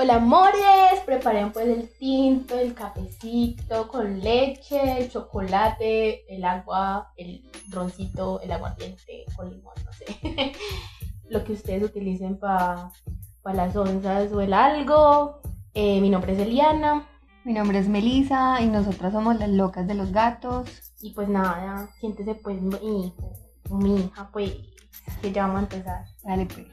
Hola 0.00 0.14
amores, 0.14 1.00
preparen 1.04 1.50
pues 1.50 1.66
el 1.66 1.88
tinto, 1.98 2.56
el 2.56 2.72
cafecito 2.72 3.88
con 3.88 4.20
leche, 4.20 5.00
el 5.02 5.10
chocolate, 5.10 6.24
el 6.32 6.44
agua, 6.44 7.12
el 7.16 7.50
roncito, 7.68 8.40
el 8.40 8.52
aguardiente 8.52 9.24
con 9.34 9.50
limón, 9.50 9.74
no 9.84 9.92
sé. 9.92 10.52
Lo 11.28 11.42
que 11.42 11.52
ustedes 11.54 11.82
utilicen 11.82 12.38
para 12.38 12.92
las 13.44 13.74
onzas 13.74 14.30
o 14.32 14.40
el 14.40 14.52
algo. 14.52 15.40
Eh, 15.74 16.00
mi 16.00 16.10
nombre 16.10 16.34
es 16.34 16.38
Eliana. 16.38 17.08
Mi 17.42 17.52
nombre 17.52 17.80
es 17.80 17.88
Melisa 17.88 18.62
y 18.62 18.68
nosotras 18.68 19.12
somos 19.12 19.36
las 19.36 19.50
locas 19.50 19.88
de 19.88 19.94
los 19.94 20.12
gatos. 20.12 20.92
Y 21.00 21.12
pues 21.12 21.28
nada, 21.28 21.90
siéntese 21.98 22.36
pues 22.36 22.62
mi 22.62 23.12
mi 23.70 23.96
hija, 23.96 24.30
pues, 24.32 24.54
que 25.20 25.32
ya 25.32 25.48
vamos 25.48 25.58
a 25.58 25.62
empezar. 25.62 26.04
Dale 26.22 26.46
pues. 26.46 26.68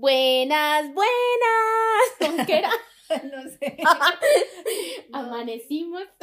Buenas, 0.00 0.94
buenas. 0.94 1.12
¿Cómo 2.18 2.46
que 2.46 2.56
era? 2.56 2.70
no 3.24 3.42
sé. 3.50 3.76
Amanecimos. 5.12 6.04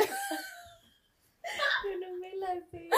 Yo 1.85 1.99
no 1.99 2.15
me 2.19 2.35
la 2.37 2.55
sé. 2.71 2.89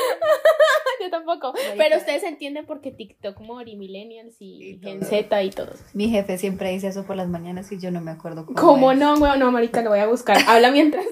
Yo 1.02 1.10
tampoco. 1.10 1.52
Marica. 1.52 1.76
Pero 1.78 1.98
ustedes 1.98 2.24
entienden 2.24 2.66
porque 2.66 2.92
TikTok 2.92 3.42
Mori, 3.42 3.76
Millennials 3.76 4.38
y, 4.40 4.70
Y 4.70 4.80
Gen. 4.80 5.04
Z 5.04 5.44
y 5.44 5.50
todos. 5.50 5.82
Mi 5.94 6.10
jefe 6.10 6.38
siempre 6.38 6.70
dice 6.70 6.88
eso 6.88 7.06
por 7.06 7.18
las 7.18 7.28
mañanas 7.28 7.70
y 7.74 7.78
yo 7.78 7.92
no 7.92 8.00
me 8.00 8.12
acuerdo 8.12 8.46
cómo. 8.46 8.58
¿Cómo 8.58 8.94
es. 8.94 8.98
no, 8.98 9.16
weón? 9.16 9.38
No, 9.38 9.52
marica, 9.52 9.82
lo 9.82 9.90
voy 9.90 10.00
a 10.00 10.08
buscar. 10.08 10.38
Habla 10.48 10.72
mientras. 10.72 11.06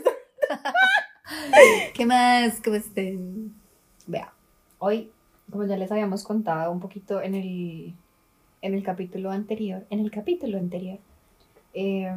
¿Qué 1.93 2.05
más? 2.05 2.61
¿Cómo 2.63 2.77
estén? 2.77 3.53
Vea, 4.05 4.33
hoy, 4.79 5.11
como 5.51 5.65
ya 5.65 5.75
les 5.75 5.91
habíamos 5.91 6.23
contado 6.23 6.71
un 6.71 6.79
poquito 6.79 7.21
en 7.21 7.35
el, 7.35 7.95
en 8.61 8.73
el 8.73 8.83
capítulo 8.83 9.31
anterior, 9.31 9.85
en 9.89 9.99
el 9.99 10.11
capítulo 10.11 10.57
anterior, 10.57 10.99
eh, 11.73 12.11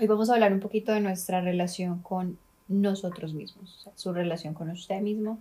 hoy 0.00 0.06
vamos 0.06 0.30
a 0.30 0.34
hablar 0.34 0.52
un 0.52 0.60
poquito 0.60 0.92
de 0.92 1.00
nuestra 1.00 1.40
relación 1.40 2.00
con 2.00 2.38
nosotros 2.68 3.34
mismos, 3.34 3.76
o 3.76 3.82
sea, 3.82 3.92
su 3.96 4.12
relación 4.12 4.54
con 4.54 4.70
usted 4.70 5.00
mismo, 5.00 5.38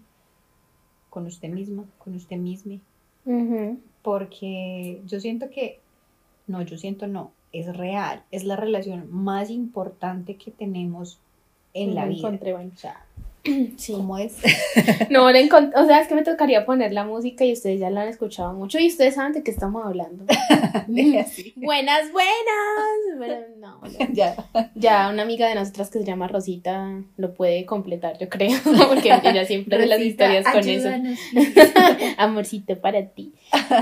con 1.09 1.25
usted 1.25 1.49
misma, 1.49 1.85
con 1.97 2.15
usted 2.15 2.37
mismo, 2.37 2.79
porque 4.01 5.01
yo 5.05 5.19
siento 5.19 5.49
que, 5.49 5.79
no, 6.47 6.61
yo 6.61 6.77
siento 6.77 7.07
no, 7.07 7.31
es 7.51 7.75
real, 7.75 8.23
es 8.31 8.43
la 8.43 8.55
relación 8.55 9.07
más 9.11 9.49
importante 9.49 10.35
que 10.35 10.51
tenemos 10.51 11.19
en 11.73 11.95
la 11.95 12.05
vida. 12.05 12.29
O 12.29 12.77
sea, 12.77 13.05
Sí. 13.77 13.93
¿cómo 13.93 14.17
es? 14.17 14.35
No, 15.09 15.31
le 15.31 15.47
o 15.47 15.85
sea, 15.85 16.01
es 16.01 16.07
que 16.07 16.15
me 16.15 16.23
tocaría 16.23 16.65
poner 16.65 16.91
la 16.91 17.03
música 17.03 17.45
y 17.45 17.53
ustedes 17.53 17.79
ya 17.79 17.89
la 17.89 18.01
han 18.01 18.07
escuchado 18.07 18.53
mucho 18.53 18.79
y 18.79 18.87
ustedes 18.87 19.15
saben 19.15 19.33
de 19.33 19.43
qué 19.43 19.51
estamos 19.51 19.85
hablando. 19.85 20.25
Buenas, 20.87 22.11
buenas. 22.11 22.11
Pero 23.19 23.35
no, 23.59 23.79
no. 23.81 23.89
ya. 24.13 24.35
Ya 24.75 25.09
una 25.09 25.23
amiga 25.23 25.47
de 25.47 25.55
nosotras 25.55 25.89
que 25.89 25.99
se 25.99 26.05
llama 26.05 26.27
Rosita 26.27 27.01
lo 27.17 27.33
puede 27.33 27.65
completar, 27.65 28.17
yo 28.19 28.29
creo, 28.29 28.59
porque 28.89 29.09
ella 29.23 29.45
siempre 29.45 29.77
hace 29.77 29.87
las 29.87 29.99
historias 30.01 30.45
con 30.51 30.67
eso. 30.67 30.89
Amorcito 32.17 32.77
para 32.79 33.05
ti. 33.07 33.33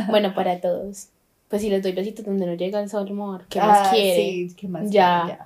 Bueno, 0.09 0.33
para 0.33 0.59
todos. 0.59 1.09
Pues 1.50 1.61
si 1.61 1.70
les 1.70 1.83
doy 1.83 1.92
besitos 1.92 2.25
donde 2.25 2.45
no 2.48 2.55
llega 2.55 2.81
el 2.81 2.89
sol, 2.89 3.08
amor, 3.09 3.45
¿qué 3.50 3.59
más 3.59 3.88
Ah, 3.88 3.92
quiere? 3.94 4.16
Sí, 4.16 4.55
¿qué 4.58 4.67
más 4.67 4.89
Ya. 4.89 5.23
quiere? 5.25 5.39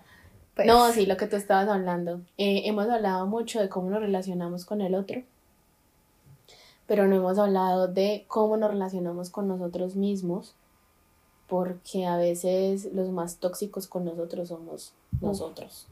Pues, 0.57 0.67
No, 0.67 0.91
sí, 0.91 1.05
lo 1.05 1.17
que 1.17 1.27
tú 1.27 1.35
estabas 1.35 1.69
hablando. 1.69 2.21
Eh, 2.39 2.63
hemos 2.65 2.89
hablado 2.89 3.27
mucho 3.27 3.61
de 3.61 3.69
cómo 3.69 3.91
nos 3.91 3.99
relacionamos 4.01 4.65
con 4.65 4.81
el 4.81 4.95
otro, 4.95 5.21
pero 6.87 7.07
no 7.07 7.15
hemos 7.15 7.37
hablado 7.37 7.87
de 7.87 8.25
cómo 8.27 8.57
nos 8.57 8.71
relacionamos 8.71 9.29
con 9.29 9.47
nosotros 9.47 9.95
mismos, 9.95 10.55
porque 11.45 12.07
a 12.07 12.17
veces 12.17 12.89
los 12.91 13.09
más 13.09 13.37
tóxicos 13.37 13.85
con 13.85 14.03
nosotros 14.03 14.47
somos 14.47 14.93
nosotros. 15.21 15.85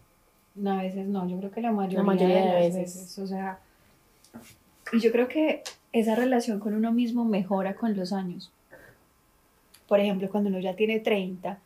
No, 0.56 0.72
a 0.72 0.82
veces 0.82 1.06
no, 1.06 1.30
yo 1.30 1.38
creo 1.38 1.52
que 1.52 1.62
la 1.62 1.72
mayoría, 1.72 2.00
La 2.00 2.04
mayoría 2.04 2.38
de 2.38 2.70
las 2.70 2.76
veces. 2.76 3.20
O 3.20 3.28
sea, 3.28 3.60
y 4.94 5.00
yo 5.00 5.12
creo 5.12 5.28
que 5.28 5.62
esa 5.92 6.16
relación 6.16 6.60
con 6.60 6.74
uno 6.74 6.92
mismo 6.92 7.24
mejora 7.24 7.76
con 7.76 7.96
los 7.96 8.12
años. 8.12 8.52
Por 9.88 10.00
ejemplo, 10.00 10.28
cuando 10.32 10.50
uno 10.50 10.60
ya 10.60 10.76
tiene 10.76 11.00
30, 11.00 11.60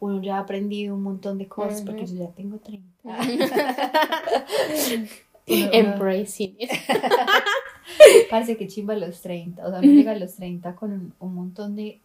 uno 0.00 0.22
ya 0.22 0.36
ha 0.36 0.40
aprendido 0.40 0.94
un 0.94 1.02
montón 1.02 1.38
de 1.38 1.46
cosas, 1.48 1.80
porque 1.82 2.06
yo 2.06 2.14
ya 2.16 2.30
tengo 2.32 2.58
30. 2.58 2.86
Uno- 3.08 5.06
uno- 5.48 5.68
Embracing. 5.72 6.56
Parece 8.30 8.56
que 8.56 8.66
chimba 8.66 8.94
los 8.96 9.20
30. 9.22 9.64
O 9.66 9.70
sea, 9.70 9.78
uno 9.78 9.88
llega 9.92 10.12
a 10.12 10.16
los 10.16 10.34
30 10.34 10.74
con 10.74 10.92
un, 10.92 11.14
un 11.20 11.34
montón 11.34 11.76
de 11.76 12.00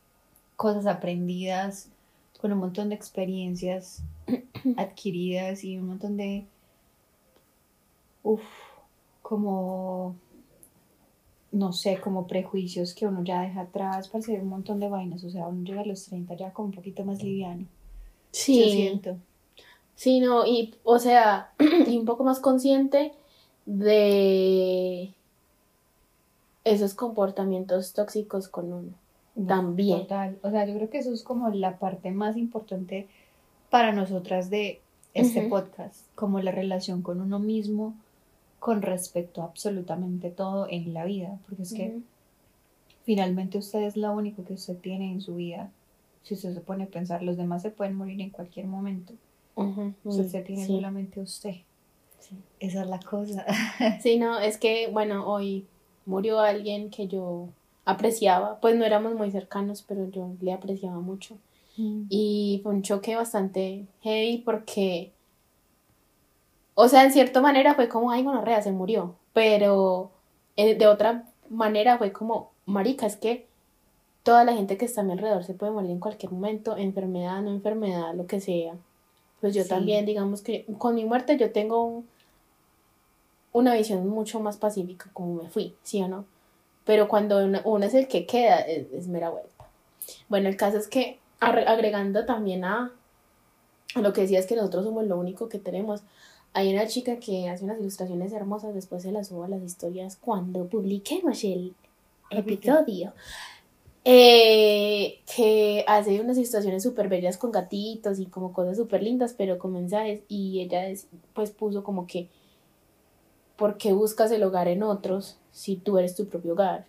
cosas 0.55 0.85
aprendidas, 0.85 1.89
con 2.39 2.51
un 2.53 2.59
montón 2.59 2.89
de 2.89 2.95
experiencias 2.95 4.03
adquiridas 4.77 5.63
y 5.63 5.77
un 5.77 5.87
montón 5.87 6.17
de. 6.17 6.45
Uf, 8.23 8.43
como. 9.21 10.15
No 11.51 11.73
sé, 11.73 11.97
como 11.99 12.27
prejuicios 12.27 12.93
que 12.93 13.05
uno 13.07 13.23
ya 13.25 13.41
deja 13.41 13.61
atrás. 13.61 14.07
Parece 14.07 14.39
un 14.39 14.47
montón 14.47 14.79
de 14.79 14.87
vainas. 14.87 15.23
O 15.25 15.29
sea, 15.29 15.47
uno 15.47 15.63
llega 15.65 15.81
a 15.81 15.85
los 15.85 16.05
30 16.05 16.35
ya 16.35 16.53
como 16.53 16.67
un 16.69 16.73
poquito 16.73 17.03
más 17.03 17.21
liviano. 17.23 17.65
Yo 18.33 18.39
Sí, 18.39 18.71
siento. 18.71 19.17
sí, 19.95 20.19
no, 20.19 20.45
y 20.45 20.73
o 20.83 20.99
sea, 20.99 21.51
y 21.87 21.97
un 21.97 22.05
poco 22.05 22.23
más 22.23 22.39
consciente 22.39 23.13
de 23.65 25.13
esos 26.63 26.93
comportamientos 26.93 27.93
tóxicos 27.93 28.47
con 28.47 28.71
uno. 28.71 28.93
También. 29.47 30.01
Total. 30.01 30.37
O 30.43 30.51
sea, 30.51 30.65
yo 30.65 30.73
creo 30.75 30.89
que 30.89 30.99
eso 30.99 31.13
es 31.13 31.23
como 31.23 31.49
la 31.49 31.79
parte 31.79 32.11
más 32.11 32.37
importante 32.37 33.07
para 33.69 33.93
nosotras 33.93 34.49
de 34.49 34.81
este 35.13 35.47
podcast, 35.49 36.05
como 36.15 36.39
la 36.39 36.51
relación 36.51 37.01
con 37.01 37.19
uno 37.21 37.39
mismo 37.39 37.95
con 38.59 38.81
respecto 38.81 39.41
a 39.41 39.45
absolutamente 39.45 40.29
todo 40.29 40.67
en 40.69 40.93
la 40.93 41.03
vida, 41.05 41.39
porque 41.47 41.63
es 41.63 41.73
que 41.73 41.99
finalmente 43.03 43.57
usted 43.57 43.79
es 43.81 43.97
lo 43.97 44.13
único 44.13 44.43
que 44.43 44.53
usted 44.53 44.77
tiene 44.77 45.11
en 45.11 45.21
su 45.21 45.35
vida. 45.35 45.71
Si 46.23 46.33
usted 46.35 46.53
se 46.53 46.61
pone 46.61 46.85
a 46.85 46.87
pensar, 46.87 47.23
los 47.23 47.37
demás 47.37 47.61
se 47.61 47.71
pueden 47.71 47.95
morir 47.95 48.21
en 48.21 48.29
cualquier 48.31 48.67
momento. 48.67 49.13
Ujú, 49.55 49.93
Usted 50.03 50.23
mm, 50.25 50.29
se 50.29 50.41
tiene 50.41 50.65
sí, 50.65 50.73
solamente 50.75 51.19
usted. 51.21 51.55
sí. 52.19 52.35
Esa 52.59 52.81
es 52.83 52.87
la 52.87 52.99
cosa. 52.99 53.45
Sí, 53.99 54.17
no, 54.17 54.39
es 54.39 54.57
que, 54.57 54.87
bueno, 54.91 55.27
hoy 55.27 55.67
murió 56.05 56.39
alguien 56.39 56.89
que 56.89 57.07
yo 57.07 57.49
apreciaba, 57.85 58.59
pues 58.59 58.75
no 58.75 58.85
éramos 58.85 59.13
muy 59.15 59.31
cercanos, 59.31 59.83
pero 59.83 60.09
yo 60.09 60.35
le 60.41 60.53
apreciaba 60.53 60.99
mucho. 60.99 61.37
Y 62.09 62.59
fue 62.63 62.73
un 62.73 62.83
choque 62.83 63.15
bastante 63.15 63.87
heavy 64.01 64.39
porque, 64.39 65.13
o 66.73 66.87
sea, 66.87 67.03
en 67.03 67.11
cierta 67.11 67.41
manera 67.41 67.75
fue 67.75 67.89
como, 67.89 68.11
ay, 68.11 68.23
bueno, 68.23 68.43
rea, 68.43 68.61
se 68.61 68.71
murió, 68.71 69.15
pero 69.33 70.11
eh, 70.55 70.75
de 70.75 70.87
otra 70.87 71.25
manera 71.49 71.97
fue 71.97 72.11
como, 72.11 72.51
marica, 72.65 73.05
es 73.05 73.17
que 73.17 73.50
toda 74.23 74.43
la 74.43 74.53
gente 74.53 74.77
que 74.77 74.85
está 74.85 75.01
a 75.01 75.03
mi 75.03 75.13
alrededor 75.13 75.43
se 75.43 75.53
puede 75.53 75.71
morir 75.71 75.91
en 75.91 75.99
cualquier 75.99 76.31
momento, 76.31 76.77
enfermedad, 76.77 77.41
no 77.41 77.49
enfermedad, 77.51 78.13
lo 78.13 78.27
que 78.27 78.39
sea. 78.39 78.75
Pues 79.39 79.53
yo 79.55 79.63
Sí. 79.63 79.69
también, 79.69 80.05
digamos 80.05 80.41
que 80.41 80.65
con 80.77 80.95
mi 80.95 81.05
muerte 81.05 81.37
yo 81.37 81.51
tengo 81.51 81.83
un- 81.83 82.07
una 83.53 83.73
visión 83.73 84.07
mucho 84.07 84.39
más 84.39 84.57
pacífica, 84.57 85.09
como 85.13 85.41
me 85.43 85.49
fui, 85.49 85.75
¿sí 85.83 86.01
o 86.01 86.07
no? 86.07 86.25
Pero 86.85 87.07
cuando 87.07 87.43
uno, 87.43 87.59
uno 87.65 87.85
es 87.85 87.93
el 87.93 88.07
que 88.07 88.25
queda, 88.25 88.59
es, 88.61 88.91
es 88.93 89.07
mera 89.07 89.29
vuelta. 89.29 89.49
Bueno, 90.29 90.47
el 90.49 90.55
caso 90.57 90.77
es 90.77 90.87
que 90.87 91.19
agregando 91.39 92.25
también 92.25 92.63
a, 92.63 92.91
a 93.95 94.01
lo 94.01 94.13
que 94.13 94.21
decías 94.21 94.45
que 94.45 94.55
nosotros 94.55 94.85
somos 94.85 95.05
lo 95.05 95.17
único 95.17 95.49
que 95.49 95.59
tenemos, 95.59 96.01
hay 96.53 96.73
una 96.73 96.85
chica 96.87 97.17
que 97.17 97.49
hace 97.49 97.63
unas 97.65 97.79
ilustraciones 97.79 98.31
hermosas, 98.33 98.73
después 98.73 99.03
se 99.03 99.11
las 99.11 99.27
subo 99.29 99.43
a 99.43 99.47
las 99.47 99.63
historias 99.63 100.17
cuando 100.17 100.65
publiquemos 100.67 101.43
el 101.43 101.73
episodio. 102.29 103.13
Eh, 104.03 105.19
que 105.35 105.83
hace 105.87 106.19
unas 106.21 106.37
ilustraciones 106.37 106.81
súper 106.81 107.07
bellas 107.07 107.37
con 107.37 107.51
gatitos 107.51 108.19
y 108.19 108.25
como 108.25 108.51
cosas 108.51 108.77
súper 108.77 109.03
lindas, 109.03 109.35
pero 109.37 109.59
con 109.59 109.73
mensajes. 109.73 110.21
Y 110.27 110.59
ella 110.61 110.87
es- 110.87 111.07
pues 111.33 111.51
puso 111.51 111.83
como 111.83 112.07
que, 112.07 112.27
¿por 113.57 113.77
qué 113.77 113.93
buscas 113.93 114.31
el 114.31 114.43
hogar 114.43 114.67
en 114.67 114.83
otros 114.83 115.37
si 115.51 115.75
tú 115.75 115.97
eres 115.97 116.15
tu 116.15 116.25
propio 116.27 116.53
hogar? 116.53 116.85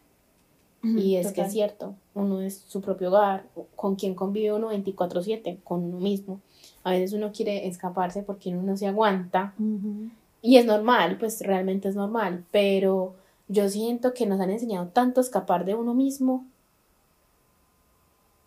Y 0.98 1.16
es 1.16 1.26
que 1.32 1.42
es 1.42 1.52
cierto, 1.52 1.94
uno 2.14 2.40
es 2.40 2.64
su 2.66 2.80
propio 2.80 3.08
hogar, 3.08 3.44
con 3.76 3.94
quien 3.94 4.14
convive 4.14 4.52
uno 4.52 4.68
24/7, 4.68 5.58
con 5.62 5.84
uno 5.84 5.98
mismo. 6.00 6.40
A 6.82 6.90
veces 6.92 7.12
uno 7.12 7.30
quiere 7.30 7.68
escaparse 7.68 8.22
porque 8.22 8.48
uno 8.50 8.62
no 8.62 8.76
se 8.76 8.88
aguanta 8.88 9.54
y 10.40 10.56
es 10.56 10.64
normal, 10.66 11.18
pues 11.20 11.40
realmente 11.42 11.88
es 11.88 11.94
normal, 11.94 12.44
pero 12.50 13.14
yo 13.46 13.68
siento 13.68 14.12
que 14.12 14.26
nos 14.26 14.40
han 14.40 14.50
enseñado 14.50 14.88
tanto 14.88 15.20
a 15.20 15.22
escapar 15.22 15.64
de 15.64 15.74
uno 15.76 15.94
mismo 15.94 16.46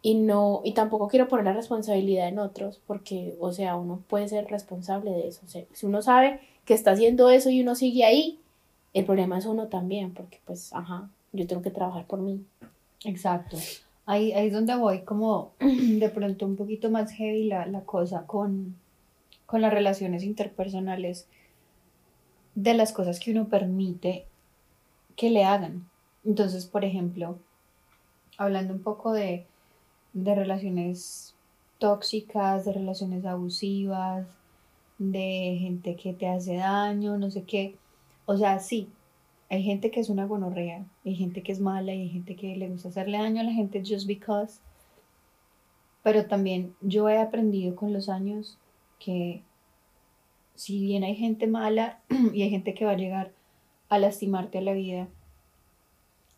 y 0.05 0.13
no, 0.13 0.61
y 0.63 0.73
tampoco 0.73 1.07
quiero 1.07 1.27
poner 1.27 1.45
la 1.45 1.53
responsabilidad 1.53 2.27
en 2.27 2.37
otros, 2.37 2.79
porque, 2.85 3.35
o 3.39 3.51
sea, 3.51 3.75
uno 3.75 4.03
puede 4.07 4.27
ser 4.27 4.45
responsable 4.45 5.09
de 5.09 5.29
eso. 5.29 5.41
O 5.43 5.49
sea, 5.49 5.63
si 5.73 5.87
uno 5.87 6.03
sabe 6.03 6.41
que 6.63 6.75
está 6.75 6.91
haciendo 6.91 7.31
eso 7.31 7.49
y 7.49 7.63
uno 7.63 7.73
sigue 7.73 8.05
ahí, 8.05 8.39
el 8.93 9.03
problema 9.03 9.39
es 9.39 9.47
uno 9.47 9.65
también, 9.65 10.13
porque 10.13 10.39
pues, 10.45 10.71
ajá, 10.73 11.09
yo 11.33 11.47
tengo 11.47 11.63
que 11.63 11.71
trabajar 11.71 12.05
por 12.05 12.19
mí. 12.19 12.45
Exacto. 13.03 13.57
Ahí, 14.05 14.31
ahí 14.33 14.45
es 14.45 14.53
donde 14.53 14.75
voy 14.75 15.01
como 15.01 15.53
de 15.59 16.09
pronto 16.09 16.45
un 16.45 16.55
poquito 16.55 16.91
más 16.91 17.11
heavy 17.11 17.45
la, 17.45 17.65
la 17.65 17.81
cosa 17.81 18.27
con, 18.27 18.75
con 19.47 19.61
las 19.61 19.73
relaciones 19.73 20.21
interpersonales 20.21 21.25
de 22.53 22.75
las 22.75 22.91
cosas 22.91 23.19
que 23.19 23.31
uno 23.31 23.47
permite 23.47 24.25
que 25.15 25.31
le 25.31 25.45
hagan. 25.45 25.89
Entonces, 26.23 26.67
por 26.67 26.85
ejemplo, 26.85 27.39
hablando 28.37 28.71
un 28.71 28.83
poco 28.83 29.11
de, 29.11 29.47
de 30.15 30.33
relaciones 30.33 31.35
tóxicas, 31.77 32.65
de 32.65 32.73
relaciones 32.73 33.25
abusivas, 33.25 34.25
de 34.97 35.57
gente 35.59 35.95
que 35.97 36.13
te 36.13 36.27
hace 36.27 36.55
daño, 36.55 37.17
no 37.17 37.29
sé 37.29 37.43
qué. 37.43 37.75
O 38.25 38.37
sea, 38.37 38.59
sí, 38.59 38.87
hay 39.49 39.61
gente 39.61 39.91
que 39.91 39.99
es 39.99 40.09
una 40.09 40.25
gonorrea, 40.25 40.85
hay 41.03 41.15
gente 41.15 41.43
que 41.43 41.51
es 41.51 41.59
mala 41.59 41.91
hay 41.91 42.09
gente 42.09 42.35
que 42.35 42.55
le 42.55 42.69
gusta 42.69 42.89
hacerle 42.89 43.17
daño 43.17 43.41
a 43.41 43.43
la 43.43 43.51
gente 43.51 43.83
just 43.85 44.07
because. 44.07 44.59
Pero 46.01 46.25
también 46.27 46.73
yo 46.81 47.09
he 47.09 47.19
aprendido 47.19 47.75
con 47.75 47.91
los 47.91 48.07
años 48.07 48.57
que 48.99 49.43
si 50.55 50.79
bien 50.79 51.03
hay 51.03 51.15
gente 51.15 51.45
mala 51.45 51.99
y 52.33 52.41
hay 52.41 52.49
gente 52.49 52.73
que 52.73 52.85
va 52.85 52.91
a 52.91 52.97
llegar 52.97 53.33
a 53.89 53.99
lastimarte 53.99 54.59
a 54.59 54.61
la 54.61 54.73
vida, 54.73 55.09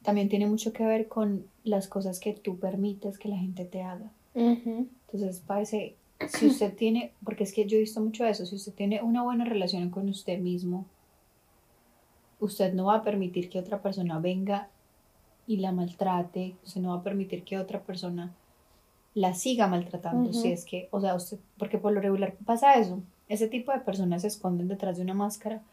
también 0.01 0.29
tiene 0.29 0.47
mucho 0.47 0.73
que 0.73 0.83
ver 0.83 1.07
con 1.07 1.45
las 1.67 1.87
cosas 1.87 2.19
que 2.19 2.33
tú 2.33 2.57
permites 2.57 3.17
que 3.17 3.29
la 3.29 3.37
gente 3.37 3.65
te 3.65 3.81
haga. 3.81 4.11
Entonces, 4.33 5.41
parece, 5.45 5.95
si 6.27 6.47
usted 6.47 6.73
tiene, 6.77 7.11
porque 7.23 7.43
es 7.43 7.53
que 7.53 7.65
yo 7.65 7.77
he 7.77 7.81
visto 7.81 8.01
mucho 8.01 8.25
eso, 8.25 8.45
si 8.45 8.55
usted 8.55 8.73
tiene 8.73 9.01
una 9.01 9.23
buena 9.23 9.45
relación 9.45 9.89
con 9.89 10.09
usted 10.09 10.39
mismo, 10.39 10.85
usted 12.39 12.73
no 12.73 12.85
va 12.85 12.97
a 12.97 13.03
permitir 13.03 13.49
que 13.49 13.59
otra 13.59 13.81
persona 13.81 14.19
venga 14.19 14.69
y 15.47 15.57
la 15.57 15.71
maltrate, 15.71 16.55
usted 16.63 16.81
no 16.81 16.89
va 16.89 16.97
a 16.97 17.03
permitir 17.03 17.43
que 17.43 17.57
otra 17.57 17.81
persona 17.81 18.33
la 19.13 19.33
siga 19.33 19.67
maltratando, 19.67 20.31
si 20.31 20.51
es 20.51 20.63
que, 20.63 20.89
o 20.91 21.01
sea, 21.01 21.15
usted, 21.15 21.39
porque 21.57 21.79
por 21.79 21.91
lo 21.91 22.01
regular 22.01 22.35
pasa 22.45 22.75
eso, 22.75 23.01
ese 23.29 23.47
tipo 23.47 23.71
de 23.71 23.79
personas 23.79 24.21
se 24.21 24.27
esconden 24.27 24.67
detrás 24.67 24.97
de 24.97 25.03
una 25.03 25.15
máscara, 25.15 25.63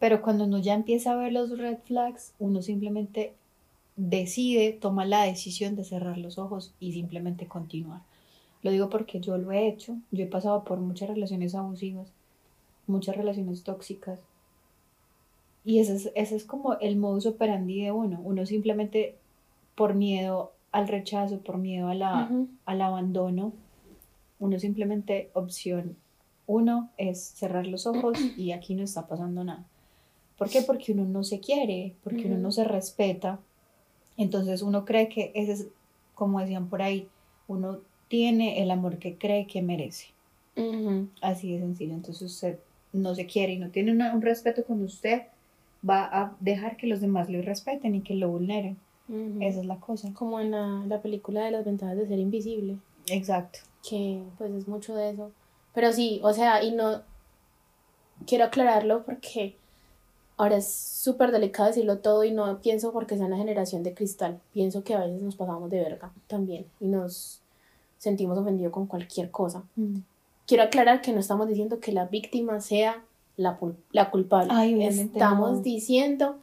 pero 0.00 0.22
cuando 0.22 0.44
uno 0.44 0.58
ya 0.58 0.74
empieza 0.74 1.12
a 1.12 1.16
ver 1.16 1.32
los 1.32 1.56
red 1.56 1.78
flags, 1.84 2.32
uno 2.40 2.62
simplemente 2.62 3.34
decide, 3.96 4.72
toma 4.72 5.04
la 5.04 5.24
decisión 5.24 5.76
de 5.76 5.84
cerrar 5.84 6.18
los 6.18 6.38
ojos 6.38 6.72
y 6.80 6.92
simplemente 6.92 7.46
continuar. 7.46 8.00
Lo 8.62 8.70
digo 8.70 8.90
porque 8.90 9.20
yo 9.20 9.38
lo 9.38 9.52
he 9.52 9.68
hecho, 9.68 9.96
yo 10.10 10.24
he 10.24 10.28
pasado 10.28 10.64
por 10.64 10.78
muchas 10.80 11.08
relaciones 11.08 11.54
abusivas, 11.54 12.08
muchas 12.86 13.16
relaciones 13.16 13.62
tóxicas. 13.62 14.20
Y 15.64 15.78
ese 15.78 15.96
es, 15.96 16.12
ese 16.14 16.36
es 16.36 16.44
como 16.44 16.78
el 16.78 16.96
modus 16.96 17.26
operandi 17.26 17.82
de 17.82 17.92
uno. 17.92 18.20
Uno 18.22 18.46
simplemente 18.46 19.16
por 19.74 19.94
miedo 19.94 20.52
al 20.72 20.88
rechazo, 20.88 21.38
por 21.40 21.58
miedo 21.58 21.88
a 21.88 21.94
la, 21.94 22.30
al 22.66 22.82
abandono, 22.82 23.52
uno 24.38 24.58
simplemente 24.58 25.30
opción 25.34 25.96
uno 26.50 26.90
es 26.96 27.20
cerrar 27.20 27.68
los 27.68 27.86
ojos 27.86 28.18
y 28.36 28.50
aquí 28.50 28.74
no 28.74 28.82
está 28.82 29.06
pasando 29.06 29.44
nada. 29.44 29.64
¿Por 30.36 30.50
qué? 30.50 30.62
Porque 30.62 30.90
uno 30.90 31.04
no 31.04 31.22
se 31.22 31.38
quiere, 31.38 31.94
porque 32.02 32.26
uno 32.26 32.38
no 32.38 32.50
se 32.50 32.64
respeta. 32.64 33.38
Entonces 34.20 34.60
uno 34.60 34.84
cree 34.84 35.08
que 35.08 35.32
ese 35.34 35.52
es, 35.52 35.66
como 36.14 36.40
decían 36.40 36.68
por 36.68 36.82
ahí, 36.82 37.08
uno 37.48 37.78
tiene 38.08 38.62
el 38.62 38.70
amor 38.70 38.98
que 38.98 39.16
cree 39.16 39.46
que 39.46 39.62
merece. 39.62 40.08
Así 41.22 41.52
de 41.52 41.60
sencillo. 41.60 41.94
Entonces 41.94 42.30
usted 42.30 42.58
no 42.92 43.14
se 43.14 43.24
quiere 43.24 43.54
y 43.54 43.58
no 43.58 43.70
tiene 43.70 43.92
un 43.92 44.20
respeto 44.20 44.62
con 44.64 44.82
usted, 44.82 45.22
va 45.88 46.04
a 46.04 46.36
dejar 46.38 46.76
que 46.76 46.86
los 46.86 47.00
demás 47.00 47.30
lo 47.30 47.40
respeten 47.40 47.94
y 47.94 48.02
que 48.02 48.14
lo 48.14 48.28
vulneren. 48.28 48.76
Esa 49.40 49.60
es 49.60 49.66
la 49.66 49.80
cosa. 49.80 50.12
Como 50.12 50.38
en 50.38 50.50
la, 50.50 50.84
la, 50.86 51.00
película 51.00 51.42
de 51.44 51.50
las 51.50 51.64
ventajas 51.64 51.96
de 51.96 52.06
ser 52.06 52.18
invisible. 52.18 52.76
Exacto. 53.08 53.60
Que 53.88 54.22
pues 54.38 54.52
es 54.52 54.68
mucho 54.68 54.94
de 54.94 55.10
eso. 55.10 55.32
Pero 55.74 55.92
sí, 55.92 56.20
o 56.22 56.32
sea, 56.32 56.62
y 56.62 56.72
no 56.72 57.00
quiero 58.26 58.44
aclararlo 58.44 59.02
porque 59.04 59.56
ahora 60.40 60.56
es 60.56 60.72
súper 60.72 61.32
delicado 61.32 61.68
decirlo 61.68 61.98
todo 61.98 62.24
y 62.24 62.32
no 62.32 62.60
pienso 62.62 62.92
porque 62.92 63.18
sea 63.18 63.26
una 63.26 63.36
generación 63.36 63.82
de 63.82 63.92
cristal. 63.92 64.40
Pienso 64.54 64.82
que 64.82 64.94
a 64.94 65.00
veces 65.00 65.20
nos 65.20 65.36
pasamos 65.36 65.68
de 65.68 65.80
verga 65.80 66.12
también 66.28 66.64
y 66.80 66.86
nos 66.86 67.42
sentimos 67.98 68.38
ofendidos 68.38 68.72
con 68.72 68.86
cualquier 68.86 69.30
cosa. 69.30 69.64
Mm. 69.76 69.98
Quiero 70.46 70.62
aclarar 70.62 71.02
que 71.02 71.12
no 71.12 71.20
estamos 71.20 71.46
diciendo 71.46 71.78
que 71.78 71.92
la 71.92 72.06
víctima 72.06 72.62
sea 72.62 73.04
la, 73.36 73.58
la 73.92 74.10
culpable. 74.10 74.88
estamos 74.88 75.62
diciendo 75.62 76.36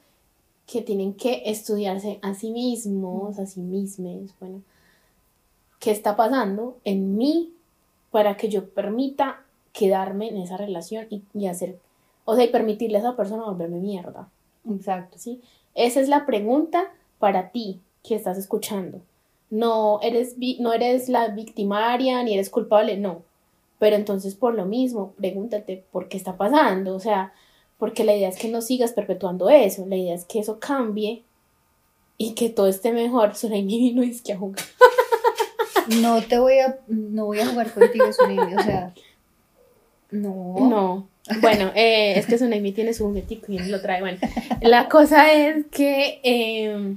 que 0.67 0.83
tienen 0.83 1.15
que 1.15 1.41
estudiarse 1.47 2.19
a 2.21 2.35
sí 2.35 2.51
mismos, 2.51 3.39
a 3.39 3.47
sí 3.47 3.61
mismos, 3.61 4.31
bueno, 4.39 4.61
qué 5.79 5.89
está 5.89 6.15
pasando 6.15 6.77
en 6.83 7.17
mí 7.17 7.51
para 8.11 8.37
que 8.37 8.49
yo 8.49 8.69
permita 8.69 9.41
quedarme 9.73 10.29
en 10.29 10.37
esa 10.37 10.57
relación 10.57 11.07
y, 11.33 11.47
hacer, 11.47 11.79
o 12.29 12.35
sea, 12.35 12.43
y 12.43 12.49
permitirle 12.49 12.97
a 12.97 12.99
esa 12.99 13.15
persona 13.15 13.45
volverme 13.45 13.79
mierda. 13.79 14.27
Exacto. 14.69 15.17
¿Sí? 15.17 15.41
Esa 15.75 16.01
es 16.01 16.09
la 16.09 16.25
pregunta 16.25 16.91
para 17.19 17.51
ti 17.51 17.79
que 18.03 18.15
estás 18.15 18.37
escuchando. 18.37 18.99
No 19.49 20.01
eres, 20.01 20.35
no 20.59 20.73
eres 20.73 21.07
la 21.07 21.29
victimaria 21.29 22.21
ni 22.23 22.33
eres 22.33 22.49
culpable, 22.49 22.97
no. 22.97 23.21
Pero 23.79 23.95
entonces 23.95 24.35
por 24.35 24.55
lo 24.55 24.65
mismo, 24.65 25.13
pregúntate 25.13 25.85
por 25.89 26.09
qué 26.09 26.17
está 26.17 26.35
pasando. 26.35 26.95
O 26.95 26.99
sea, 26.99 27.31
porque 27.77 28.03
la 28.03 28.13
idea 28.13 28.27
es 28.27 28.37
que 28.37 28.49
no 28.49 28.59
sigas 28.59 28.91
perpetuando 28.91 29.49
eso. 29.49 29.85
La 29.85 29.95
idea 29.95 30.13
es 30.13 30.25
que 30.25 30.39
eso 30.39 30.59
cambie 30.59 31.23
y 32.17 32.33
que 32.33 32.49
todo 32.49 32.67
esté 32.67 32.91
mejor. 32.91 33.35
Sunaimi 33.35 33.93
no 33.95 34.03
es 34.03 34.21
que 34.21 34.33
a 34.33 34.37
jugar. 34.37 34.65
No 36.01 36.21
te 36.21 36.39
voy 36.39 36.59
a, 36.59 36.77
no 36.87 37.27
voy 37.27 37.39
a 37.39 37.47
jugar 37.47 37.73
contigo, 37.73 38.11
Sunaimi, 38.11 38.53
o 38.53 38.63
sea, 38.63 38.93
no. 40.11 40.55
No. 40.69 41.07
Bueno, 41.41 41.71
eh, 41.75 42.13
es 42.17 42.25
que 42.25 42.37
Sunaimi 42.37 42.71
tiene 42.71 42.93
su 42.93 43.05
juguetico 43.05 43.51
y 43.51 43.57
él 43.57 43.71
lo 43.71 43.81
trae. 43.81 44.01
Bueno, 44.01 44.17
la 44.61 44.87
cosa 44.89 45.31
es 45.31 45.65
que, 45.67 46.19
eh, 46.23 46.95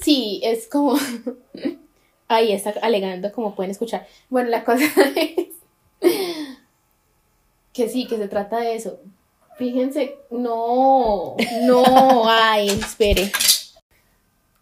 sí, 0.00 0.40
es 0.42 0.68
como, 0.68 0.98
ahí 2.28 2.52
está 2.52 2.74
alegando, 2.82 3.32
como 3.32 3.54
pueden 3.54 3.70
escuchar. 3.70 4.06
Bueno, 4.28 4.50
la 4.50 4.64
cosa 4.64 4.84
es 5.16 5.48
que 7.72 7.88
sí, 7.88 8.06
que 8.06 8.16
se 8.16 8.28
trata 8.28 8.58
de 8.58 8.74
eso. 8.74 8.98
Fíjense, 9.56 10.16
no, 10.30 11.36
no, 11.66 12.24
ay, 12.30 12.68
espere 12.68 13.30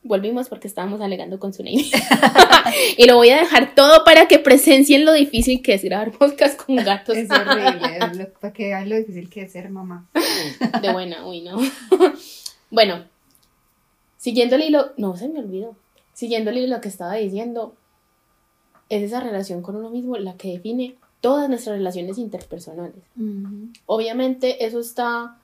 volvimos 0.09 0.49
porque 0.49 0.67
estábamos 0.67 1.00
alegando 1.00 1.38
con 1.38 1.53
su 1.53 1.62
name. 1.65 1.85
y 2.97 3.07
lo 3.07 3.17
voy 3.17 3.31
a 3.31 3.38
dejar 3.38 3.75
todo 3.75 4.05
para 4.05 4.27
que 4.27 4.38
presencien 4.38 5.05
lo 5.05 5.12
difícil 5.12 5.62
que 5.62 5.75
es 5.75 5.85
grabar 5.85 6.11
podcast 6.12 6.61
con 6.61 6.77
gatos. 6.77 7.17
Es 7.17 7.31
horrible, 7.31 8.33
para 8.41 8.53
que 8.53 8.67
vean 8.67 8.88
lo 8.88 8.97
difícil 8.97 9.31
que 9.31 9.43
es 9.43 9.53
ser 9.53 9.71
mamá. 9.71 10.09
De 10.83 10.93
buena, 10.93 11.27
uy, 11.27 11.43
no. 11.43 11.59
bueno, 12.71 13.05
siguiendo 14.17 14.57
el 14.57 14.62
hilo, 14.62 14.93
no 14.97 15.17
se 15.17 15.29
me 15.29 15.38
olvidó. 15.38 15.77
Siguiendo 16.15 16.50
el 16.50 16.59
hilo 16.59 16.77
lo 16.77 16.81
que 16.81 16.88
estaba 16.88 17.15
diciendo, 17.15 17.77
es 18.88 19.03
esa 19.03 19.21
relación 19.21 19.62
con 19.62 19.77
uno 19.77 19.91
mismo 19.91 20.17
la 20.17 20.37
que 20.37 20.53
define 20.53 20.97
todas 21.21 21.49
nuestras 21.49 21.77
relaciones 21.77 22.19
interpersonales. 22.19 23.03
Obviamente 23.87 24.65
eso 24.65 24.81
está 24.81 25.38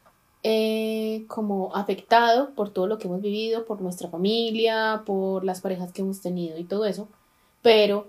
eh, 0.46 1.24
como 1.26 1.74
afectado 1.74 2.50
por 2.50 2.68
todo 2.68 2.86
lo 2.86 2.98
que 2.98 3.08
hemos 3.08 3.22
vivido, 3.22 3.64
por 3.64 3.80
nuestra 3.80 4.10
familia, 4.10 5.02
por 5.06 5.42
las 5.42 5.62
parejas 5.62 5.90
que 5.90 6.02
hemos 6.02 6.20
tenido 6.20 6.58
y 6.58 6.64
todo 6.64 6.84
eso, 6.84 7.08
pero 7.62 8.08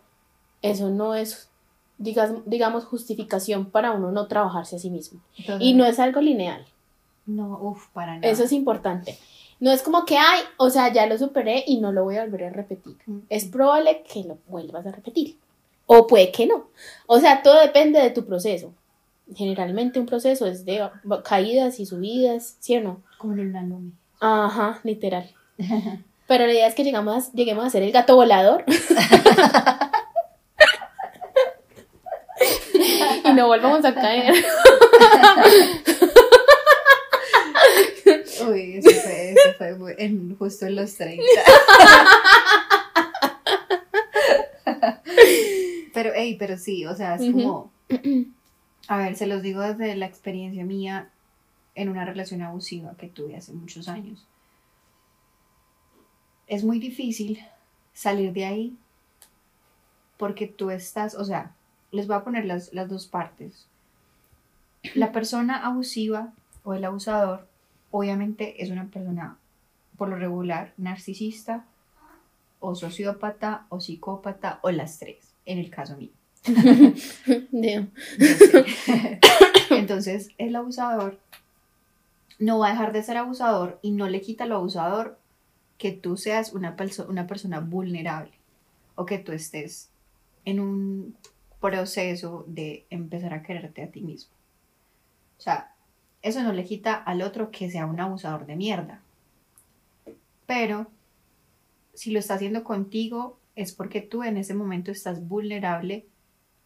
eso 0.62 0.90
no 0.90 1.16
es, 1.16 1.50
digamos, 1.98 2.84
justificación 2.84 3.72
para 3.72 3.94
uno 3.94 4.12
no 4.12 4.28
trabajarse 4.28 4.76
a 4.76 4.80
sí 4.80 4.90
mismo. 4.90 5.22
y 5.62 5.76
no 5.76 5.86
es 5.86 5.98
algo 5.98 6.20
lineal. 6.20 6.66
No, 7.26 7.58
uff, 7.58 7.88
para 7.94 8.16
nada. 8.16 8.28
Eso 8.28 8.44
es 8.44 8.52
importante. 8.52 9.18
No 9.62 9.72
es 9.72 9.82
como 9.82 10.04
que, 10.04 10.18
ay, 10.18 10.42
o 10.58 10.70
sea, 10.70 10.92
ya 10.92 11.08
lo 11.08 11.18
superé 11.18 11.64
y 11.66 11.78
no 11.80 11.94
lo 11.94 12.04
voy 12.04 12.18
a 12.18 12.26
volver 12.26 12.44
a 12.44 12.50
repetir. 12.50 12.98
Mm. 13.06 13.20
Es 13.30 13.46
probable 13.46 14.04
que 14.04 14.26
lo 14.26 14.38
vuelvas 14.48 14.86
a 14.86 14.92
repetir. 14.92 15.38
O 15.86 16.06
puede 16.06 16.34
que 16.34 16.48
no. 16.48 16.68
O 17.08 17.18
sea, 17.22 17.42
todo 17.42 17.62
depende 17.62 18.02
de 18.02 18.10
tu 18.10 18.26
proceso 18.26 18.74
generalmente 19.34 20.00
un 20.00 20.06
proceso 20.06 20.46
es 20.46 20.66
de 20.66 20.88
caídas 21.24 21.80
y 21.80 21.86
subidas, 21.86 22.58
¿sí 22.60 22.76
o 22.78 22.82
no? 22.82 23.02
Como 23.18 23.34
en 23.34 23.50
una 23.50 23.64
nube. 23.64 23.92
Ajá, 24.20 24.80
literal. 24.84 25.32
Pero 26.28 26.48
la 26.48 26.54
idea 26.54 26.68
es 26.68 26.76
que 26.76 26.84
llegamos, 26.84 27.32
lleguemos 27.34 27.66
a 27.66 27.70
ser 27.70 27.84
el 27.84 27.92
gato 27.92 28.16
volador. 28.16 28.64
y 33.24 33.34
no 33.34 33.48
volvamos 33.48 33.86
a 33.86 33.94
caer. 33.94 34.34
Uy, 38.48 38.78
eso 38.78 38.90
fue, 39.02 39.32
eso 39.32 39.54
fue 39.58 39.76
en, 40.00 40.36
justo 40.36 40.66
en 40.66 40.76
los 40.76 40.96
30. 40.96 41.24
pero, 45.94 46.12
hey, 46.16 46.36
pero 46.40 46.58
sí, 46.58 46.86
o 46.86 46.96
sea, 46.96 47.16
es 47.16 47.32
como 47.32 47.72
a 48.88 48.98
ver, 48.98 49.16
se 49.16 49.28
los 49.28 49.42
digo 49.42 49.62
desde 49.62 49.96
la 49.96 50.06
experiencia 50.06 50.64
mía 50.64 51.10
en 51.74 51.90
una 51.90 52.06
relación 52.06 52.42
abusiva 52.42 52.96
que 52.98 53.08
tuve 53.08 53.36
hace 53.36 53.54
muchos 53.54 53.88
años. 53.88 54.26
Es 56.48 56.64
muy 56.64 56.80
difícil 56.80 57.40
salir 57.94 58.34
de 58.34 58.46
ahí 58.46 58.78
porque 60.18 60.48
tú 60.48 60.70
estás, 60.70 61.16
o 61.16 61.26
sea, 61.26 61.52
les 61.92 62.08
voy 62.08 62.16
a 62.16 62.24
poner 62.24 62.46
las, 62.46 62.74
las 62.74 62.90
dos 62.90 63.08
partes. 63.08 63.68
La 64.94 65.12
persona 65.12 65.66
abusiva 65.66 66.32
o 66.64 66.74
el 66.74 66.86
abusador 66.86 67.48
obviamente 67.92 68.64
es 68.64 68.70
una 68.70 68.86
persona 68.86 69.38
por 69.98 70.10
lo 70.10 70.18
regular 70.18 70.74
narcisista 70.78 71.66
o 72.60 72.76
sociópata 72.76 73.66
o 73.70 73.80
psicópata 73.80 74.60
o 74.62 74.72
las 74.72 75.00
tres, 75.00 75.34
en 75.46 75.58
el 75.58 75.70
caso 75.70 75.98
mío. 75.98 76.12
Entonces, 79.72 80.30
el 80.38 80.56
abusador 80.56 81.20
no 82.40 82.60
va 82.60 82.68
a 82.68 82.72
dejar 82.72 82.94
de 82.94 83.04
ser 83.04 83.18
abusador 83.18 83.80
y 83.82 83.92
no 83.92 84.08
le 84.08 84.22
quita 84.22 84.46
lo 84.46 84.56
abusador 84.56 85.18
que 85.78 85.92
tú 85.92 86.18
seas 86.18 86.54
una, 86.54 86.76
una 87.08 87.28
persona 87.28 87.60
vulnerable 87.60 88.34
o 88.96 89.06
que 89.06 89.18
tú 89.18 89.32
estés 89.32 89.90
en 90.46 90.60
un 90.60 91.16
proceso 91.60 92.46
de 92.48 92.86
empezar 92.90 93.34
a 93.34 93.44
quererte 93.44 93.84
a 93.84 93.92
ti 93.92 94.02
mismo. 94.02 94.34
O 95.38 95.42
sea, 95.42 95.74
eso 96.22 96.42
no 96.44 96.54
le 96.54 96.64
quita 96.64 96.96
al 96.96 97.22
otro 97.22 97.52
que 97.52 97.70
sea 97.70 97.86
un 97.86 98.00
abusador 98.00 98.46
de 98.46 98.56
mierda. 98.56 99.02
Pero 100.46 100.88
si 101.94 102.12
lo 102.12 102.20
está 102.20 102.36
haciendo 102.36 102.64
contigo 102.64 103.40
es 103.56 103.74
porque 103.74 104.02
tú 104.02 104.24
en 104.24 104.38
ese 104.38 104.54
momento 104.54 104.92
estás 104.92 105.28
vulnerable 105.28 106.06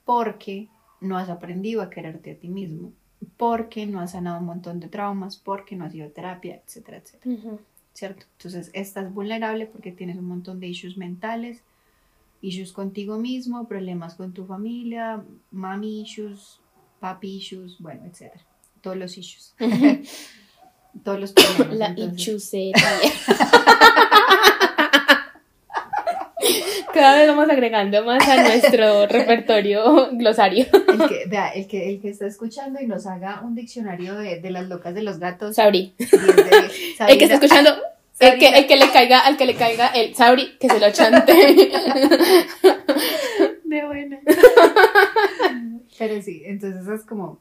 porque 0.09 0.69
no 1.01 1.19
has 1.19 1.29
aprendido 1.29 1.83
a 1.83 1.91
quererte 1.91 2.31
a 2.31 2.35
ti 2.35 2.47
mismo, 2.47 2.93
porque 3.37 3.85
no 3.85 3.99
has 3.99 4.13
sanado 4.13 4.39
un 4.39 4.45
montón 4.47 4.79
de 4.79 4.87
traumas, 4.87 5.37
porque 5.37 5.75
no 5.75 5.85
has 5.85 5.93
ido 5.93 6.07
a 6.07 6.09
terapia, 6.09 6.63
etcétera, 6.65 6.97
etcétera. 6.97 7.35
Ujú. 7.35 7.59
¿Cierto? 7.93 8.25
Entonces 8.37 8.71
estás 8.73 9.13
vulnerable 9.13 9.67
porque 9.67 9.91
tienes 9.91 10.17
un 10.17 10.25
montón 10.25 10.59
de 10.59 10.65
issues 10.65 10.97
mentales, 10.97 11.61
issues 12.41 12.73
contigo 12.73 13.19
mismo, 13.19 13.67
problemas 13.67 14.15
con 14.15 14.33
tu 14.33 14.47
familia, 14.47 15.23
mami 15.51 16.01
issues, 16.01 16.59
papi 16.99 17.35
issues, 17.35 17.77
bueno, 17.77 18.07
etcétera. 18.07 18.43
Todos 18.81 18.97
los 18.97 19.15
issues. 19.15 19.53
Todos 21.03 21.19
los 21.19 21.33
problemas. 21.33 21.77
La 21.77 21.87
entonces-. 21.89 22.73
Cada 26.93 27.17
vez 27.17 27.27
vamos 27.27 27.49
agregando 27.49 28.03
más 28.03 28.27
a 28.27 28.43
nuestro 28.43 29.05
repertorio 29.09 30.09
glosario. 30.13 30.65
El 30.73 31.07
que, 31.07 31.25
vea, 31.27 31.49
el 31.49 31.67
que, 31.67 31.89
el 31.89 32.01
que 32.01 32.09
está 32.09 32.25
escuchando 32.25 32.79
y 32.81 32.87
nos 32.87 33.05
haga 33.05 33.41
un 33.41 33.55
diccionario 33.55 34.15
de, 34.15 34.39
de 34.39 34.51
las 34.51 34.67
locas 34.67 34.93
de 34.95 35.03
los 35.03 35.19
gatos. 35.19 35.55
Sabri. 35.55 35.93
10 35.97 36.11
de 36.11 36.43
10. 36.43 36.99
El 37.09 37.17
que 37.17 37.23
está 37.23 37.35
escuchando, 37.35 37.71
el 38.19 38.37
que, 38.37 38.49
el 38.49 38.67
que 38.67 38.75
le 38.75 38.91
caiga, 38.91 39.19
al 39.19 39.37
que 39.37 39.45
le 39.45 39.55
caiga 39.55 39.87
el 39.87 40.13
Sabri, 40.13 40.57
que 40.59 40.67
se 40.67 40.79
lo 40.79 40.91
chante. 40.91 41.33
De 43.63 43.85
buena. 43.85 44.19
Pero 45.97 46.21
sí, 46.21 46.43
entonces 46.45 46.87
es 46.87 47.05
como. 47.05 47.39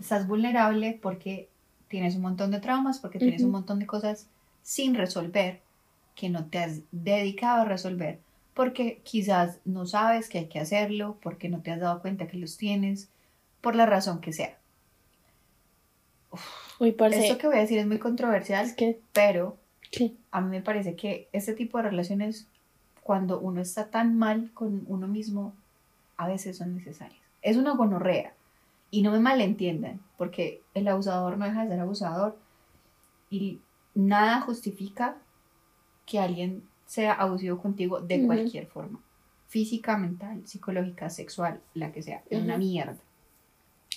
Estás 0.00 0.26
vulnerable 0.26 0.98
porque 1.02 1.48
tienes 1.88 2.16
un 2.16 2.22
montón 2.22 2.50
de 2.50 2.60
traumas, 2.60 2.98
porque 2.98 3.18
tienes 3.18 3.42
un 3.42 3.50
montón 3.50 3.78
de 3.78 3.86
cosas 3.86 4.26
sin 4.62 4.94
resolver 4.94 5.60
que 6.16 6.30
no 6.30 6.46
te 6.46 6.58
has 6.58 6.80
dedicado 6.90 7.62
a 7.62 7.66
resolver, 7.66 8.18
porque 8.54 9.00
quizás 9.04 9.60
no 9.64 9.86
sabes 9.86 10.28
que 10.28 10.38
hay 10.38 10.46
que 10.46 10.58
hacerlo, 10.58 11.18
porque 11.22 11.48
no 11.48 11.60
te 11.60 11.70
has 11.70 11.78
dado 11.78 12.00
cuenta 12.00 12.26
que 12.26 12.38
los 12.38 12.56
tienes, 12.56 13.10
por 13.60 13.76
la 13.76 13.86
razón 13.86 14.20
que 14.20 14.32
sea. 14.32 14.58
Uy, 16.80 16.92
parce. 16.92 17.20
Esto 17.20 17.38
que 17.38 17.46
voy 17.46 17.56
a 17.56 17.60
decir 17.60 17.78
es 17.78 17.86
muy 17.86 17.98
controversial, 17.98 18.66
Es 18.66 18.74
que, 18.74 18.98
pero 19.12 19.56
¿qué? 19.92 20.14
a 20.30 20.40
mí 20.40 20.50
me 20.50 20.62
parece 20.62 20.96
que 20.96 21.28
este 21.32 21.52
tipo 21.52 21.78
de 21.78 21.84
relaciones, 21.84 22.48
cuando 23.02 23.38
uno 23.38 23.60
está 23.60 23.90
tan 23.90 24.18
mal 24.18 24.50
con 24.52 24.84
uno 24.88 25.06
mismo, 25.06 25.54
a 26.16 26.26
veces 26.26 26.56
son 26.56 26.74
necesarias. 26.74 27.20
Es 27.42 27.56
una 27.56 27.74
gonorrea. 27.74 28.32
Y 28.90 29.02
no 29.02 29.10
me 29.10 29.20
malentiendan, 29.20 30.00
porque 30.16 30.62
el 30.72 30.88
abusador 30.88 31.36
no 31.36 31.44
deja 31.44 31.64
de 31.64 31.70
ser 31.70 31.80
abusador 31.80 32.38
y 33.28 33.60
nada 33.94 34.40
justifica 34.40 35.16
que 36.06 36.18
alguien 36.18 36.62
sea 36.86 37.12
abusivo 37.12 37.60
contigo 37.60 38.00
de 38.00 38.24
cualquier 38.24 38.66
forma. 38.66 39.00
Física, 39.48 39.98
mental, 39.98 40.46
psicológica, 40.46 41.10
sexual, 41.10 41.60
la 41.74 41.92
que 41.92 42.02
sea. 42.02 42.22
Es 42.30 42.42
una 42.42 42.56
mierda. 42.56 42.96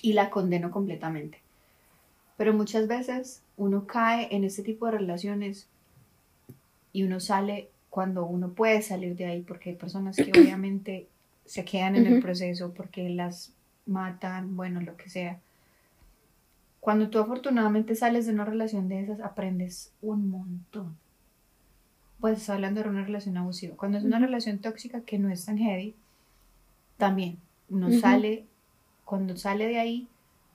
Y 0.01 0.13
la 0.13 0.29
condeno 0.29 0.71
completamente. 0.71 1.39
Pero 2.35 2.53
muchas 2.53 2.87
veces 2.87 3.41
uno 3.57 3.85
cae 3.85 4.33
en 4.35 4.43
este 4.43 4.63
tipo 4.63 4.85
de 4.85 4.93
relaciones 4.93 5.67
y 6.91 7.03
uno 7.03 7.19
sale 7.19 7.69
cuando 7.89 8.25
uno 8.25 8.49
puede 8.49 8.81
salir 8.81 9.15
de 9.15 9.25
ahí, 9.25 9.41
porque 9.41 9.71
hay 9.71 9.75
personas 9.75 10.15
que 10.15 10.31
obviamente 10.39 11.07
se 11.45 11.65
quedan 11.65 11.95
en 11.95 12.05
el 12.05 12.21
proceso 12.21 12.73
porque 12.73 13.09
las 13.09 13.53
matan, 13.85 14.55
bueno, 14.55 14.81
lo 14.81 14.95
que 14.95 15.09
sea. 15.09 15.39
Cuando 16.79 17.09
tú 17.09 17.19
afortunadamente 17.19 17.95
sales 17.95 18.25
de 18.25 18.33
una 18.33 18.45
relación 18.45 18.87
de 18.87 19.01
esas, 19.01 19.19
aprendes 19.19 19.91
un 20.01 20.29
montón. 20.29 20.95
Pues 22.19 22.39
estoy 22.39 22.55
hablando 22.55 22.83
de 22.83 22.89
una 22.89 23.05
relación 23.05 23.37
abusiva. 23.37 23.75
Cuando 23.77 23.97
es 23.97 24.03
una 24.03 24.19
relación 24.19 24.59
tóxica 24.59 25.01
que 25.01 25.17
no 25.19 25.29
es 25.29 25.45
tan 25.45 25.57
heavy, 25.57 25.95
también 26.97 27.39
uno 27.69 27.87
Ujú. 27.87 27.99
sale, 27.99 28.45
cuando 29.05 29.37
sale 29.37 29.67
de 29.67 29.79
ahí, 29.79 30.07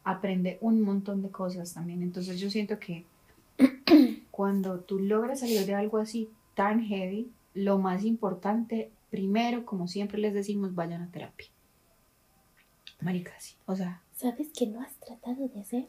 aprende 0.04 0.58
un 0.60 0.82
montón 0.82 1.22
de 1.22 1.30
cosas 1.30 1.72
también. 1.72 2.02
Entonces 2.02 2.38
yo 2.38 2.50
siento 2.50 2.78
que 2.78 3.04
cuando 4.30 4.80
tú 4.80 4.98
logras 4.98 5.40
salir 5.40 5.64
de 5.64 5.74
algo 5.74 5.98
así 5.98 6.28
tan 6.54 6.82
heavy, 6.82 7.30
lo 7.54 7.78
más 7.78 8.04
importante, 8.04 8.90
primero, 9.10 9.64
como 9.64 9.88
siempre 9.88 10.18
les 10.18 10.34
decimos, 10.34 10.74
vayan 10.74 11.02
a 11.02 11.10
terapia. 11.10 11.46
Marica, 13.00 13.32
sí. 13.38 13.54
O 13.66 13.74
sea, 13.76 14.02
¿Sabes 14.16 14.52
que 14.56 14.66
no 14.66 14.80
has 14.80 14.94
tratado 15.00 15.48
de 15.48 15.60
hacer? 15.60 15.88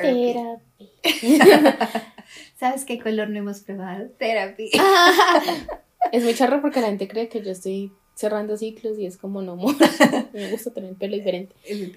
Terapia. 0.00 0.60
¿Sabes 2.58 2.84
qué 2.84 2.98
color 2.98 3.28
no 3.28 3.38
hemos 3.38 3.60
probado? 3.60 4.08
Terapia. 4.18 4.70
Es 6.10 6.24
muy 6.24 6.34
charro 6.34 6.60
porque 6.60 6.80
la 6.80 6.88
gente 6.88 7.08
cree 7.08 7.28
que 7.28 7.42
yo 7.42 7.52
estoy 7.52 7.92
cerrando 8.14 8.56
ciclos 8.56 8.98
y 8.98 9.06
es 9.06 9.16
como 9.16 9.40
no, 9.40 9.52
amor. 9.52 9.74
Me 10.32 10.50
gusta 10.50 10.70
tener 10.72 10.90
el 10.90 10.96
pelo 10.96 11.16
diferente. 11.16 11.54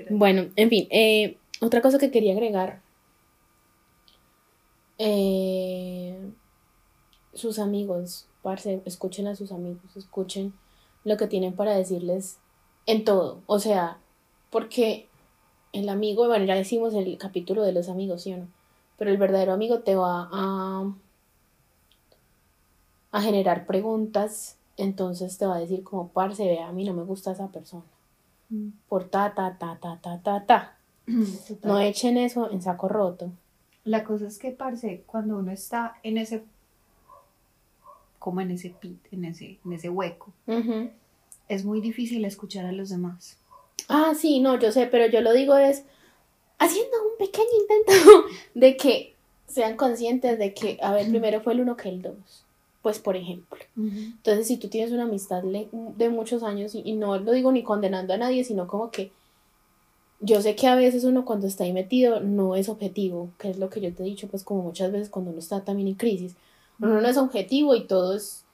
Bueno, 0.10 0.48
en 0.56 0.70
fin, 0.70 0.88
eh, 0.90 1.38
otra 1.60 1.82
cosa 1.82 1.98
que 1.98 2.12
quería 2.12 2.34
agregar. 2.34 2.82
eh, 4.98 6.18
sus 7.34 7.60
amigos, 7.60 8.28
parce, 8.42 8.82
escuchen 8.86 9.28
a 9.28 9.36
sus 9.36 9.52
amigos, 9.52 9.98
escuchen 9.98 10.54
lo 11.04 11.18
que 11.18 11.28
tienen 11.28 11.54
para 11.54 11.76
decirles 11.76 12.38
en 12.86 13.04
todo. 13.04 13.42
O 13.48 13.60
sea, 13.60 13.98
porque 14.52 15.08
el 15.76 15.90
amigo, 15.90 16.28
bueno, 16.28 16.46
ya 16.46 16.56
decimos 16.56 16.94
el 16.94 17.18
capítulo 17.18 17.64
de 17.64 17.72
los 17.74 17.90
amigos, 17.90 18.24
¿sí 18.24 18.34
o 18.34 18.38
no? 18.38 18.48
Pero 18.98 19.12
el 19.12 19.18
verdadero 19.18 19.54
amigo 19.54 19.80
te 19.80 19.96
va 19.96 20.30
a, 20.32 20.92
a 23.12 23.22
generar 23.22 23.66
preguntas, 23.66 24.58
entonces 24.78 25.38
te 25.38 25.46
va 25.46 25.56
a 25.56 25.60
decir 25.60 25.84
como, 25.84 26.10
parce, 26.10 26.46
ve, 26.46 26.60
a 26.60 26.72
mí 26.72 26.84
no 26.86 26.94
me 26.94 27.04
gusta 27.04 27.32
esa 27.32 27.48
persona 27.50 27.84
Mm. 28.48 28.70
por 28.88 29.06
ta, 29.06 29.34
ta, 29.34 29.58
ta, 29.58 29.80
ta, 29.82 29.98
ta, 30.00 30.20
ta, 30.22 30.46
ta. 30.46 30.78
No 31.64 31.80
echen 31.80 32.16
eso 32.16 32.52
en 32.52 32.62
saco 32.62 32.88
roto. 32.88 33.32
La 33.84 34.04
cosa 34.04 34.28
es 34.28 34.38
que, 34.38 34.52
parce, 34.52 35.02
cuando 35.08 35.38
uno 35.40 35.52
está 35.52 35.96
en 36.04 36.20
ese, 36.20 36.44
como 38.20 38.42
en 38.42 38.52
ese 38.52 38.70
pit, 38.70 39.00
en 39.12 39.26
ese, 39.26 39.58
en 39.66 39.74
ese 39.74 39.90
hueco, 39.90 40.32
es 41.48 41.66
muy 41.66 41.82
difícil 41.82 42.24
escuchar 42.24 42.66
a 42.68 42.72
los 42.72 42.90
demás. 42.90 43.38
Ah, 43.88 44.14
sí, 44.18 44.40
no, 44.40 44.60
yo 44.60 44.72
sé, 44.72 44.88
pero 44.88 45.08
yo 45.08 45.22
lo 45.22 45.34
digo 45.34 45.56
es 45.58 45.84
haciendo 46.60 46.98
un 47.04 47.18
pequeño 47.18 47.48
intento 47.62 48.28
de 48.54 48.78
que 48.78 49.16
sean 49.48 49.78
conscientes 49.78 50.40
de 50.40 50.54
que, 50.54 50.80
a 50.82 50.94
ver, 50.94 51.08
primero 51.10 51.42
fue 51.42 51.54
el 51.54 51.62
uno 51.62 51.78
que 51.78 51.90
el 51.90 52.02
dos. 52.02 52.44
Pues, 52.82 53.00
por 53.00 53.16
ejemplo. 53.16 53.58
Entonces, 53.76 54.46
si 54.46 54.58
tú 54.58 54.68
tienes 54.68 54.92
una 54.92 55.04
amistad 55.04 55.42
de 55.42 56.10
muchos 56.10 56.44
años, 56.44 56.76
y, 56.76 56.84
y 56.86 56.94
no 56.94 57.18
lo 57.18 57.32
digo 57.32 57.52
ni 57.52 57.64
condenando 57.64 58.14
a 58.14 58.18
nadie, 58.18 58.44
sino 58.44 58.68
como 58.68 58.92
que 58.92 59.12
yo 60.20 60.42
sé 60.42 60.56
que 60.56 60.68
a 60.68 60.76
veces 60.76 61.04
uno 61.04 61.26
cuando 61.26 61.48
está 61.48 61.64
ahí 61.64 61.74
metido 61.74 62.20
no 62.20 62.56
es 62.56 62.70
objetivo, 62.70 63.30
que 63.38 63.50
es 63.50 63.58
lo 63.58 63.70
que 63.70 63.82
yo 63.82 63.94
te 63.94 64.04
he 64.04 64.06
dicho, 64.06 64.28
pues 64.28 64.44
como 64.44 64.62
muchas 64.62 64.92
veces 64.92 65.10
cuando 65.10 65.32
uno 65.32 65.40
está 65.40 65.62
también 65.62 65.88
en 65.88 65.96
crisis, 65.96 66.36
uno 66.80 67.02
no 67.02 67.08
es 67.08 67.18
objetivo 67.18 67.76
y 67.76 67.86
todo 67.86 68.16
es 68.16 68.45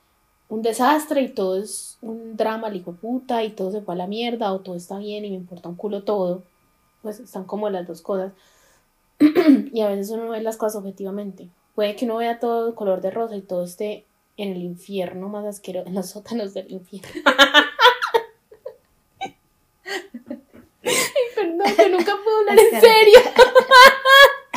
un 0.51 0.61
desastre 0.61 1.21
y 1.21 1.29
todo 1.29 1.55
es 1.55 1.97
un 2.01 2.35
drama, 2.35 2.67
el 2.67 2.75
hijo 2.75 2.91
puta, 2.91 3.41
y 3.41 3.51
todo 3.51 3.71
se 3.71 3.81
fue 3.81 3.93
a 3.93 3.97
la 3.97 4.05
mierda, 4.05 4.51
o 4.51 4.59
todo 4.59 4.75
está 4.75 4.97
bien 4.97 5.23
y 5.23 5.29
me 5.29 5.37
importa 5.37 5.69
un 5.69 5.77
culo 5.77 6.03
todo. 6.03 6.43
Pues 7.01 7.21
están 7.21 7.45
como 7.45 7.69
las 7.69 7.87
dos 7.87 8.01
cosas. 8.01 8.33
y 9.19 9.79
a 9.79 9.87
veces 9.87 10.09
uno 10.09 10.25
no 10.25 10.31
ve 10.31 10.41
las 10.41 10.57
cosas 10.57 10.75
objetivamente. 10.81 11.47
Puede 11.73 11.95
que 11.95 12.03
uno 12.03 12.17
vea 12.17 12.39
todo 12.39 12.75
color 12.75 12.99
de 12.99 13.11
rosa 13.11 13.37
y 13.37 13.41
todo 13.41 13.63
esté 13.63 14.05
en 14.35 14.51
el 14.51 14.61
infierno 14.61 15.29
más 15.29 15.45
asqueroso, 15.45 15.87
en 15.87 15.95
los 15.95 16.09
sótanos 16.09 16.53
del 16.53 16.69
infierno. 16.69 17.07
Ay, 19.23 19.35
perdón, 21.33 21.75
que 21.77 21.89
nunca 21.89 22.13
puedo 22.21 22.39
hablar 22.39 22.59
en 22.59 22.81
serio. 22.81 23.19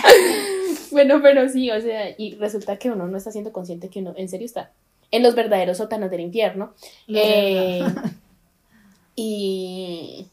bueno, 0.90 1.20
pero 1.22 1.48
sí, 1.48 1.70
o 1.70 1.80
sea, 1.80 2.12
y 2.18 2.34
resulta 2.34 2.78
que 2.78 2.90
uno 2.90 3.06
no 3.06 3.16
está 3.16 3.30
siendo 3.30 3.52
consciente 3.52 3.90
que 3.90 4.00
uno 4.00 4.12
en 4.16 4.28
serio 4.28 4.46
está 4.46 4.72
en 5.16 5.23
los 5.23 5.35
verdaderos 5.35 5.78
sótanos 5.78 6.11
del 6.11 6.21
infierno. 6.21 6.75
Eh, 7.09 7.83
y. 9.16 10.26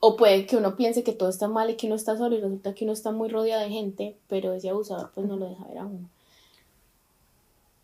O 0.00 0.16
puede 0.16 0.44
que 0.46 0.56
uno 0.56 0.76
piense 0.76 1.02
que 1.02 1.12
todo 1.12 1.30
está 1.30 1.48
mal 1.48 1.70
y 1.70 1.76
que 1.76 1.86
uno 1.86 1.96
está 1.96 2.16
solo 2.16 2.36
y 2.36 2.40
resulta 2.40 2.74
que 2.74 2.84
uno 2.84 2.92
está 2.92 3.10
muy 3.10 3.28
rodeado 3.28 3.62
de 3.62 3.70
gente, 3.70 4.16
pero 4.28 4.52
ese 4.52 4.68
abusador 4.68 5.10
pues 5.14 5.26
no 5.26 5.36
lo 5.36 5.48
deja 5.48 5.64
ver 5.66 5.78
a 5.78 5.86
uno. 5.86 6.08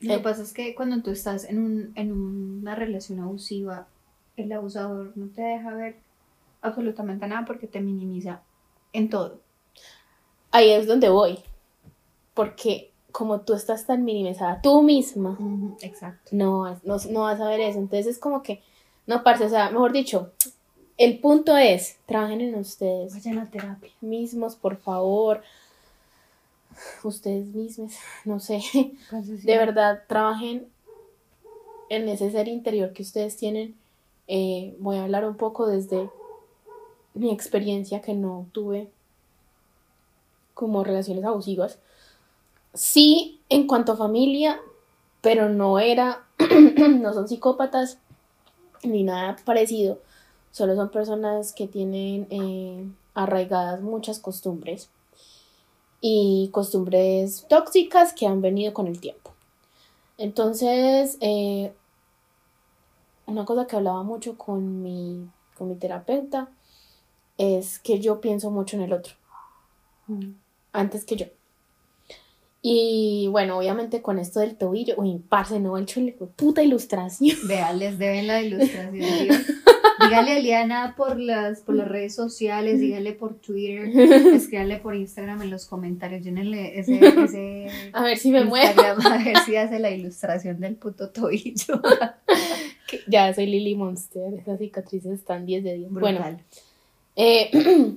Lo 0.00 0.09
que 0.09 0.14
Eh. 0.14 0.23
pasa 0.23 0.42
es 0.42 0.52
que 0.52 0.75
cuando 0.75 1.02
tú 1.02 1.11
estás 1.11 1.45
en, 1.45 1.59
un, 1.59 1.92
en 1.97 2.12
una 2.12 2.75
relación 2.75 3.19
abusiva, 3.21 3.87
el 4.37 4.52
abusador 4.52 5.12
no 5.16 5.28
te 5.28 5.40
deja 5.42 5.73
ver 5.75 5.97
absolutamente 6.61 7.26
nada 7.26 7.45
porque 7.47 7.66
te 7.66 7.81
minimiza 7.81 8.42
en 8.92 9.09
todo. 9.09 9.40
Ahí 10.50 10.71
es 10.71 10.87
donde 10.87 11.09
voy. 11.09 11.38
Porque 12.35 12.91
como 13.12 13.42
tú 13.42 13.54
estás 13.54 13.87
tan 13.87 14.04
minimizada 14.04 14.61
tú 14.62 14.83
misma, 14.83 15.38
Exacto. 15.81 16.31
no, 16.33 16.69
no, 16.83 16.97
no 17.11 17.21
vas 17.23 17.40
a 17.40 17.49
ver 17.49 17.61
eso. 17.61 17.78
Entonces 17.78 18.07
es 18.07 18.19
como 18.19 18.42
que, 18.42 18.62
no, 19.07 19.23
parce, 19.23 19.45
o 19.45 19.49
sea, 19.49 19.71
mejor 19.71 19.92
dicho, 19.92 20.33
el 20.99 21.19
punto 21.21 21.57
es, 21.57 21.99
trabajen 22.07 22.40
en 22.40 22.54
ustedes 22.54 23.12
Vayan 23.14 23.38
a 23.38 23.50
terapia. 23.50 23.90
mismos, 24.00 24.57
por 24.57 24.76
favor. 24.78 25.42
Ustedes 27.04 27.47
mismos, 27.47 27.92
no 28.25 28.40
sé. 28.40 28.62
Entonces, 28.75 29.45
De 29.45 29.59
verdad, 29.59 30.02
trabajen 30.09 30.66
en 31.90 32.09
ese 32.09 32.31
ser 32.31 32.49
interior 32.49 32.92
que 32.92 33.02
ustedes 33.02 33.37
tienen. 33.37 33.75
Eh, 34.28 34.75
voy 34.78 34.97
a 34.97 35.04
hablar 35.04 35.26
un 35.26 35.37
poco 35.37 35.66
desde 35.66 36.09
mi 37.14 37.31
experiencia 37.31 38.00
que 38.00 38.14
no 38.14 38.47
tuve 38.52 38.88
como 40.54 40.85
relaciones 40.85 41.25
abusivas. 41.25 41.78
Sí, 42.74 43.40
en 43.48 43.66
cuanto 43.66 43.92
a 43.92 43.96
familia, 43.96 44.60
pero 45.20 45.48
no 45.48 45.78
era, 45.78 46.24
no 47.00 47.12
son 47.12 47.28
psicópatas 47.28 47.98
ni 48.82 49.02
nada 49.02 49.36
parecido. 49.44 50.00
Solo 50.50 50.74
son 50.74 50.90
personas 50.90 51.52
que 51.52 51.66
tienen 51.66 52.26
eh, 52.30 52.86
arraigadas 53.14 53.80
muchas 53.82 54.18
costumbres 54.18 54.90
y 56.00 56.50
costumbres 56.52 57.46
tóxicas 57.48 58.12
que 58.12 58.26
han 58.26 58.42
venido 58.42 58.72
con 58.74 58.86
el 58.86 59.00
tiempo. 59.00 59.32
Entonces, 60.18 61.16
eh, 61.20 61.72
una 63.26 63.44
cosa 63.44 63.66
que 63.66 63.76
hablaba 63.76 64.02
mucho 64.02 64.36
con 64.36 64.82
mi, 64.82 65.26
con 65.56 65.68
mi 65.68 65.76
terapeuta 65.76 66.48
es 67.38 67.78
que 67.78 68.00
yo 68.00 68.20
pienso 68.20 68.50
mucho 68.50 68.76
en 68.76 68.82
el 68.82 68.92
otro, 68.92 69.14
Mm. 70.08 70.32
antes 70.72 71.04
que 71.04 71.16
yo. 71.16 71.26
Y 72.64 73.26
bueno, 73.33 73.59
obviamente 73.59 74.02
con 74.02 74.21
esto 74.21 74.38
del 74.38 74.57
tobillo, 74.57 74.95
uy, 74.97 75.21
parce, 75.28 75.59
no, 75.59 75.76
el 75.76 75.87
chule, 75.87 76.16
puta 76.37 76.62
ilustración. 76.62 77.37
Vea, 77.49 77.73
les 77.73 77.99
deben 77.99 78.28
la 78.28 78.40
ilustración. 78.40 78.92
tío. 78.92 79.35
Dígale 80.00 80.33
a 80.33 80.38
Liana 80.38 80.95
por 80.97 81.19
las, 81.19 81.61
por 81.61 81.75
las 81.75 81.88
redes 81.88 82.14
sociales, 82.14 82.81
dígale 82.81 83.12
por 83.12 83.35
Twitter, 83.35 83.88
escríbanle 84.35 84.78
por 84.78 84.95
Instagram 84.95 85.42
en 85.42 85.50
los 85.50 85.66
comentarios, 85.66 86.23
llénenle 86.23 86.78
ese, 86.78 86.99
ese 86.99 87.66
A 87.92 88.02
ver 88.02 88.16
si 88.16 88.31
me 88.31 88.45
muevo. 88.45 88.66
Instagram 88.66 89.07
a 89.07 89.25
ver 89.25 89.38
si 89.38 89.57
hace 89.57 89.78
la 89.78 89.90
ilustración 89.90 90.61
del 90.61 90.76
puto 90.76 91.11
tobillo. 91.11 91.83
Ya 93.07 93.33
soy 93.35 93.47
Lily 93.47 93.75
Monster, 93.75 94.35
esas 94.35 94.59
cicatrices 94.59 95.12
están 95.12 95.47
10 95.47 95.64
de 95.64 95.75
10. 95.75 95.90
Bueno. 95.90 96.38
Eh, 97.16 97.50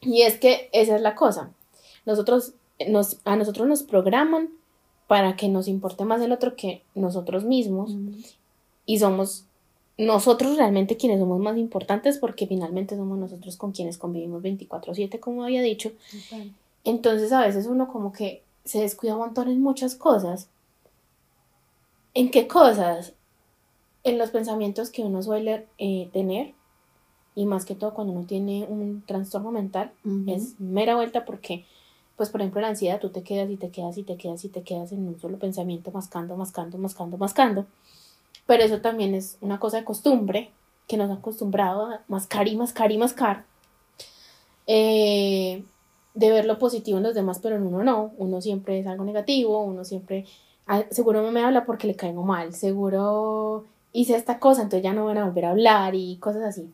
y 0.00 0.22
es 0.22 0.38
que 0.38 0.68
esa 0.72 0.96
es 0.96 1.02
la 1.02 1.14
cosa. 1.14 1.50
Nosotros, 2.04 2.54
nos, 2.88 3.20
a 3.24 3.36
nosotros 3.36 3.66
nos 3.68 3.82
programan 3.82 4.50
para 5.06 5.36
que 5.36 5.48
nos 5.48 5.68
importe 5.68 6.04
más 6.04 6.20
el 6.20 6.32
otro 6.32 6.56
que 6.56 6.82
nosotros 6.94 7.44
mismos. 7.44 7.94
Mm. 7.94 8.10
Y 8.86 8.98
somos 8.98 9.46
nosotros 9.98 10.56
realmente 10.56 10.96
quienes 10.96 11.18
somos 11.18 11.40
más 11.40 11.56
importantes 11.56 12.18
porque 12.18 12.46
finalmente 12.46 12.96
somos 12.96 13.18
nosotros 13.18 13.56
con 13.56 13.72
quienes 13.72 13.98
convivimos 13.98 14.42
24/7, 14.42 15.18
como 15.20 15.44
había 15.44 15.62
dicho. 15.62 15.92
Brutal. 16.12 16.52
Entonces 16.84 17.32
a 17.32 17.40
veces 17.40 17.66
uno 17.66 17.88
como 17.88 18.12
que 18.12 18.42
se 18.64 18.80
descuida 18.80 19.14
un 19.14 19.20
montón 19.20 19.48
en 19.48 19.60
muchas 19.62 19.94
cosas. 19.94 20.48
¿En 22.14 22.30
qué 22.30 22.46
cosas? 22.46 23.14
En 24.04 24.18
los 24.18 24.30
pensamientos 24.30 24.90
que 24.90 25.02
uno 25.02 25.22
suele 25.22 25.66
eh, 25.78 26.08
tener. 26.12 26.54
Y 27.34 27.44
más 27.44 27.64
que 27.64 27.74
todo 27.74 27.92
cuando 27.92 28.12
uno 28.12 28.26
tiene 28.26 28.66
un 28.68 29.02
trastorno 29.06 29.50
mental. 29.50 29.92
Es 30.26 30.58
mera 30.58 30.96
vuelta 30.96 31.24
porque, 31.24 31.66
pues 32.16 32.30
por 32.30 32.40
ejemplo, 32.40 32.60
la 32.60 32.68
ansiedad, 32.68 33.00
tú 33.00 33.10
te 33.10 33.22
quedas 33.22 33.50
y 33.50 33.56
te 33.56 33.70
quedas 33.70 33.98
y 33.98 34.02
te 34.02 34.16
quedas 34.16 34.44
y 34.44 34.48
te 34.48 34.62
quedas 34.62 34.92
en 34.92 35.06
un 35.06 35.20
solo 35.20 35.38
pensamiento, 35.38 35.90
mascando, 35.90 36.36
mascando, 36.36 36.78
mascando, 36.78 37.18
mascando. 37.18 37.66
Pero 38.46 38.62
eso 38.62 38.80
también 38.80 39.14
es 39.14 39.38
una 39.40 39.58
cosa 39.58 39.78
de 39.78 39.84
costumbre 39.84 40.50
que 40.86 40.96
nos 40.96 41.10
ha 41.10 41.14
acostumbrado 41.14 41.86
a 41.86 42.02
mascar 42.08 42.48
y 42.48 42.56
mascar 42.56 42.92
y 42.92 42.98
mascar. 42.98 43.44
Eh, 44.66 45.64
de 46.14 46.30
ver 46.30 46.46
lo 46.46 46.58
positivo 46.58 46.96
en 46.96 47.04
los 47.04 47.14
demás, 47.14 47.38
pero 47.42 47.56
en 47.56 47.66
uno 47.66 47.84
no. 47.84 48.12
Uno 48.16 48.40
siempre 48.40 48.80
es 48.80 48.86
algo 48.86 49.04
negativo, 49.04 49.62
uno 49.62 49.84
siempre, 49.84 50.24
ah, 50.66 50.84
seguro 50.90 51.22
no 51.22 51.30
me 51.30 51.42
habla 51.42 51.66
porque 51.66 51.86
le 51.86 51.94
caigo 51.94 52.22
mal, 52.22 52.54
seguro 52.54 53.64
hice 53.92 54.14
esta 54.14 54.38
cosa, 54.38 54.62
entonces 54.62 54.84
ya 54.84 54.92
no 54.92 55.06
van 55.06 55.18
a 55.18 55.24
volver 55.24 55.46
a 55.46 55.50
hablar 55.50 55.94
y 55.94 56.16
cosas 56.16 56.42
así. 56.42 56.70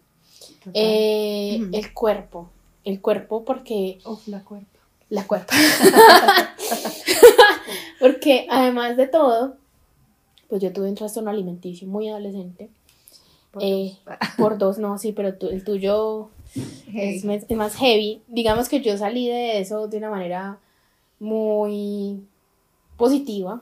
Eh. 0.75 1.61
El 1.73 1.95
cuerpo, 1.95 2.51
el 2.85 3.01
cuerpo 3.01 3.45
porque 3.45 3.99
Uf, 4.05 4.27
la 4.29 4.45
cuerpo. 4.45 4.72
La 5.13 5.25
cuerpa. 5.27 5.55
porque 8.01 8.47
además 8.51 8.97
de 8.97 9.07
todo, 9.07 9.57
pues 10.49 10.63
yo 10.63 10.73
tuve 10.73 10.89
un 10.89 10.95
trastorno 10.95 11.31
alimenticio 11.31 11.87
muy 11.89 12.09
adolescente. 12.09 12.69
Por 13.51 13.63
Eh, 13.63 13.97
dos. 14.05 14.17
por 14.39 14.59
dos, 14.59 14.79
no, 14.79 14.99
sí, 14.99 15.13
pero 15.13 15.35
tu- 15.35 15.49
el 15.49 15.65
tuyo 15.65 16.31
es, 16.95 17.25
más- 17.25 17.45
es 17.49 17.57
más 17.57 17.75
heavy. 17.77 18.23
Digamos 18.29 18.69
que 18.69 18.81
yo 18.81 18.97
salí 18.97 19.29
de 19.29 19.61
eso 19.61 19.89
de 19.89 19.99
una 19.99 20.11
manera 20.11 20.59
muy 21.21 22.21
positiva. 22.97 23.61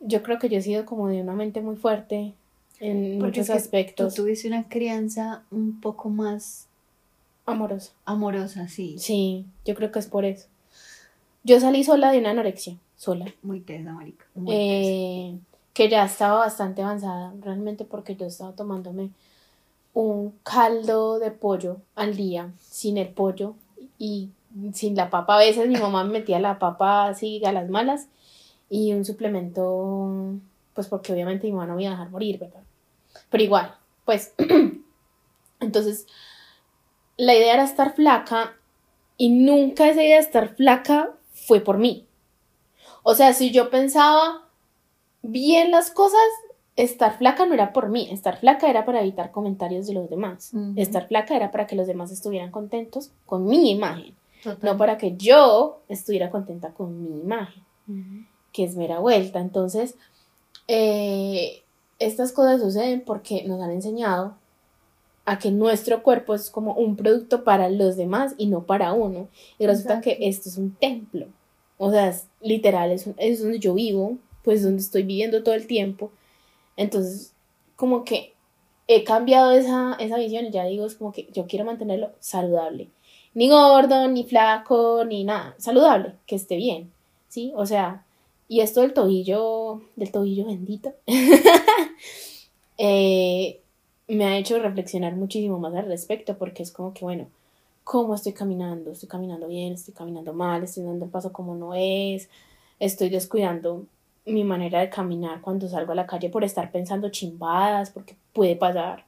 Yo 0.00 0.22
creo 0.22 0.38
que 0.38 0.48
yo 0.48 0.58
he 0.58 0.62
sido 0.62 0.84
como 0.84 1.08
de 1.08 1.22
una 1.22 1.32
mente 1.32 1.60
muy 1.62 1.76
fuerte 1.76 2.34
en 2.80 3.18
Porque 3.18 3.40
muchos 3.40 3.42
es 3.42 3.46
que 3.48 3.52
aspectos. 3.54 4.14
Tú 4.14 4.22
tuviste 4.22 4.48
una 4.48 4.68
crianza 4.68 5.42
un 5.50 5.80
poco 5.80 6.10
más 6.10 6.66
Amorosa. 7.46 7.92
amorosa, 8.04 8.68
sí. 8.68 8.96
Sí, 8.98 9.46
yo 9.64 9.74
creo 9.74 9.90
que 9.92 9.98
es 9.98 10.06
por 10.06 10.24
eso. 10.26 10.46
Yo 11.44 11.60
salí 11.60 11.84
sola 11.84 12.10
de 12.10 12.18
una 12.18 12.30
anorexia, 12.30 12.76
sola. 12.96 13.26
Muy 13.42 13.60
tesa, 13.60 13.92
marica. 13.92 14.24
muy 14.34 14.46
tesa. 14.46 14.58
eh, 14.58 15.38
que 15.74 15.88
ya 15.88 16.04
estaba 16.04 16.38
bastante 16.38 16.82
avanzada, 16.82 17.34
realmente 17.42 17.84
porque 17.84 18.16
yo 18.16 18.26
estaba 18.26 18.52
tomándome 18.52 19.10
un 19.92 20.32
caldo 20.42 21.18
de 21.18 21.30
pollo 21.30 21.76
al 21.94 22.16
día, 22.16 22.50
sin 22.58 22.96
el 22.96 23.08
pollo 23.08 23.54
y 23.98 24.30
sin 24.72 24.96
la 24.96 25.10
papa. 25.10 25.34
A 25.34 25.38
veces 25.38 25.68
mi 25.68 25.76
mamá 25.76 26.04
me 26.04 26.12
metía 26.12 26.40
la 26.40 26.58
papa 26.58 27.08
así 27.08 27.44
a 27.44 27.52
las 27.52 27.68
malas 27.68 28.06
y 28.70 28.92
un 28.92 29.04
suplemento, 29.04 30.34
pues 30.74 30.88
porque 30.88 31.12
obviamente 31.12 31.46
mi 31.46 31.52
mamá 31.52 31.66
no 31.66 31.76
me 31.76 31.82
iba 31.82 31.90
a 31.92 31.94
dejar 31.94 32.10
morir, 32.10 32.38
¿verdad? 32.38 32.62
Pero 33.30 33.44
igual, 33.44 33.74
pues, 34.04 34.32
entonces, 35.60 36.06
la 37.16 37.34
idea 37.34 37.54
era 37.54 37.64
estar 37.64 37.94
flaca 37.94 38.54
y 39.16 39.28
nunca 39.28 39.88
esa 39.88 40.02
idea 40.02 40.16
de 40.16 40.22
estar 40.22 40.54
flaca 40.56 41.12
fue 41.44 41.60
por 41.60 41.78
mí. 41.78 42.06
O 43.02 43.14
sea, 43.14 43.32
si 43.34 43.50
yo 43.50 43.70
pensaba 43.70 44.48
bien 45.22 45.70
las 45.70 45.90
cosas, 45.90 46.20
estar 46.76 47.16
flaca 47.18 47.46
no 47.46 47.54
era 47.54 47.72
por 47.72 47.88
mí, 47.88 48.08
estar 48.10 48.38
flaca 48.38 48.68
era 48.68 48.84
para 48.84 49.00
evitar 49.00 49.30
comentarios 49.30 49.86
de 49.86 49.94
los 49.94 50.08
demás. 50.10 50.52
Estar 50.76 51.06
flaca 51.06 51.36
era 51.36 51.50
para 51.50 51.66
que 51.66 51.76
los 51.76 51.86
demás 51.86 52.10
estuvieran 52.10 52.50
contentos 52.50 53.10
con 53.26 53.46
mi 53.46 53.70
imagen, 53.70 54.14
Total. 54.42 54.58
no 54.62 54.78
para 54.78 54.98
que 54.98 55.16
yo 55.16 55.82
estuviera 55.88 56.30
contenta 56.30 56.72
con 56.72 57.02
mi 57.02 57.20
imagen, 57.20 57.62
que 58.52 58.64
es 58.64 58.74
mera 58.76 58.98
vuelta. 58.98 59.40
Entonces, 59.40 59.96
eh, 60.66 61.62
estas 61.98 62.32
cosas 62.32 62.60
suceden 62.60 63.02
porque 63.04 63.44
nos 63.44 63.60
han 63.60 63.70
enseñado 63.70 64.34
a 65.26 65.38
que 65.38 65.50
nuestro 65.50 66.02
cuerpo 66.02 66.34
es 66.34 66.50
como 66.50 66.74
un 66.74 66.96
producto 66.96 67.44
para 67.44 67.68
los 67.70 67.96
demás 67.96 68.34
y 68.38 68.46
no 68.46 68.64
para 68.64 68.92
uno. 68.92 69.28
Y 69.58 69.66
resulta 69.66 69.94
Exacto. 69.98 70.18
que 70.18 70.28
esto 70.28 70.48
es 70.48 70.58
un 70.58 70.74
templo. 70.74 71.26
O 71.78 71.90
sea, 71.90 72.08
es 72.08 72.26
literal, 72.40 72.90
es, 72.92 73.06
un- 73.06 73.14
es 73.18 73.42
donde 73.42 73.58
yo 73.58 73.74
vivo, 73.74 74.18
pues 74.42 74.62
donde 74.62 74.80
estoy 74.82 75.02
viviendo 75.02 75.42
todo 75.42 75.54
el 75.54 75.66
tiempo. 75.66 76.10
Entonces, 76.76 77.32
como 77.76 78.04
que 78.04 78.34
he 78.86 79.02
cambiado 79.04 79.52
esa, 79.52 79.96
esa 79.98 80.18
visión 80.18 80.44
y 80.46 80.50
ya 80.50 80.64
digo, 80.64 80.84
es 80.86 80.94
como 80.96 81.12
que 81.12 81.28
yo 81.32 81.46
quiero 81.46 81.64
mantenerlo 81.64 82.10
saludable. 82.20 82.90
Ni 83.32 83.48
gordo, 83.48 84.06
ni 84.08 84.24
flaco, 84.24 85.04
ni 85.06 85.24
nada. 85.24 85.54
Saludable, 85.58 86.14
que 86.26 86.36
esté 86.36 86.56
bien. 86.56 86.92
¿Sí? 87.28 87.52
O 87.56 87.66
sea, 87.66 88.04
y 88.46 88.60
esto 88.60 88.82
del 88.82 88.92
tobillo, 88.92 89.80
del 89.96 90.12
tobillo 90.12 90.44
bendito, 90.44 90.92
eh, 92.78 93.60
me 94.08 94.24
ha 94.24 94.36
hecho 94.36 94.58
reflexionar 94.58 95.14
muchísimo 95.16 95.58
más 95.58 95.74
al 95.74 95.86
respecto 95.86 96.36
porque 96.36 96.62
es 96.62 96.70
como 96.70 96.92
que, 96.92 97.04
bueno, 97.04 97.26
¿cómo 97.84 98.14
estoy 98.14 98.32
caminando? 98.32 98.92
¿Estoy 98.92 99.08
caminando 99.08 99.48
bien? 99.48 99.74
¿Estoy 99.74 99.94
caminando 99.94 100.32
mal? 100.32 100.62
¿Estoy 100.62 100.84
dando 100.84 101.06
el 101.06 101.10
paso 101.10 101.32
como 101.32 101.54
no 101.54 101.74
es? 101.74 102.28
¿Estoy 102.78 103.08
descuidando 103.08 103.86
mi 104.26 104.44
manera 104.44 104.80
de 104.80 104.90
caminar 104.90 105.40
cuando 105.40 105.68
salgo 105.68 105.92
a 105.92 105.96
la 105.96 106.06
calle 106.06 106.30
por 106.30 106.44
estar 106.44 106.70
pensando 106.70 107.10
chimbadas, 107.10 107.90
porque 107.90 108.16
puede 108.32 108.56
pasar. 108.56 109.04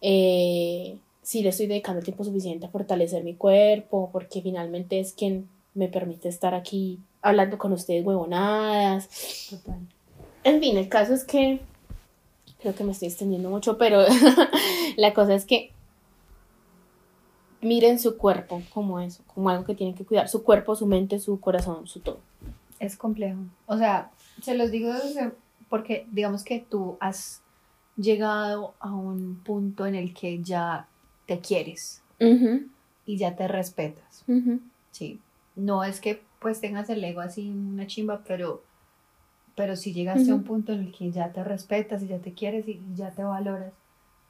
Eh, 0.00 0.96
si 1.22 1.42
le 1.42 1.50
estoy 1.50 1.66
dedicando 1.66 2.02
tiempo 2.02 2.24
suficiente 2.24 2.66
a 2.66 2.70
fortalecer 2.70 3.22
mi 3.22 3.34
cuerpo, 3.34 4.08
porque 4.12 4.40
finalmente 4.40 4.98
es 4.98 5.12
quien 5.12 5.48
me 5.74 5.88
permite 5.88 6.28
estar 6.28 6.54
aquí 6.54 6.98
hablando 7.22 7.58
con 7.58 7.72
ustedes 7.72 8.04
huevonadas. 8.04 9.48
Total. 9.50 9.78
En 10.42 10.60
fin, 10.60 10.78
el 10.78 10.88
caso 10.88 11.12
es 11.12 11.24
que 11.24 11.60
creo 12.60 12.74
que 12.74 12.84
me 12.84 12.92
estoy 12.92 13.08
extendiendo 13.08 13.50
mucho, 13.50 13.78
pero 13.78 14.02
la 14.96 15.14
cosa 15.14 15.34
es 15.34 15.44
que 15.44 15.72
miren 17.60 17.98
su 17.98 18.16
cuerpo 18.16 18.62
como 18.72 19.00
eso, 19.00 19.22
como 19.26 19.50
algo 19.50 19.64
que 19.64 19.74
tienen 19.74 19.94
que 19.94 20.04
cuidar, 20.04 20.28
su 20.28 20.42
cuerpo, 20.42 20.74
su 20.76 20.86
mente, 20.86 21.18
su 21.18 21.40
corazón, 21.40 21.86
su 21.86 22.00
todo. 22.00 22.20
Es 22.78 22.96
complejo. 22.96 23.40
O 23.66 23.76
sea, 23.76 24.10
se 24.42 24.54
los 24.54 24.70
digo 24.70 24.92
porque 25.68 26.06
digamos 26.10 26.44
que 26.44 26.60
tú 26.60 26.96
has 27.00 27.42
llegado 27.96 28.74
a 28.80 28.92
un 28.92 29.40
punto 29.44 29.86
en 29.86 29.94
el 29.94 30.14
que 30.14 30.42
ya 30.42 30.88
te 31.26 31.40
quieres 31.40 32.02
y 33.06 33.16
ya 33.16 33.36
te 33.36 33.48
respetas. 33.48 34.24
Sí. 34.90 35.20
No 35.56 35.84
es 35.84 36.00
que 36.00 36.22
pues 36.38 36.60
tengas 36.60 36.88
el 36.90 37.04
ego 37.04 37.20
así 37.20 37.50
una 37.50 37.86
chimba, 37.86 38.22
pero, 38.26 38.62
pero 39.60 39.76
si 39.76 39.92
llegaste 39.92 40.30
a 40.30 40.34
un 40.34 40.42
punto 40.42 40.72
en 40.72 40.80
el 40.80 40.90
que 40.90 41.12
ya 41.12 41.34
te 41.34 41.44
respetas 41.44 42.02
y 42.02 42.06
ya 42.06 42.16
te 42.16 42.32
quieres 42.32 42.66
y 42.66 42.80
ya 42.94 43.10
te 43.10 43.22
valoras. 43.22 43.74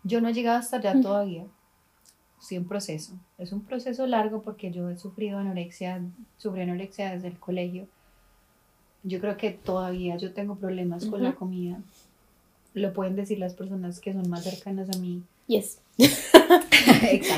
Yo 0.02 0.20
no 0.20 0.28
he 0.28 0.32
llegado 0.32 0.58
hasta 0.58 0.78
allá 0.78 1.00
todavía. 1.00 1.44
Sí, 2.40 2.58
un 2.58 2.66
proceso. 2.66 3.12
Es 3.38 3.52
un 3.52 3.60
proceso 3.60 4.08
largo 4.08 4.42
porque 4.42 4.72
yo 4.72 4.90
he 4.90 4.96
sufrido 4.96 5.38
anorexia, 5.38 6.02
sufrí 6.36 6.62
anorexia 6.62 7.12
desde 7.12 7.28
el 7.28 7.38
colegio. 7.38 7.86
Yo 9.04 9.20
creo 9.20 9.36
que 9.36 9.52
todavía 9.52 10.16
yo 10.16 10.32
tengo 10.32 10.56
problemas 10.56 11.06
con 11.06 11.22
la 11.22 11.36
comida. 11.36 11.80
Lo 12.74 12.92
pueden 12.92 13.14
decir 13.14 13.38
las 13.38 13.54
personas 13.54 14.00
que 14.00 14.12
son 14.12 14.28
más 14.28 14.42
cercanas 14.42 14.90
a 14.90 14.98
mí. 14.98 15.22
Yes. 15.46 15.78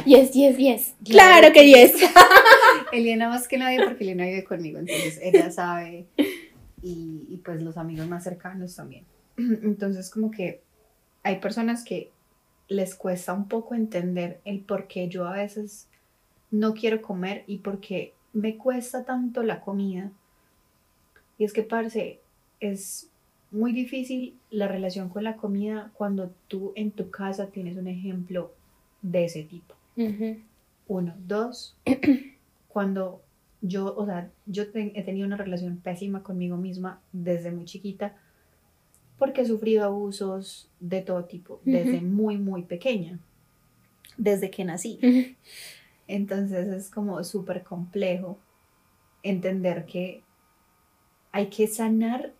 Yes, 0.07 0.33
yes, 0.33 0.57
yes. 0.57 0.95
Claro, 1.05 1.53
que 1.53 1.67
yes. 1.67 1.95
Eliana 2.93 3.29
más 3.29 3.49
que 3.49 3.59
nadie 3.59 3.85
porque 3.85 4.05
Eliana 4.05 4.25
vive 4.25 4.45
conmigo, 4.45 4.79
entonces 4.79 5.21
ella 5.23 5.51
sabe 5.51 6.07
y, 6.83 7.27
y 7.29 7.37
pues 7.45 7.63
los 7.63 7.77
amigos 7.77 8.09
más 8.09 8.25
cercanos 8.25 8.77
también. 8.77 9.05
Entonces 9.37 10.11
como 10.11 10.31
que 10.31 10.61
hay 11.23 11.39
personas 11.41 11.85
que 11.85 12.11
les 12.69 12.95
cuesta 12.95 13.33
un 13.33 13.49
poco 13.49 13.75
entender 13.75 14.41
el 14.45 14.61
por 14.61 14.89
qué 14.89 15.09
yo 15.09 15.27
a 15.27 15.33
veces 15.33 15.89
no 16.51 16.75
quiero 16.75 17.03
comer 17.03 17.45
y 17.47 17.59
por 17.59 17.81
qué 17.81 18.15
me 18.33 18.57
cuesta 18.57 19.05
tanto 19.05 19.43
la 19.43 19.61
comida. 19.61 20.11
Y 21.39 21.45
es 21.45 21.53
que, 21.53 21.63
parce, 21.63 22.21
es 22.61 23.09
muy 23.51 23.73
difícil 23.73 24.39
la 24.51 24.69
relación 24.69 25.09
con 25.09 25.25
la 25.25 25.37
comida 25.37 25.91
cuando 25.95 26.33
tú 26.49 26.73
en 26.77 26.91
tu 26.91 27.11
casa 27.11 27.49
tienes 27.49 27.77
un 27.77 27.89
ejemplo 27.89 28.53
de 29.03 29.25
ese 29.25 29.43
tipo. 29.43 29.75
Uno. 30.89 31.15
Dos, 31.27 31.77
cuando 32.69 33.23
yo, 33.63 33.95
o 33.97 34.05
sea, 34.05 34.31
yo 34.47 34.65
he 34.75 35.03
tenido 35.03 35.27
una 35.27 35.37
relación 35.37 35.79
pésima 35.79 36.23
conmigo 36.23 36.57
misma 36.57 37.01
desde 37.13 37.53
muy 37.53 37.65
chiquita 37.65 38.17
porque 39.19 39.43
he 39.43 39.47
sufrido 39.47 39.85
abusos 39.85 40.69
de 40.81 41.01
todo 41.01 41.25
tipo 41.25 41.61
desde 41.65 42.01
muy, 42.01 42.39
muy 42.39 42.63
pequeña, 42.63 43.21
desde 44.17 44.51
que 44.51 44.65
nací. 44.65 44.99
Entonces 46.09 46.67
es 46.67 46.91
como 46.91 47.23
súper 47.23 47.63
complejo 47.63 48.37
entender 49.23 49.87
que 49.87 50.25
hay 51.31 51.47
que 51.47 51.69
sanar 51.69 52.35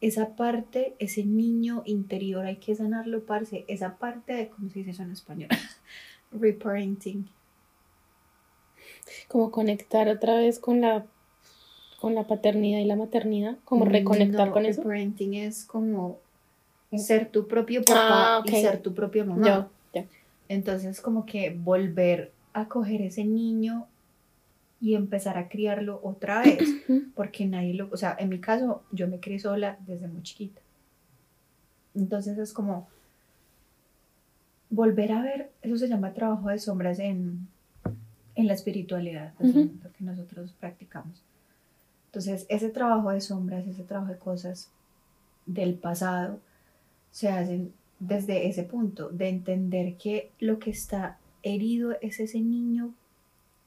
esa 0.00 0.34
parte, 0.34 0.96
ese 0.98 1.24
niño 1.24 1.84
interior, 1.86 2.44
hay 2.44 2.56
que 2.56 2.74
sanarlo, 2.74 3.24
parce, 3.24 3.64
esa 3.68 3.96
parte 3.96 4.34
de, 4.34 4.48
¿cómo 4.48 4.68
se 4.68 4.80
dice 4.80 4.90
eso 4.90 5.02
en 5.04 5.12
español? 5.12 5.48
Reparenting 6.32 7.28
como 9.28 9.50
conectar 9.50 10.08
otra 10.08 10.36
vez 10.36 10.58
con 10.58 10.80
la 10.80 11.06
con 12.00 12.14
la 12.14 12.24
paternidad 12.24 12.80
y 12.80 12.84
la 12.84 12.96
maternidad, 12.96 13.56
como 13.64 13.86
reconectar 13.86 14.50
con 14.50 14.66
eso. 14.66 14.82
Parenting 14.82 15.34
es 15.34 15.64
como 15.64 16.18
ser 16.98 17.30
tu 17.30 17.48
propio 17.48 17.82
papá 17.82 18.36
ah, 18.36 18.42
y 18.44 18.50
ser 18.50 18.82
tu 18.82 18.94
propia 18.94 19.24
mamá. 19.24 19.70
Entonces 20.48 21.00
como 21.00 21.24
que 21.24 21.56
volver 21.58 22.30
a 22.52 22.68
coger 22.68 23.00
ese 23.00 23.24
niño 23.24 23.86
y 24.80 24.94
empezar 24.96 25.38
a 25.38 25.48
criarlo 25.48 25.98
otra 26.02 26.42
vez, 26.42 26.62
porque 27.14 27.46
nadie 27.46 27.72
lo, 27.72 27.88
o 27.90 27.96
sea, 27.96 28.14
en 28.18 28.28
mi 28.28 28.38
caso 28.38 28.82
yo 28.92 29.08
me 29.08 29.18
crié 29.18 29.38
sola 29.38 29.78
desde 29.86 30.06
muy 30.06 30.22
chiquita. 30.22 30.60
Entonces 31.94 32.36
es 32.36 32.52
como 32.52 32.86
volver 34.68 35.12
a 35.12 35.22
ver, 35.22 35.50
eso 35.62 35.78
se 35.78 35.88
llama 35.88 36.12
trabajo 36.12 36.50
de 36.50 36.58
sombras 36.58 36.98
en, 36.98 37.48
en 38.34 38.46
la 38.46 38.54
espiritualidad, 38.54 39.34
lo 39.38 39.92
que 39.92 40.04
nosotros 40.04 40.54
practicamos. 40.58 41.22
Entonces, 42.06 42.46
ese 42.48 42.70
trabajo 42.70 43.10
de 43.10 43.20
sombras, 43.20 43.66
ese 43.66 43.82
trabajo 43.82 44.12
de 44.12 44.18
cosas 44.18 44.70
del 45.46 45.74
pasado, 45.74 46.38
se 47.10 47.28
hacen 47.28 47.72
desde 47.98 48.48
ese 48.48 48.64
punto, 48.64 49.08
de 49.08 49.28
entender 49.28 49.96
que 49.96 50.30
lo 50.40 50.58
que 50.58 50.70
está 50.70 51.18
herido 51.42 51.96
es 52.00 52.20
ese 52.20 52.40
niño 52.40 52.92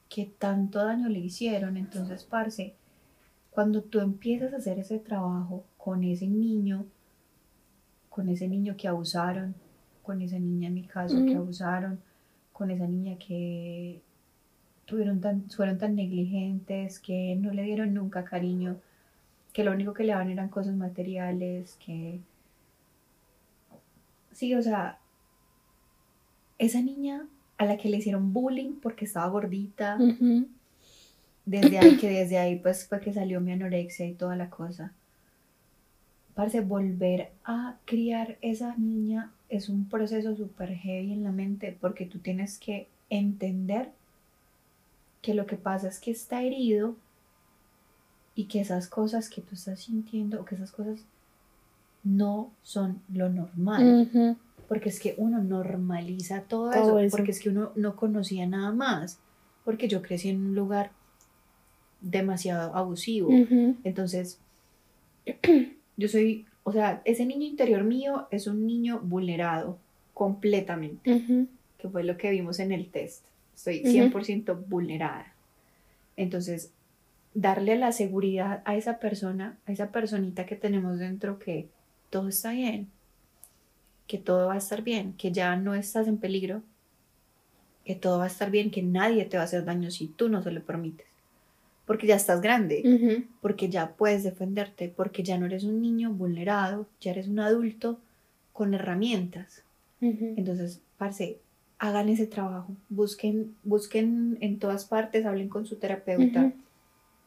que 0.10 0.25
tanto 0.25 0.84
daño 0.84 1.10
le 1.10 1.19
hicieron. 1.19 1.77
Entonces, 1.77 2.23
parce, 2.23 2.73
cuando 3.51 3.82
tú 3.82 3.99
empiezas 3.99 4.53
a 4.53 4.58
hacer 4.58 4.80
ese 4.80 4.99
trabajo 4.99 5.63
con 5.77 6.03
ese 6.03 6.27
niño, 6.27 6.86
con 8.10 8.30
ese 8.30 8.47
niño 8.47 8.75
que 8.77 8.88
abusaron, 8.88 9.56
con 10.03 10.21
esa 10.21 10.39
niña 10.39 10.67
en 10.67 10.73
mi 10.73 10.84
caso 10.84 11.23
que 11.25 11.36
abusaron, 11.36 11.99
con 12.53 12.71
esa 12.71 12.88
niña 12.88 13.17
que 13.17 14.01
tuvieron 14.88 15.19
tan, 15.21 15.50
fueron 15.52 15.78
tan 15.78 15.95
negligentes, 15.95 17.00
que 17.00 17.36
no 17.36 17.52
le 17.52 17.63
dieron 17.63 17.93
nunca 17.93 18.23
cariño, 18.23 18.78
que 19.54 19.63
lo 19.63 19.71
único 19.71 19.93
que 19.93 20.04
le 20.04 20.13
daban 20.13 20.32
eran 20.32 20.50
cosas 20.50 20.76
materiales, 20.76 21.78
que... 21.86 22.19
Sí, 24.32 24.56
o 24.56 24.62
sea, 24.62 24.97
esa 26.58 26.82
niña 26.82 27.28
a 27.58 27.65
la 27.65 27.78
que 27.78 27.89
le 27.89 27.97
hicieron 27.97 28.34
bullying 28.34 28.76
porque 28.82 29.06
estaba 29.06 29.28
gordita, 29.28 29.97
desde 31.45 31.80
ahí, 31.80 31.97
que 31.97 32.10
desde 32.10 32.38
ahí 32.38 32.56
pues 32.58 32.88
fue 32.88 33.00
que 33.00 33.13
salió 33.13 33.41
mi 33.41 33.52
anorexia 33.52 34.06
y 34.06 34.13
toda 34.13 34.36
la 34.36 34.50
cosa. 34.50 34.93
Parece 36.34 36.62
volver 36.62 37.32
a 37.43 37.78
criar 37.86 38.38
esa 38.41 38.76
niña 38.78 39.32
es 39.50 39.69
un 39.69 39.89
proceso 39.89 40.36
súper 40.36 40.76
heavy 40.76 41.13
en 41.13 41.23
la 41.23 41.32
mente 41.32 41.76
porque 41.80 42.06
tú 42.06 42.19
tienes 42.19 42.60
que 42.60 42.88
entender 43.10 43.89
que 45.21 45.34
lo 45.34 45.45
que 45.45 45.58
pasa 45.58 45.88
es 45.88 45.99
que 45.99 46.12
está 46.12 46.41
herido 46.43 46.95
y 48.36 48.45
que 48.45 48.62
esas 48.62 48.88
cosas 48.88 49.30
que 49.30 49.41
tú 49.41 49.56
estás 49.56 49.82
sintiendo 49.82 50.39
o 50.39 50.45
que 50.45 50.56
esas 50.56 50.71
cosas 50.71 50.99
no 52.03 52.51
son 52.63 53.01
lo 53.13 53.30
normal. 53.30 54.38
Porque 54.67 54.89
es 54.89 54.99
que 54.99 55.15
uno 55.17 55.41
normaliza 55.41 56.41
todo, 56.41 56.71
eso, 56.71 57.15
porque 57.15 57.32
es 57.32 57.39
que 57.39 57.49
uno 57.49 57.71
no 57.75 57.95
conocía 57.95 58.45
nada 58.45 58.71
más, 58.71 59.19
porque 59.65 59.88
yo 59.88 60.01
crecí 60.01 60.30
en 60.30 60.45
un 60.45 60.56
lugar 60.56 60.91
demasiado 62.01 62.75
abusivo. 62.75 63.30
Entonces, 63.84 64.39
yo 65.97 66.08
soy, 66.08 66.45
o 66.63 66.71
sea, 66.71 67.01
ese 67.06 67.25
niño 67.25 67.45
interior 67.45 67.84
mío 67.84 68.27
es 68.32 68.47
un 68.47 68.65
niño 68.67 68.99
vulnerado 69.03 69.77
completamente, 70.13 71.47
que 71.77 71.89
fue 71.89 72.03
lo 72.03 72.17
que 72.17 72.32
vimos 72.32 72.60
en 72.60 72.71
el 72.71 72.89
test. 72.89 73.25
Estoy 73.58 73.82
100% 73.84 74.65
vulnerada. 74.67 75.34
Entonces, 76.15 76.70
darle 77.34 77.76
la 77.76 77.91
seguridad 77.91 78.62
a 78.65 78.76
esa 78.76 79.00
persona, 79.00 79.58
a 79.65 79.72
esa 79.72 79.91
personita 79.91 80.46
que 80.46 80.56
tenemos 80.56 81.00
dentro 81.00 81.39
que 81.39 81.67
todo 82.12 82.30
está 82.30 82.52
bien, 82.52 82.88
que 84.06 84.20
todo 84.20 84.48
va 84.48 84.54
a 84.54 84.58
estar 84.58 84.84
bien, 84.84 85.13
que 85.13 85.32
ya 85.32 85.56
no 85.56 85.74
estás 85.74 86.08
en 86.08 86.17
peligro, 86.17 86.62
que 87.84 87.96
todo 87.96 88.20
va 88.20 88.26
a 88.26 88.28
estar 88.28 88.52
bien, 88.52 88.70
que 88.70 88.84
nadie 88.84 89.26
te 89.26 89.38
va 89.38 89.43
a 89.43 89.46
hacer 89.46 89.65
daño 89.65 89.89
si 89.89 90.08
tú 90.08 90.30
no 90.30 90.43
se 90.43 90.52
lo 90.52 90.62
permites. 90.62 91.08
Porque 91.88 92.06
ya 92.06 92.15
estás 92.15 92.41
grande, 92.41 93.26
porque 93.41 93.70
ya 93.70 93.93
puedes 93.93 94.24
defenderte, 94.24 94.93
porque 94.96 95.24
ya 95.24 95.38
no 95.38 95.48
eres 95.48 95.63
un 95.63 95.82
niño 95.82 96.12
vulnerado, 96.12 96.86
ya 97.02 97.12
eres 97.12 97.28
un 97.28 97.39
adulto 97.39 98.00
con 98.54 98.76
herramientas. 98.76 99.63
Entonces, 100.00 100.82
parce, 100.98 101.38
hagan 101.79 102.09
ese 102.09 102.27
trabajo, 102.27 102.73
busquen, 102.89 103.55
busquen 103.63 104.37
en 104.41 104.59
todas 104.59 104.85
partes, 104.85 105.25
hablen 105.25 105.49
con 105.49 105.65
su 105.65 105.75
terapeuta 105.75 106.51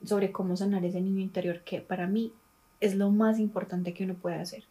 sobre 0.05 0.33
cómo 0.33 0.57
sanar 0.57 0.85
ese 0.85 1.01
niño 1.01 1.21
interior, 1.21 1.61
que 1.61 1.81
para 1.81 2.07
mí 2.07 2.33
es 2.81 2.95
lo 2.95 3.11
más 3.11 3.39
importante 3.39 3.93
que 3.93 4.05
uno 4.05 4.15
puede 4.15 4.37
hacer. 4.37 4.65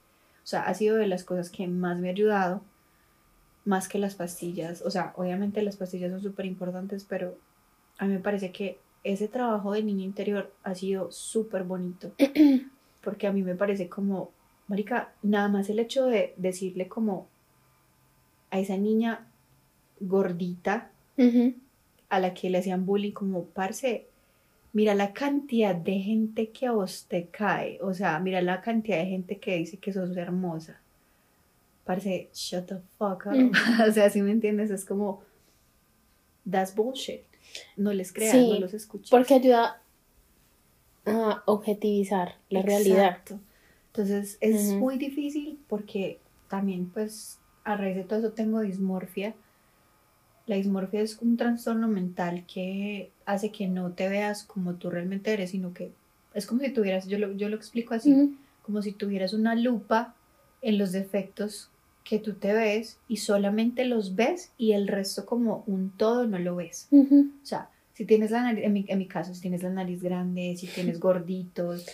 O 0.43 0.47
sea, 0.49 0.63
ha 0.63 0.73
sido 0.73 0.97
de 0.97 1.07
las 1.07 1.23
cosas 1.23 1.49
que 1.49 1.67
más 1.67 1.99
me 1.99 2.09
ha 2.09 2.11
ayudado, 2.11 2.61
más 3.65 3.87
que 3.87 3.99
las 3.99 4.15
pastillas. 4.15 4.81
O 4.81 4.89
sea, 4.89 5.13
obviamente 5.15 5.61
las 5.61 5.77
pastillas 5.77 6.11
son 6.11 6.21
súper 6.21 6.45
importantes, 6.45 7.05
pero 7.07 7.37
a 7.99 8.05
mí 8.05 8.13
me 8.13 8.19
parece 8.19 8.51
que 8.51 8.79
ese 9.03 9.27
trabajo 9.27 9.71
de 9.71 9.83
niño 9.83 10.03
interior 10.03 10.51
ha 10.63 10.75
sido 10.75 11.11
súper 11.11 11.63
bonito. 11.63 12.11
porque 13.01 13.27
a 13.27 13.31
mí 13.31 13.43
me 13.43 13.55
parece 13.55 13.87
como, 13.87 14.31
marica, 14.67 15.11
nada 15.21 15.47
más 15.47 15.69
el 15.69 15.79
hecho 15.79 16.05
de 16.05 16.33
decirle 16.37 16.87
como 16.87 17.27
a 18.51 18.59
esa 18.59 18.77
niña 18.77 19.28
gordita 19.99 20.91
a 22.09 22.19
la 22.19 22.33
que 22.33 22.49
le 22.49 22.59
hacían 22.59 22.85
bullying 22.85 23.11
como, 23.11 23.45
parce, 23.45 24.07
mira 24.73 24.95
la 24.95 25.13
cantidad 25.13 25.75
de 25.75 25.99
gente 25.99 26.49
que 26.49 26.67
a 26.67 26.71
vos 26.71 27.05
te 27.07 27.27
cae, 27.27 27.79
o 27.81 27.93
sea, 27.93 28.19
mira 28.19 28.41
la 28.41 28.61
cantidad 28.61 28.97
de 28.97 29.05
gente 29.07 29.37
que 29.37 29.57
dice 29.57 29.77
que 29.77 29.91
sos 29.91 30.15
hermosa. 30.15 30.79
Parce, 31.83 32.29
shut 32.33 32.67
the 32.67 32.77
fuck 32.97 33.25
up. 33.25 33.35
Mm. 33.35 33.51
o 33.87 33.91
sea, 33.91 34.09
si 34.09 34.21
me 34.21 34.31
entiendes, 34.31 34.71
es 34.71 34.85
como, 34.85 35.21
that's 36.49 36.73
bullshit. 36.75 37.23
No 37.75 37.93
les 37.93 38.13
creas, 38.13 38.33
Sí, 38.33 38.49
no 38.49 38.59
los 38.59 38.73
escuches. 38.73 39.09
Porque 39.09 39.33
ayuda 39.33 39.81
a 41.05 41.43
objetivizar 41.45 42.35
la 42.49 42.61
realidad. 42.61 43.17
Entonces 43.87 44.37
es 44.39 44.71
muy 44.73 44.97
difícil 44.97 45.59
porque 45.67 46.19
también 46.47 46.89
pues 46.89 47.39
a 47.63 47.75
raíz 47.75 47.95
de 47.95 48.03
todo 48.03 48.19
eso 48.19 48.31
tengo 48.33 48.61
dismorfia. 48.61 49.35
La 50.49 50.55
dismorfia 50.55 51.01
es 51.01 51.19
un 51.21 51.37
trastorno 51.37 51.87
mental 51.87 52.43
que 52.51 53.11
hace 53.27 53.51
que 53.51 53.67
no 53.67 53.91
te 53.91 54.09
veas 54.09 54.43
como 54.43 54.73
tú 54.73 54.89
realmente 54.89 55.31
eres, 55.31 55.51
sino 55.51 55.75
que 55.75 55.91
es 56.33 56.47
como 56.47 56.61
si 56.61 56.71
tuvieras, 56.71 57.05
yo 57.07 57.19
lo, 57.19 57.33
yo 57.33 57.49
lo 57.49 57.55
explico 57.55 57.93
así, 57.93 58.35
como 58.63 58.81
si 58.81 58.91
tuvieras 58.91 59.33
una 59.33 59.53
lupa 59.53 60.15
en 60.63 60.79
los 60.79 60.91
defectos 60.91 61.69
que 62.03 62.17
tú 62.17 62.33
te 62.33 62.51
ves 62.53 62.97
y 63.07 63.17
solamente 63.17 63.85
los 63.85 64.15
ves 64.15 64.49
y 64.57 64.71
el 64.71 64.87
resto 64.87 65.27
como 65.27 65.63
un 65.67 65.91
todo 65.91 66.25
no 66.25 66.39
lo 66.39 66.55
ves. 66.55 66.87
O 66.91 67.45
sea, 67.45 67.69
si 67.93 68.05
tienes 68.05 68.31
la 68.31 68.41
nariz, 68.41 68.65
en 68.65 68.73
mi, 68.73 68.85
en 68.87 68.97
mi 68.97 69.05
caso, 69.05 69.35
si 69.35 69.41
tienes 69.41 69.61
la 69.61 69.69
nariz 69.69 70.01
grande, 70.01 70.55
si 70.57 70.65
tienes 70.65 70.99
gorditos, 70.99 71.85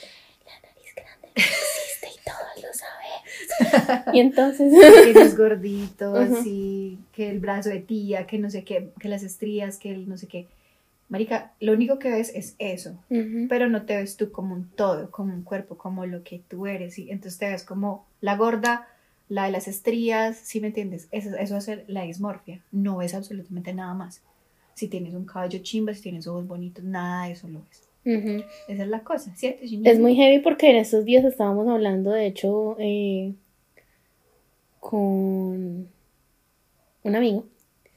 La 0.46 0.70
nariz 0.70 0.96
grande 0.96 1.28
no 1.36 1.44
existe 1.44 2.08
y 2.08 2.24
todos 2.24 2.64
lo 2.64 2.74
sabemos. 2.74 3.45
y 4.14 4.20
entonces. 4.20 4.74
si 4.74 5.04
tienes 5.14 5.38
gorditos, 5.38 6.30
Ujú. 6.30 6.44
y 6.46 7.00
que 7.14 7.30
el 7.30 7.40
brazo 7.40 7.70
de 7.70 7.80
tía, 7.80 8.26
que 8.28 8.38
no 8.40 8.50
sé 8.50 8.64
qué, 8.64 8.90
que 9.00 9.10
las 9.10 9.24
estrías, 9.24 9.78
que 9.78 9.92
el 9.92 10.08
no 10.10 10.18
sé 10.18 10.28
qué. 10.28 10.48
Marica, 11.08 11.54
lo 11.60 11.74
único 11.74 12.00
que 12.00 12.10
ves 12.10 12.32
es 12.34 12.56
eso, 12.58 12.98
Ujú. 13.10 13.46
pero 13.48 13.70
no 13.70 13.84
te 13.84 13.96
ves 13.96 14.18
tú 14.18 14.32
como 14.32 14.56
un 14.56 14.70
todo, 14.72 15.12
como 15.12 15.34
un 15.34 15.44
cuerpo, 15.44 15.78
como 15.78 16.06
lo 16.06 16.24
que 16.24 16.42
tú 16.48 16.66
eres, 16.66 16.98
y 16.98 17.12
entonces 17.12 17.38
te 17.40 17.48
ves 17.50 17.64
como 17.64 18.06
la 18.22 18.36
gorda, 18.36 18.88
la 19.30 19.46
de 19.46 19.52
las 19.52 19.68
estrías, 19.68 20.36
¿sí 20.38 20.60
me 20.62 20.68
entiendes? 20.68 21.08
Eso, 21.12 21.36
eso 21.38 21.58
es 21.58 21.70
la 21.88 22.04
dismorfia, 22.04 22.62
no 22.72 22.98
ves 22.98 23.14
absolutamente 23.14 23.74
nada 23.74 23.94
más. 23.94 24.22
Si 24.74 24.88
tienes 24.88 25.14
un 25.14 25.26
cabello 25.26 25.60
chimba, 25.62 25.94
si 25.94 26.02
tienes 26.02 26.28
ojos 26.28 26.48
bonitos, 26.48 26.84
nada 26.84 27.28
de 27.28 27.34
eso 27.34 27.48
lo 27.48 27.62
ves. 27.62 27.84
Ujú. 28.06 28.44
Esa 28.68 28.84
es 28.84 28.90
la 28.90 29.00
cosa, 29.02 29.34
¿cierto? 29.36 29.62
Es 29.64 30.00
muy 30.00 30.16
heavy 30.16 30.40
porque 30.40 30.70
en 30.70 30.76
estos 30.78 31.06
días 31.06 31.24
estábamos 31.24 31.68
hablando, 31.68 32.12
de 32.12 32.26
hecho, 32.28 32.76
eh, 32.80 33.34
con 34.86 35.90
un 37.04 37.16
amigo. 37.16 37.46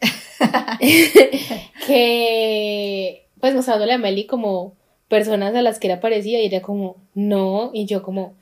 Que 1.86 3.26
pues 3.40 3.54
mostrándole 3.54 3.92
a 3.92 3.98
Meli 3.98 4.26
como 4.26 4.74
personas 5.08 5.54
a 5.54 5.62
las 5.62 5.78
que 5.78 5.86
era 5.86 6.00
parecida 6.00 6.38
y 6.38 6.46
ella 6.46 6.60
como 6.60 6.96
no 7.14 7.70
y 7.72 7.86
yo 7.86 8.02
como 8.02 8.34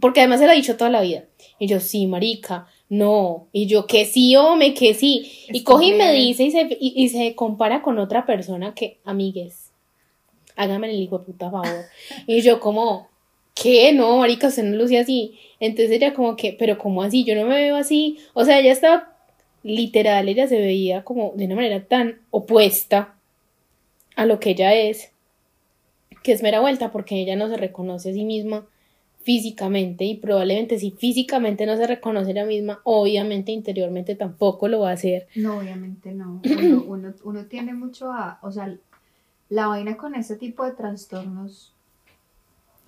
porque 0.00 0.20
además 0.20 0.40
se 0.40 0.46
lo 0.46 0.52
ha 0.52 0.54
dicho 0.54 0.76
toda 0.76 0.90
la 0.90 1.02
vida. 1.02 1.24
Y 1.58 1.66
yo 1.66 1.78
sí 1.78 2.06
marica 2.06 2.66
no 2.88 3.48
y 3.52 3.66
yo 3.66 3.86
que 3.86 4.04
sí 4.04 4.34
hombre 4.36 4.74
que 4.74 4.94
sí 4.94 5.46
y 5.48 5.62
coge 5.62 5.86
y 5.86 5.92
me 5.92 6.12
dice 6.12 6.44
y 6.44 6.50
se, 6.50 6.62
y, 6.80 6.94
y 6.96 7.08
se 7.08 7.34
compara 7.34 7.82
con 7.82 7.98
otra 7.98 8.26
persona 8.26 8.74
que 8.74 8.98
amigues 9.04 9.70
hágame 10.56 10.90
el 10.90 11.00
hijo 11.00 11.18
de 11.18 11.26
puta 11.26 11.50
favor 11.50 11.84
y 12.26 12.40
yo 12.40 12.58
como 12.60 13.08
¿qué? 13.54 13.92
No, 13.92 14.18
marica, 14.18 14.48
usted 14.48 14.64
no 14.64 14.76
luce 14.76 14.98
así. 14.98 15.38
Entonces 15.58 15.90
ella 15.90 16.14
como 16.14 16.36
que, 16.36 16.56
pero 16.58 16.78
¿cómo 16.78 17.02
así? 17.02 17.24
Yo 17.24 17.34
no 17.34 17.46
me 17.46 17.56
veo 17.56 17.76
así. 17.76 18.18
O 18.34 18.44
sea, 18.44 18.58
ella 18.58 18.72
estaba, 18.72 19.16
literal, 19.62 20.28
ella 20.28 20.48
se 20.48 20.58
veía 20.58 21.04
como 21.04 21.32
de 21.36 21.46
una 21.46 21.56
manera 21.56 21.84
tan 21.84 22.20
opuesta 22.30 23.14
a 24.16 24.26
lo 24.26 24.40
que 24.40 24.50
ella 24.50 24.74
es, 24.74 25.12
que 26.22 26.32
es 26.32 26.42
mera 26.42 26.60
vuelta 26.60 26.90
porque 26.92 27.20
ella 27.20 27.36
no 27.36 27.48
se 27.48 27.56
reconoce 27.56 28.10
a 28.10 28.12
sí 28.12 28.24
misma 28.24 28.66
físicamente 29.22 30.04
y 30.04 30.16
probablemente 30.16 30.78
si 30.78 30.92
físicamente 30.92 31.66
no 31.66 31.76
se 31.76 31.86
reconoce 31.86 32.28
a 32.28 32.32
ella 32.32 32.46
misma, 32.46 32.80
obviamente 32.84 33.52
interiormente 33.52 34.14
tampoco 34.14 34.66
lo 34.68 34.80
va 34.80 34.90
a 34.90 34.94
hacer. 34.94 35.28
No, 35.34 35.58
obviamente 35.58 36.12
no. 36.12 36.40
Uno, 36.44 36.84
uno, 36.86 37.14
uno 37.24 37.46
tiene 37.46 37.74
mucho 37.74 38.10
a, 38.10 38.38
o 38.42 38.50
sea, 38.50 38.74
la 39.50 39.66
vaina 39.66 39.96
con 39.96 40.14
ese 40.14 40.36
tipo 40.36 40.64
de 40.64 40.72
trastornos 40.72 41.74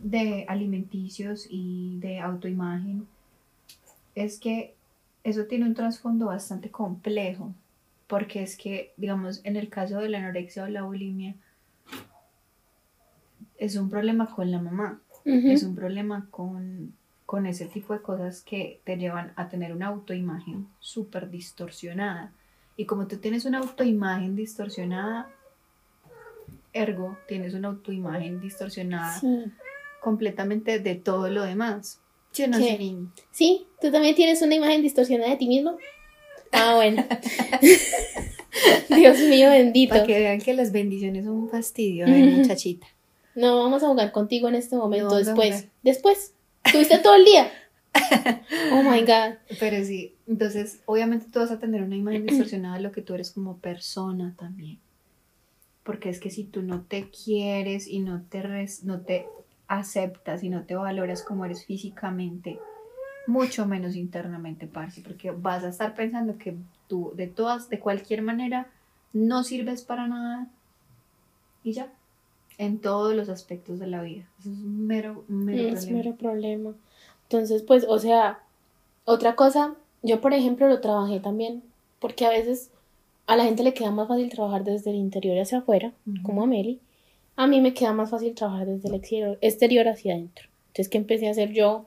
de 0.02 0.44
alimenticios 0.48 1.46
y 1.48 1.98
de 2.00 2.18
autoimagen 2.18 3.06
es 4.14 4.38
que 4.38 4.74
eso 5.24 5.46
tiene 5.46 5.64
un 5.64 5.74
trasfondo 5.74 6.26
bastante 6.26 6.70
complejo, 6.70 7.54
porque 8.08 8.42
es 8.42 8.56
que, 8.56 8.92
digamos, 8.96 9.40
en 9.44 9.56
el 9.56 9.68
caso 9.68 9.98
de 9.98 10.08
la 10.08 10.18
anorexia 10.18 10.64
o 10.64 10.68
la 10.68 10.82
bulimia, 10.82 11.34
es 13.56 13.76
un 13.76 13.88
problema 13.88 14.26
con 14.34 14.50
la 14.50 14.60
mamá, 14.60 15.00
es 15.24 15.62
un 15.62 15.76
problema 15.76 16.26
con, 16.30 16.94
con 17.26 17.46
ese 17.46 17.66
tipo 17.66 17.92
de 17.92 18.02
cosas 18.02 18.42
que 18.42 18.80
te 18.82 18.96
llevan 18.96 19.32
a 19.36 19.48
tener 19.48 19.72
una 19.72 19.86
autoimagen 19.86 20.66
súper 20.80 21.30
distorsionada. 21.30 22.32
Y 22.76 22.86
como 22.86 23.06
tú 23.06 23.18
tienes 23.18 23.44
una 23.44 23.58
autoimagen 23.58 24.34
distorsionada, 24.34 25.30
ergo 26.72 27.16
tienes 27.28 27.54
una 27.54 27.68
autoimagen 27.68 28.40
distorsionada 28.40 29.20
Sí. 29.20 29.44
Completamente 30.02 30.78
de 30.78 30.94
todo 30.96 31.28
lo 31.30 31.44
demás. 31.44 32.00
¿Sí. 33.30 33.66
¿Tú 33.80 33.90
también 33.90 34.14
tienes 34.14 34.40
una 34.42 34.54
imagen 34.54 34.82
distorsionada 34.82 35.30
de 35.30 35.36
ti 35.36 35.48
mismo? 35.48 35.76
Ah, 36.52 36.74
bueno. 36.76 37.04
Dios 38.88 39.18
mío 39.20 39.50
bendito. 39.50 39.94
Para 39.94 40.06
que 40.06 40.18
vean 40.18 40.40
que 40.40 40.54
las 40.54 40.72
bendiciones 40.72 41.24
son 41.24 41.34
un 41.34 41.48
fastidio, 41.48 42.06
¿eh, 42.06 42.24
muchachita. 42.36 42.86
No, 43.34 43.58
vamos 43.62 43.82
a 43.82 43.88
jugar 43.88 44.12
contigo 44.12 44.48
en 44.48 44.54
este 44.56 44.76
momento. 44.76 45.16
después. 45.16 45.66
Después. 45.82 46.34
Tuviste 46.70 46.98
todo 46.98 47.14
el 47.16 47.24
día. 47.24 47.50
Oh 48.72 48.82
my 48.82 49.00
God. 49.00 49.34
Pero 49.60 49.84
sí, 49.84 50.14
entonces 50.26 50.80
obviamente 50.86 51.26
tú 51.30 51.40
vas 51.40 51.50
a 51.50 51.58
tener 51.58 51.82
una 51.82 51.96
imagen 51.96 52.24
distorsionada 52.26 52.76
de 52.76 52.82
lo 52.82 52.92
que 52.92 53.02
tú 53.02 53.14
eres 53.14 53.30
como 53.32 53.58
persona 53.58 54.34
también. 54.38 54.78
Porque 55.82 56.08
es 56.10 56.20
que 56.20 56.30
si 56.30 56.44
tú 56.44 56.62
no 56.62 56.82
te 56.82 57.10
quieres 57.10 57.86
y 57.88 57.98
no 58.00 58.22
te, 58.28 58.42
res- 58.42 58.84
no 58.84 59.00
te 59.00 59.26
aceptas 59.78 60.42
y 60.44 60.50
no 60.50 60.64
te 60.64 60.74
valoras 60.74 61.22
como 61.22 61.44
eres 61.44 61.64
físicamente, 61.64 62.58
mucho 63.26 63.66
menos 63.66 63.96
internamente, 63.96 64.66
parce, 64.66 65.00
porque 65.00 65.30
vas 65.30 65.64
a 65.64 65.68
estar 65.68 65.94
pensando 65.94 66.36
que 66.36 66.56
tú 66.88 67.12
de 67.14 67.26
todas, 67.26 67.68
de 67.70 67.78
cualquier 67.78 68.20
manera, 68.22 68.66
no 69.14 69.44
sirves 69.44 69.82
para 69.82 70.06
nada 70.08 70.48
y 71.64 71.72
ya, 71.72 71.90
en 72.58 72.80
todos 72.80 73.14
los 73.14 73.28
aspectos 73.28 73.78
de 73.78 73.86
la 73.86 74.02
vida. 74.02 74.24
Eso 74.40 74.50
es 74.50 74.58
un 74.58 74.86
mero, 74.86 75.24
mero 75.28 75.74
Es 75.74 75.86
problema. 75.86 76.02
mero 76.04 76.16
problema. 76.16 76.74
Entonces, 77.24 77.62
pues, 77.62 77.86
o 77.88 77.98
sea, 77.98 78.40
otra 79.04 79.36
cosa, 79.36 79.74
yo 80.02 80.20
por 80.20 80.34
ejemplo 80.34 80.68
lo 80.68 80.80
trabajé 80.80 81.18
también, 81.18 81.62
porque 81.98 82.26
a 82.26 82.30
veces 82.30 82.70
a 83.26 83.36
la 83.36 83.44
gente 83.44 83.62
le 83.62 83.72
queda 83.72 83.90
más 83.90 84.08
fácil 84.08 84.28
trabajar 84.28 84.64
desde 84.64 84.90
el 84.90 84.96
interior 84.96 85.38
hacia 85.38 85.58
afuera, 85.58 85.92
como 86.22 86.42
a 86.42 86.46
Meli. 86.46 86.78
A 87.36 87.46
mí 87.46 87.60
me 87.60 87.74
queda 87.74 87.92
más 87.92 88.10
fácil 88.10 88.34
trabajar 88.34 88.66
desde 88.66 88.88
el 88.88 88.94
exterior, 88.94 89.38
exterior 89.40 89.88
hacia 89.88 90.14
adentro. 90.14 90.48
Entonces, 90.68 90.88
¿qué 90.88 90.98
empecé 90.98 91.28
a 91.28 91.32
hacer 91.32 91.52
yo? 91.52 91.86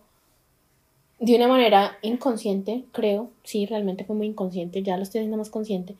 De 1.19 1.35
una 1.35 1.47
manera 1.47 1.97
inconsciente, 2.01 2.83
creo, 2.91 3.29
sí, 3.43 3.65
realmente 3.65 4.03
fue 4.03 4.15
muy 4.15 4.27
inconsciente, 4.27 4.83
ya 4.83 4.97
lo 4.97 5.03
estoy 5.03 5.19
haciendo 5.19 5.37
más 5.37 5.49
consciente. 5.49 5.95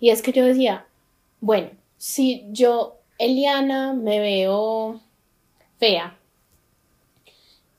Y 0.00 0.10
es 0.10 0.22
que 0.22 0.32
yo 0.32 0.44
decía, 0.44 0.86
bueno, 1.40 1.70
si 1.98 2.46
yo, 2.50 2.96
Eliana, 3.18 3.92
me 3.92 4.20
veo 4.20 5.00
fea, 5.78 6.18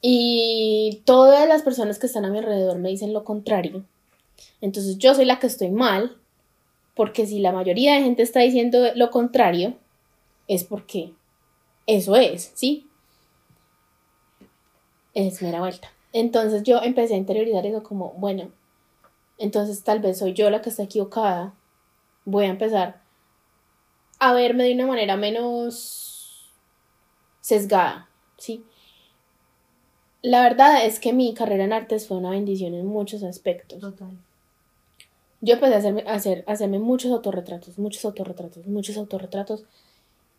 y 0.02 1.02
todas 1.06 1.48
las 1.48 1.62
personas 1.62 2.00
que 2.00 2.08
están 2.08 2.26
a 2.26 2.30
mi 2.30 2.38
alrededor 2.38 2.78
me 2.80 2.90
dicen 2.90 3.14
lo 3.14 3.24
contrario. 3.24 3.84
Entonces 4.62 4.98
yo 4.98 5.14
soy 5.14 5.26
la 5.26 5.40
que 5.40 5.48
estoy 5.48 5.72
mal, 5.72 6.18
porque 6.96 7.26
si 7.26 7.40
la 7.40 7.52
mayoría 7.52 7.96
de 7.96 8.04
gente 8.04 8.24
está 8.24 8.40
diciendo 8.40 8.80
lo 8.96 9.10
contrario, 9.10 9.74
es 10.50 10.66
porque 10.66 11.14
eso 11.86 12.18
es, 12.18 12.52
¿sí? 12.56 12.90
Es 15.14 15.42
mera 15.42 15.60
vuelta. 15.60 15.94
Entonces 16.12 16.64
yo 16.64 16.82
empecé 16.82 17.14
a 17.14 17.18
interiorizar 17.18 17.66
eso 17.66 17.84
como, 17.84 18.14
bueno, 18.14 18.52
entonces 19.38 19.84
tal 19.84 20.00
vez 20.00 20.18
soy 20.18 20.34
yo 20.34 20.50
la 20.50 20.62
que 20.62 20.70
está 20.70 20.84
equivocada. 20.84 21.54
Voy 22.26 22.46
a 22.46 22.50
empezar 22.50 23.02
a 24.18 24.34
verme 24.34 24.64
de 24.66 24.74
una 24.74 24.88
manera 24.88 25.16
menos 25.18 26.52
sesgada, 27.42 28.10
¿sí? 28.38 28.66
La 30.22 30.42
verdad 30.42 30.86
es 30.86 31.00
que 31.00 31.14
mi 31.14 31.34
carrera 31.34 31.64
en 31.64 31.74
artes 31.74 32.08
fue 32.08 32.18
una 32.18 32.32
bendición 32.32 32.74
en 32.74 32.88
muchos 32.88 33.24
aspectos. 33.24 33.80
Total. 33.80 34.18
Yo 35.42 35.54
empecé 35.54 35.76
a 35.76 35.78
hacerme, 35.78 36.04
a 36.08 36.14
hacer, 36.14 36.44
a 36.48 36.54
hacerme 36.54 36.80
muchos 36.80 37.12
autorretratos, 37.12 37.78
muchos 37.78 38.04
autorretratos, 38.04 38.66
muchos 38.66 38.98
autorretratos 38.98 39.64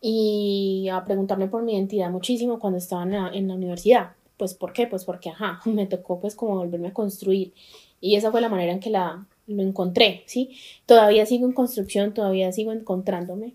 y 0.01 0.89
a 0.91 1.05
preguntarme 1.05 1.47
por 1.47 1.61
mi 1.63 1.73
identidad 1.75 2.09
muchísimo 2.09 2.59
cuando 2.59 2.79
estaba 2.79 3.03
en 3.03 3.11
la, 3.11 3.29
en 3.29 3.47
la 3.47 3.53
universidad, 3.53 4.11
Pues, 4.37 4.55
¿por 4.55 4.73
qué? 4.73 4.87
Pues 4.87 5.05
porque, 5.05 5.29
ajá, 5.29 5.61
me 5.65 5.85
tocó 5.85 6.19
pues 6.19 6.35
como 6.35 6.55
volverme 6.55 6.89
a 6.89 6.93
construir. 6.93 7.53
Y 8.01 8.15
esa 8.15 8.31
fue 8.31 8.41
la 8.41 8.49
manera 8.49 8.73
en 8.73 8.79
que 8.79 8.89
la, 8.89 9.27
lo 9.45 9.61
encontré, 9.61 10.23
¿sí? 10.25 10.57
Todavía 10.87 11.25
sigo 11.27 11.45
en 11.45 11.53
construcción, 11.53 12.13
todavía 12.15 12.51
sigo 12.51 12.71
encontrándome, 12.71 13.53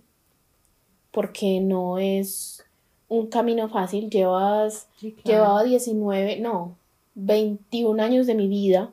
porque 1.11 1.61
no 1.61 1.98
es 1.98 2.64
un 3.09 3.26
camino 3.26 3.68
fácil. 3.68 4.09
Llevas, 4.09 4.88
Llevaba 5.24 5.64
19, 5.64 6.38
no, 6.38 6.76
21 7.16 8.00
años 8.00 8.26
de 8.28 8.35
mi 8.37 8.46
vida 8.46 8.92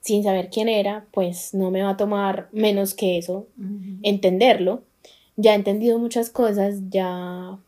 sin 0.00 0.22
saber 0.22 0.50
quién 0.50 0.68
era, 0.68 1.04
pues 1.10 1.52
no 1.52 1.72
me 1.72 1.82
va 1.82 1.90
a 1.90 1.96
tomar 1.96 2.48
menos 2.52 2.94
que 2.94 3.18
eso 3.18 3.48
entenderlo. 4.04 4.82
Ya 5.36 5.52
he 5.52 5.54
entendido 5.54 5.98
muchas 5.98 6.30
cosas, 6.30 6.80
ya 6.88 7.58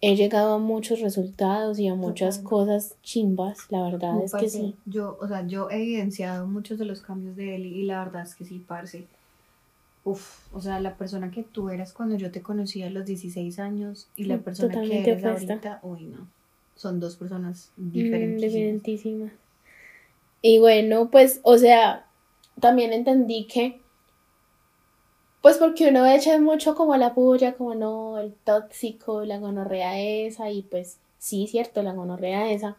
he 0.00 0.16
llegado 0.16 0.54
a 0.54 0.58
muchos 0.58 1.00
resultados 1.00 1.78
y 1.78 1.86
a 1.86 1.94
muchas 1.94 2.38
cosas 2.38 2.96
chimbas, 3.02 3.70
la 3.70 3.84
verdad 3.84 4.20
es 4.22 4.34
que 4.34 4.48
sí. 4.48 4.74
Yo, 4.84 5.16
o 5.20 5.28
sea, 5.28 5.46
yo 5.46 5.70
he 5.70 5.76
evidenciado 5.76 6.46
muchos 6.48 6.78
de 6.78 6.84
los 6.84 7.02
cambios 7.02 7.36
de 7.36 7.54
él 7.54 7.66
y 7.66 7.84
la 7.84 8.04
verdad 8.04 8.22
es 8.22 8.34
que 8.34 8.44
sí, 8.44 8.62
parce. 8.66 9.06
Uf, 10.04 10.52
o 10.52 10.60
sea, 10.60 10.80
la 10.80 10.96
persona 10.96 11.30
que 11.30 11.44
tú 11.44 11.68
eras 11.68 11.92
cuando 11.92 12.16
yo 12.16 12.32
te 12.32 12.42
conocí 12.42 12.82
a 12.82 12.90
los 12.90 13.06
16 13.06 13.60
años 13.60 14.08
y 14.16 14.24
la 14.24 14.38
mm, 14.38 14.42
persona 14.42 14.82
que 14.82 15.00
eres 15.02 15.24
ahorita, 15.24 15.78
uy, 15.84 16.06
no. 16.06 16.26
Son 16.74 16.98
dos 16.98 17.14
personas 17.14 17.70
mm, 17.76 17.92
diferentísimas. 17.92 19.30
Y 20.42 20.58
bueno, 20.58 21.10
pues, 21.12 21.38
o 21.44 21.56
sea, 21.56 22.06
también 22.58 22.92
entendí 22.92 23.46
que 23.46 23.81
pues 25.42 25.58
porque 25.58 25.88
uno 25.88 26.06
echa 26.06 26.38
mucho 26.38 26.76
como 26.76 26.96
la 26.96 27.14
puya, 27.14 27.54
como 27.54 27.74
no, 27.74 28.18
el 28.18 28.32
tóxico, 28.44 29.24
la 29.24 29.38
gonorrea 29.38 30.00
esa, 30.00 30.50
y 30.50 30.62
pues 30.62 30.98
sí, 31.18 31.48
cierto, 31.48 31.82
la 31.82 31.92
gonorrea 31.92 32.52
esa. 32.52 32.76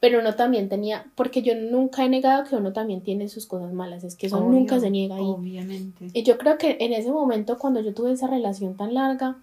Pero 0.00 0.18
uno 0.18 0.34
también 0.34 0.70
tenía, 0.70 1.04
porque 1.14 1.42
yo 1.42 1.54
nunca 1.54 2.04
he 2.04 2.08
negado 2.08 2.44
que 2.44 2.56
uno 2.56 2.72
también 2.72 3.02
tiene 3.02 3.28
sus 3.28 3.46
cosas 3.46 3.74
malas, 3.74 4.04
es 4.04 4.16
que 4.16 4.26
eso 4.26 4.40
nunca 4.40 4.80
se 4.80 4.90
niega 4.90 5.16
ahí. 5.16 5.22
Obviamente. 5.22 6.06
Y 6.14 6.22
yo 6.22 6.38
creo 6.38 6.56
que 6.56 6.78
en 6.80 6.94
ese 6.94 7.12
momento, 7.12 7.58
cuando 7.58 7.80
yo 7.80 7.92
tuve 7.92 8.12
esa 8.12 8.26
relación 8.26 8.74
tan 8.74 8.94
larga, 8.94 9.36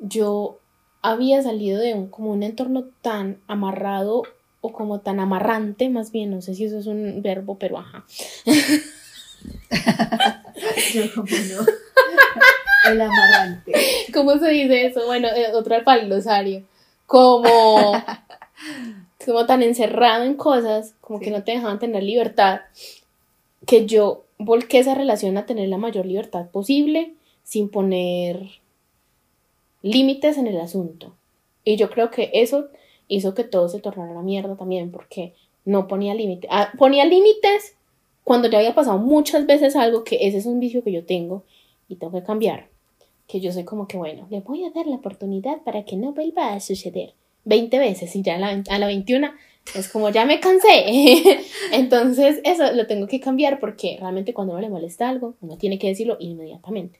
yo 0.00 0.58
había 1.02 1.42
salido 1.42 1.78
de 1.80 1.92
un, 1.92 2.08
como 2.08 2.32
un 2.32 2.42
entorno 2.42 2.86
tan 3.02 3.36
amarrado 3.46 4.22
o 4.62 4.72
como 4.72 5.00
tan 5.00 5.20
amarrante, 5.20 5.90
más 5.90 6.10
bien, 6.10 6.30
no 6.30 6.40
sé 6.40 6.54
si 6.54 6.64
eso 6.64 6.78
es 6.78 6.86
un 6.86 7.20
verbo, 7.20 7.56
pero 7.58 7.78
ajá. 7.78 8.04
Yo 10.92 11.02
como 11.14 11.26
no. 11.26 12.90
El 12.90 13.00
amarrante. 13.00 13.72
¿Cómo 14.12 14.38
se 14.38 14.50
dice 14.50 14.86
eso? 14.86 15.06
Bueno, 15.06 15.28
eh, 15.28 15.52
otro 15.54 15.76
glosario. 16.06 16.64
Como, 17.06 17.92
como 19.24 19.46
tan 19.46 19.62
encerrado 19.62 20.24
en 20.24 20.34
cosas, 20.34 20.94
como 21.00 21.20
que 21.20 21.30
no 21.30 21.42
te 21.44 21.52
dejaban 21.52 21.78
tener 21.78 22.02
libertad, 22.02 22.62
que 23.66 23.86
yo 23.86 24.24
volqué 24.38 24.78
esa 24.78 24.94
relación 24.94 25.36
a 25.38 25.46
tener 25.46 25.68
la 25.68 25.78
mayor 25.78 26.06
libertad 26.06 26.48
posible 26.50 27.14
sin 27.42 27.68
poner 27.68 28.60
límites 29.82 30.36
en 30.36 30.46
el 30.46 30.60
asunto. 30.60 31.14
Y 31.64 31.76
yo 31.76 31.90
creo 31.90 32.10
que 32.10 32.30
eso 32.32 32.68
hizo 33.08 33.34
que 33.34 33.44
todo 33.44 33.68
se 33.68 33.80
tornara 33.80 34.10
una 34.10 34.22
mierda 34.22 34.56
también, 34.56 34.90
porque 34.90 35.34
no 35.64 35.86
ponía 35.86 36.14
límites. 36.14 36.50
Ah, 36.52 36.72
ponía 36.76 37.04
límites 37.04 37.75
cuando 38.26 38.48
ya 38.48 38.58
había 38.58 38.74
pasado 38.74 38.98
muchas 38.98 39.46
veces 39.46 39.76
algo 39.76 40.02
que 40.02 40.26
ese 40.26 40.38
es 40.38 40.46
un 40.46 40.58
vicio 40.58 40.82
que 40.82 40.90
yo 40.90 41.04
tengo 41.04 41.44
y 41.86 41.94
tengo 41.94 42.12
que 42.12 42.26
cambiar, 42.26 42.66
que 43.28 43.38
yo 43.38 43.52
soy 43.52 43.62
como 43.62 43.86
que, 43.86 43.98
bueno, 43.98 44.26
le 44.30 44.40
voy 44.40 44.64
a 44.64 44.70
dar 44.70 44.88
la 44.88 44.96
oportunidad 44.96 45.62
para 45.62 45.84
que 45.84 45.94
no 45.94 46.12
vuelva 46.12 46.52
a 46.52 46.58
suceder 46.58 47.14
20 47.44 47.78
veces 47.78 48.16
y 48.16 48.22
ya 48.22 48.34
a 48.34 48.38
la, 48.38 48.64
a 48.68 48.78
la 48.80 48.86
21 48.88 49.30
es 49.76 49.88
como 49.88 50.08
ya 50.08 50.24
me 50.24 50.40
cansé. 50.40 51.38
Entonces 51.72 52.40
eso 52.42 52.72
lo 52.72 52.88
tengo 52.88 53.06
que 53.06 53.20
cambiar 53.20 53.60
porque 53.60 53.96
realmente 54.00 54.34
cuando 54.34 54.54
uno 54.54 54.60
le 54.60 54.70
molesta 54.70 55.08
algo, 55.08 55.36
uno 55.40 55.56
tiene 55.56 55.78
que 55.78 55.86
decirlo 55.86 56.16
inmediatamente. 56.18 56.98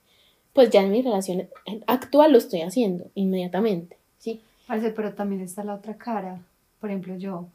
Pues 0.53 0.71
ya 0.71 0.85
en 0.85 0.93
mi 0.93 1.03
relación 1.03 1.49
actual 1.89 2.31
lo 2.31 2.39
estoy 2.39 2.61
haciendo 2.61 3.11
inmediatamente, 3.17 3.97
¿sí? 4.19 4.43
Parece, 4.69 4.91
pero 4.91 5.13
también 5.15 5.41
está 5.41 5.65
la 5.65 5.75
otra 5.75 5.97
cara. 5.97 6.41
Por 6.79 6.89
ejemplo, 6.89 7.17
yo. 7.17 7.49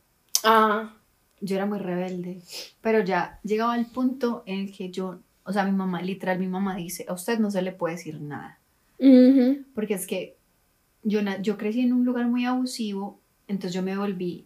Ah 0.44 0.94
yo 1.42 1.56
era 1.56 1.66
muy 1.66 1.80
rebelde, 1.80 2.40
pero 2.82 3.04
ya 3.04 3.40
llegaba 3.44 3.74
al 3.74 3.88
punto 3.88 4.44
en 4.46 4.60
el 4.60 4.72
que 4.72 4.92
yo, 4.92 5.20
o 5.44 5.52
sea, 5.52 5.66
mi 5.66 5.72
mamá, 5.72 6.02
literal, 6.02 6.40
mi 6.40 6.48
mamá 6.48 6.76
dice, 6.76 7.06
a 7.10 7.14
usted 7.14 7.40
no 7.40 7.52
se 7.52 7.62
le 7.62 7.72
puede 7.72 7.96
decir 7.96 8.22
nada. 8.22 8.60
Porque 9.74 9.96
es 9.96 10.06
que 10.06 10.36
yo, 11.04 11.20
yo 11.42 11.58
crecí 11.58 11.82
en 11.82 11.94
un 11.94 12.06
lugar 12.06 12.28
muy 12.28 12.46
abusivo, 12.46 13.20
entonces 13.48 13.74
yo 13.74 13.82
me 13.82 13.98
volví 13.98 14.46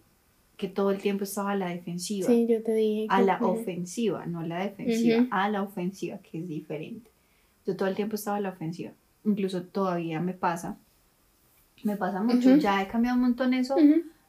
que 0.56 0.70
todo 0.70 0.92
el 0.92 1.00
tiempo 1.00 1.26
estaba 1.26 1.52
a 1.52 1.56
la 1.56 1.68
defensiva. 1.68 2.28
Sí, 2.28 2.48
yo 2.50 2.64
te 2.64 2.74
dije. 2.74 3.08
A 3.10 3.22
la 3.22 3.38
ofensiva, 3.42 4.26
no 4.26 4.40
a 4.40 4.48
la 4.48 4.64
defensiva, 4.64 5.28
a 5.30 5.50
la 5.50 5.62
ofensiva, 5.62 6.18
que 6.20 6.40
es 6.40 6.48
diferente. 6.48 7.12
Yo 7.68 7.76
todo 7.76 7.90
el 7.90 7.96
tiempo 7.96 8.16
estaba 8.16 8.38
a 8.38 8.40
la 8.40 8.50
ofensiva. 8.50 8.94
Incluso 9.26 9.64
todavía 9.64 10.22
me 10.22 10.34
pasa. 10.34 10.78
Me 11.84 11.98
pasa 11.98 12.24
mucho. 12.24 12.56
Ya 12.56 12.82
he 12.82 12.88
cambiado 12.88 13.18
un 13.18 13.24
montón 13.24 13.54
eso 13.54 13.76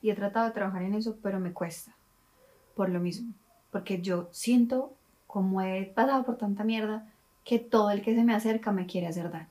y 0.02 0.10
he 0.10 0.14
tratado 0.14 0.46
de 0.46 0.52
trabajar 0.52 0.82
en 0.82 0.94
eso, 0.94 1.16
pero 1.22 1.38
me 1.38 1.52
cuesta 1.52 1.95
por 2.76 2.90
lo 2.90 3.00
mismo. 3.00 3.32
Porque 3.72 4.00
yo 4.00 4.28
siento, 4.30 4.94
como 5.26 5.62
he 5.62 5.86
pasado 5.86 6.24
por 6.24 6.36
tanta 6.36 6.62
mierda, 6.62 7.10
que 7.44 7.58
todo 7.58 7.90
el 7.90 8.02
que 8.02 8.14
se 8.14 8.22
me 8.22 8.34
acerca 8.34 8.70
me 8.70 8.86
quiere 8.86 9.08
hacer 9.08 9.30
daño. 9.30 9.48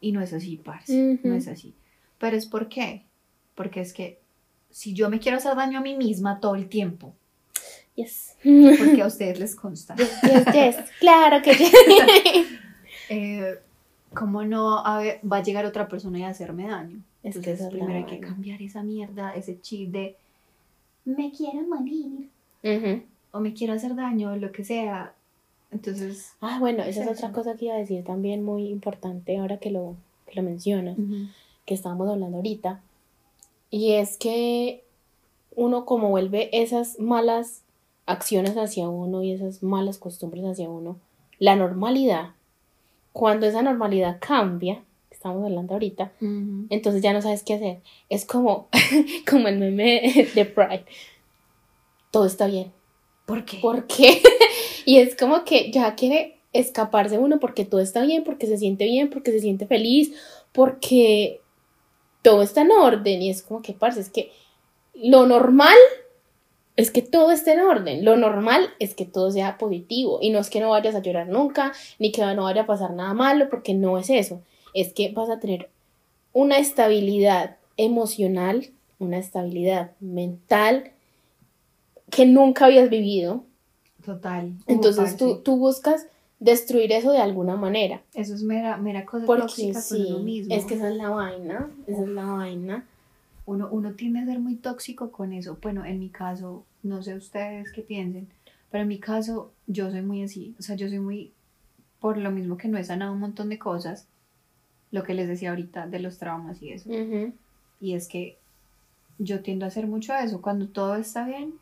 Y 0.00 0.12
no 0.12 0.22
es 0.22 0.32
así, 0.32 0.56
parce. 0.56 1.18
No 1.22 1.34
es 1.34 1.48
así. 1.48 1.74
Pero 2.18 2.36
es 2.36 2.46
por 2.46 2.68
qué. 2.68 3.04
Porque 3.54 3.80
es 3.80 3.92
que 3.92 4.20
si 4.70 4.94
yo 4.94 5.10
me 5.10 5.18
quiero 5.18 5.36
hacer 5.36 5.54
daño 5.56 5.80
a 5.80 5.82
mí 5.82 5.96
misma 5.96 6.40
todo 6.40 6.54
el 6.54 6.68
tiempo. 6.68 7.12
Yes. 7.96 8.36
Porque 8.42 9.02
a 9.02 9.06
ustedes 9.08 9.38
les 9.38 9.54
consta. 9.54 9.96
Yes, 9.96 10.44
yes, 10.54 10.76
Claro 11.00 11.42
que 11.42 11.54
sí. 11.54 11.70
eh, 13.10 13.58
¿Cómo 14.14 14.44
no 14.44 14.82
va 14.82 15.36
a 15.36 15.42
llegar 15.42 15.66
otra 15.66 15.88
persona 15.88 16.18
y 16.20 16.22
a 16.22 16.28
hacerme 16.28 16.68
daño? 16.68 17.02
Entonces, 17.22 17.60
primero 17.70 17.94
hay 17.94 18.06
que 18.06 18.20
cambiar 18.20 18.62
esa 18.62 18.82
mierda, 18.82 19.34
ese 19.34 19.60
chip 19.60 19.90
de 19.90 20.16
me 21.16 21.30
quiero 21.32 21.62
morir 21.62 22.28
o 23.32 23.40
me 23.40 23.54
quiero 23.54 23.72
hacer 23.72 23.94
daño, 23.94 24.36
lo 24.36 24.52
que 24.52 24.64
sea. 24.64 25.14
Entonces. 25.70 26.32
Ah, 26.40 26.58
bueno, 26.58 26.82
esa 26.82 27.04
es, 27.04 27.10
otra 27.10 27.32
cosa 27.32 27.56
que 27.56 27.66
iba 27.66 27.74
a 27.74 27.78
decir 27.78 28.04
también 28.04 28.42
muy 28.42 28.68
importante 28.68 29.38
ahora 29.38 29.58
que 29.58 29.70
lo, 29.70 29.94
que 30.26 30.34
lo 30.34 30.42
mencionas, 30.42 30.96
que 31.66 31.74
estábamos 31.74 32.08
hablando 32.08 32.38
ahorita. 32.38 32.80
Y 33.70 33.92
es 33.92 34.16
que 34.16 34.82
uno 35.54 35.84
como 35.84 36.10
vuelve 36.10 36.50
esas 36.52 36.98
malas 36.98 37.62
acciones 38.06 38.56
hacia 38.56 38.88
uno 38.88 39.22
y 39.22 39.32
esas 39.32 39.62
malas 39.62 39.98
costumbres 39.98 40.44
hacia 40.44 40.68
uno, 40.68 40.96
la 41.38 41.54
normalidad, 41.54 42.30
cuando 43.12 43.46
esa 43.46 43.62
normalidad 43.62 44.18
cambia, 44.20 44.82
estamos 45.20 45.44
hablando 45.44 45.74
ahorita, 45.74 46.12
entonces 46.70 47.02
ya 47.02 47.12
no 47.12 47.20
sabes 47.20 47.42
qué 47.42 47.52
hacer. 47.52 47.80
Es 48.08 48.24
como, 48.24 48.68
como 49.30 49.48
el 49.48 49.58
meme 49.58 50.30
de 50.34 50.46
Pride. 50.46 50.86
Todo 52.10 52.24
está 52.24 52.46
bien. 52.46 52.72
¿Por 53.26 53.44
qué? 53.44 53.58
¿Por 53.58 53.86
qué? 53.86 54.22
y 54.86 54.96
es 54.96 55.14
como 55.14 55.44
que 55.44 55.70
ya 55.70 55.94
quiere 55.94 56.38
escaparse 56.54 57.18
uno 57.18 57.38
porque 57.38 57.66
todo 57.66 57.82
está 57.82 58.00
bien, 58.00 58.24
porque 58.24 58.46
se 58.46 58.56
siente 58.56 58.86
bien, 58.86 59.10
porque 59.10 59.30
se 59.30 59.40
siente 59.40 59.66
feliz, 59.66 60.14
porque 60.52 61.42
todo 62.22 62.40
está 62.40 62.62
en 62.62 62.72
orden. 62.72 63.20
Y 63.20 63.28
es 63.28 63.42
como 63.42 63.60
que, 63.60 63.74
parce, 63.74 64.00
es 64.00 64.08
que 64.08 64.32
lo 64.94 65.26
normal 65.26 65.76
es 66.76 66.90
que 66.90 67.02
todo 67.02 67.30
esté 67.30 67.52
en 67.52 67.60
orden. 67.60 68.06
Lo 68.06 68.16
normal 68.16 68.70
es 68.78 68.94
que 68.94 69.04
todo 69.04 69.30
sea 69.30 69.58
positivo. 69.58 70.18
Y 70.22 70.30
no 70.30 70.38
es 70.38 70.48
que 70.48 70.60
no 70.60 70.70
vayas 70.70 70.94
a 70.94 71.02
llorar 71.02 71.28
nunca, 71.28 71.72
ni 71.98 72.10
que 72.10 72.22
no 72.22 72.44
vaya 72.44 72.62
a 72.62 72.66
pasar 72.66 72.94
nada 72.94 73.12
malo, 73.12 73.50
porque 73.50 73.74
no 73.74 73.98
es 73.98 74.08
eso 74.08 74.40
es 74.74 74.92
que 74.92 75.12
vas 75.12 75.30
a 75.30 75.40
tener 75.40 75.70
una 76.32 76.58
estabilidad 76.58 77.56
emocional, 77.76 78.70
una 78.98 79.18
estabilidad 79.18 79.92
mental 80.00 80.92
que 82.10 82.26
nunca 82.26 82.66
habías 82.66 82.90
vivido. 82.90 83.44
Total. 84.04 84.52
Entonces 84.66 85.16
tú, 85.16 85.38
tú, 85.38 85.56
buscas 85.56 86.06
destruir 86.38 86.92
eso 86.92 87.12
de 87.12 87.18
alguna 87.18 87.56
manera. 87.56 88.02
Eso 88.14 88.34
es 88.34 88.42
mera, 88.42 88.76
mera 88.76 89.04
cosa 89.04 89.26
tóxica 89.26 89.80
con 89.88 90.06
uno 90.06 90.18
mismo. 90.20 90.54
Es 90.54 90.64
que 90.64 90.74
esa 90.74 90.88
es 90.88 90.96
la 90.96 91.10
vaina, 91.10 91.70
esa 91.86 92.02
es 92.02 92.08
la 92.08 92.24
vaina. 92.24 92.86
Uno, 93.46 93.68
uno 93.70 93.92
tiende 93.92 94.20
a 94.20 94.26
ser 94.26 94.38
muy 94.38 94.56
tóxico 94.56 95.10
con 95.10 95.32
eso. 95.32 95.58
Bueno, 95.60 95.84
en 95.84 95.98
mi 95.98 96.08
caso, 96.08 96.64
no 96.82 97.02
sé 97.02 97.14
ustedes 97.14 97.72
qué 97.72 97.82
piensen, 97.82 98.28
pero 98.70 98.82
en 98.82 98.88
mi 98.88 98.98
caso 98.98 99.52
yo 99.66 99.90
soy 99.90 100.02
muy 100.02 100.22
así. 100.22 100.54
O 100.58 100.62
sea, 100.62 100.76
yo 100.76 100.88
soy 100.88 101.00
muy, 101.00 101.32
por 102.00 102.16
lo 102.16 102.30
mismo 102.30 102.56
que 102.56 102.68
no 102.68 102.78
he 102.78 102.84
sanado 102.84 103.12
un 103.12 103.20
montón 103.20 103.48
de 103.48 103.58
cosas, 103.58 104.06
lo 104.90 105.02
que 105.04 105.14
les 105.14 105.28
decía 105.28 105.50
ahorita 105.50 105.86
de 105.86 106.00
los 106.00 106.18
traumas 106.18 106.60
y 106.62 106.72
eso. 106.72 106.90
Y 107.80 107.94
es 107.94 108.08
que 108.08 108.36
yo 109.18 109.40
tiendo 109.42 109.64
a 109.64 109.68
hacer 109.68 109.86
mucho 109.86 110.14
eso. 110.14 110.40
Cuando 110.40 110.68
todo 110.68 110.96
está 110.96 111.26
bien, 111.26 111.54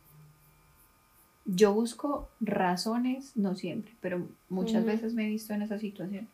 yo 1.44 1.72
busco 1.72 2.28
razones, 2.40 3.36
no 3.36 3.54
siempre, 3.54 3.92
pero 4.00 4.26
muchas 4.48 4.84
veces 4.84 5.14
me 5.14 5.26
he 5.26 5.28
visto 5.28 5.54
en 5.54 5.62
esa 5.62 5.78
situación. 5.78 6.28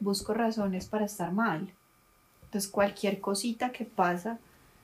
Busco 0.00 0.34
razones 0.34 0.86
para 0.86 1.06
estar 1.06 1.32
mal. 1.32 1.70
Entonces 2.44 2.70
cualquier 2.70 3.20
cosita 3.20 3.70
que 3.70 3.84
pasa, 3.84 4.38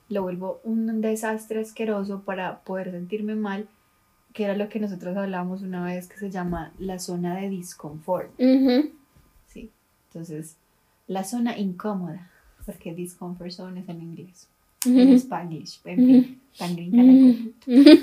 lo 0.09 0.23
vuelvo 0.23 0.61
un 0.63 1.01
desastre 1.01 1.59
asqueroso 1.59 2.21
para 2.21 2.59
poder 2.59 2.91
sentirme 2.91 3.35
mal, 3.35 3.67
que 4.33 4.45
era 4.45 4.55
lo 4.55 4.69
que 4.69 4.79
nosotros 4.79 5.17
hablábamos 5.17 5.61
una 5.63 5.83
vez 5.83 6.07
que 6.07 6.17
se 6.17 6.29
llama 6.29 6.71
la 6.79 6.97
zona 6.99 7.35
de 7.35 7.49
disconfort. 7.49 8.29
Sí, 9.47 9.71
entonces 10.07 10.55
la 11.07 11.23
zona 11.23 11.57
incómoda, 11.57 12.29
porque 12.65 12.93
discomfort 12.93 13.51
zone 13.51 13.79
es 13.81 13.89
en 13.89 14.01
inglés, 14.01 14.47
en 14.85 15.13
spanglish, 15.13 15.79
en 15.85 15.97
fin, 15.97 16.41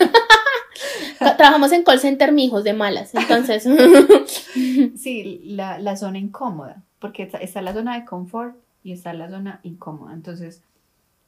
Trabajamos 1.19 1.73
en 1.73 1.85
call 1.85 2.01
center, 2.01 2.33
mijos, 2.33 2.65
de 2.65 2.73
malas, 2.73 3.15
entonces. 3.15 3.65
sí, 4.97 5.41
la, 5.45 5.79
la 5.79 5.97
zona 5.97 6.19
incómoda, 6.19 6.83
porque 6.99 7.31
está, 7.41 7.63
la 7.63 7.73
zona 7.73 7.99
de 7.99 8.05
confort 8.05 8.57
y 8.83 8.93
está 8.93 9.13
la 9.13 9.31
zona 9.31 9.61
incómoda. 9.63 10.13
Entonces, 10.15 10.63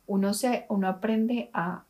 uno, 0.06 0.34
se, 0.34 0.66
uno 0.68 0.88
aprende 0.88 1.50
a 1.52 1.84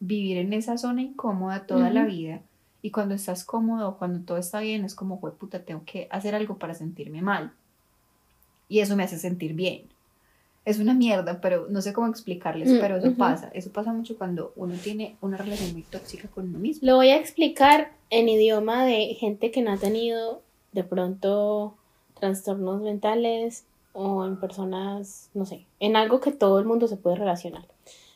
vivir 0.00 0.38
en 0.38 0.52
esa 0.52 0.78
zona 0.78 1.02
incómoda 1.02 1.66
toda 1.66 1.90
la 1.90 2.04
vida. 2.04 2.40
Y 2.82 2.90
cuando 2.90 3.14
estás 3.14 3.44
cómodo, 3.44 3.96
cuando 3.96 4.20
todo 4.20 4.38
está 4.38 4.60
bien, 4.60 4.84
es 4.84 4.94
como, 4.94 5.20
puta, 5.20 5.64
tengo 5.64 5.82
que 5.86 6.06
hacer 6.10 6.34
algo 6.34 6.58
para 6.58 6.74
sentirme 6.74 7.22
mal. 7.22 7.52
Y 8.68 8.80
eso 8.80 8.96
me 8.96 9.04
hace 9.04 9.18
sentir 9.18 9.54
bien 9.54 9.94
es 10.64 10.78
una 10.78 10.94
mierda, 10.94 11.40
pero 11.40 11.66
no 11.68 11.82
sé 11.82 11.92
cómo 11.92 12.06
explicarles, 12.06 12.70
mm, 12.70 12.80
pero 12.80 12.96
eso 12.96 13.14
pasa. 13.14 13.50
Eso 13.52 13.70
pasa 13.70 13.92
mucho 13.92 14.16
cuando 14.16 14.52
uno 14.56 14.74
tiene 14.82 15.16
una 15.20 15.36
relación 15.36 15.72
muy 15.72 15.82
tóxica 15.82 16.28
con 16.28 16.48
uno 16.48 16.58
mismo. 16.58 16.86
Lo 16.86 16.96
voy 16.96 17.10
a 17.10 17.16
explicar 17.16 17.92
en 18.10 18.28
idioma 18.28 18.84
de 18.84 19.14
gente 19.14 19.50
que 19.50 19.60
no 19.60 19.72
ha 19.72 19.76
tenido 19.76 20.40
de 20.72 20.84
pronto 20.84 21.74
trastornos 22.18 22.80
mentales 22.80 23.64
o 23.92 24.24
en 24.24 24.40
personas, 24.40 25.28
no 25.34 25.44
sé, 25.44 25.66
en 25.80 25.96
algo 25.96 26.20
que 26.20 26.32
todo 26.32 26.58
el 26.58 26.64
mundo 26.64 26.88
se 26.88 26.96
puede 26.96 27.16
relacionar. 27.16 27.66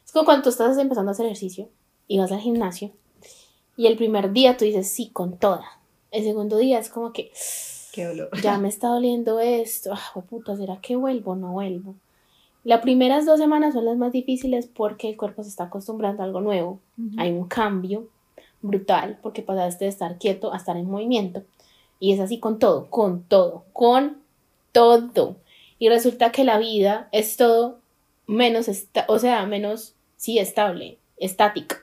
Es 0.05 0.13
como 0.13 0.25
cuando 0.25 0.45
tú 0.45 0.49
estás 0.49 0.79
empezando 0.79 1.11
a 1.11 1.13
hacer 1.13 1.27
ejercicio 1.27 1.69
y 2.07 2.19
vas 2.19 2.33
al 2.33 2.41
gimnasio 2.41 2.93
y 3.77 3.87
el 3.87 3.97
primer 3.97 4.33
día 4.33 4.57
tú 4.57 4.65
dices 4.65 4.91
sí 4.91 5.11
con 5.13 5.37
toda. 5.37 5.67
El 6.11 6.25
segundo 6.25 6.57
día 6.57 6.79
es 6.79 6.89
como 6.89 7.13
que 7.13 7.31
Qué 7.99 8.05
dolor. 8.05 8.31
ya 8.41 8.59
me 8.59 8.69
está 8.69 8.87
doliendo 8.87 9.41
esto. 9.41 9.93
Ah, 9.93 10.21
puta, 10.21 10.57
¿será 10.57 10.81
que 10.81 10.95
vuelvo 10.95 11.33
o 11.33 11.35
no 11.35 11.51
vuelvo? 11.51 11.97
Las 12.63 12.81
primeras 12.81 13.27
dos 13.27 13.41
semanas 13.41 13.75
son 13.75 13.87
las 13.87 13.97
más 13.97 14.13
difíciles 14.13 14.69
porque 14.73 15.09
el 15.09 15.17
cuerpo 15.17 15.43
se 15.43 15.49
está 15.49 15.65
acostumbrando 15.65 16.23
a 16.23 16.27
algo 16.27 16.41
nuevo. 16.41 16.79
Hay 17.17 17.33
un 17.33 17.49
cambio 17.49 18.09
brutal 18.63 19.19
porque 19.21 19.43
pasaste 19.43 19.87
de 19.87 19.89
estar 19.89 20.17
quieto 20.17 20.53
a 20.53 20.59
estar 20.59 20.77
en 20.77 20.89
movimiento. 20.89 21.43
Y 21.99 22.13
es 22.13 22.21
así 22.21 22.39
con 22.39 22.61
todo, 22.61 22.89
con 22.89 23.25
todo, 23.25 23.65
con 23.73 24.19
todo. 24.71 25.35
Y 25.81 25.89
resulta 25.89 26.31
que 26.31 26.45
la 26.45 26.59
vida 26.61 27.09
es 27.11 27.37
todo 27.37 27.81
menos, 28.29 28.71
o 29.09 29.19
sea, 29.19 29.45
menos, 29.47 29.97
sí, 30.17 30.39
estable, 30.39 30.99
estática. 31.17 31.83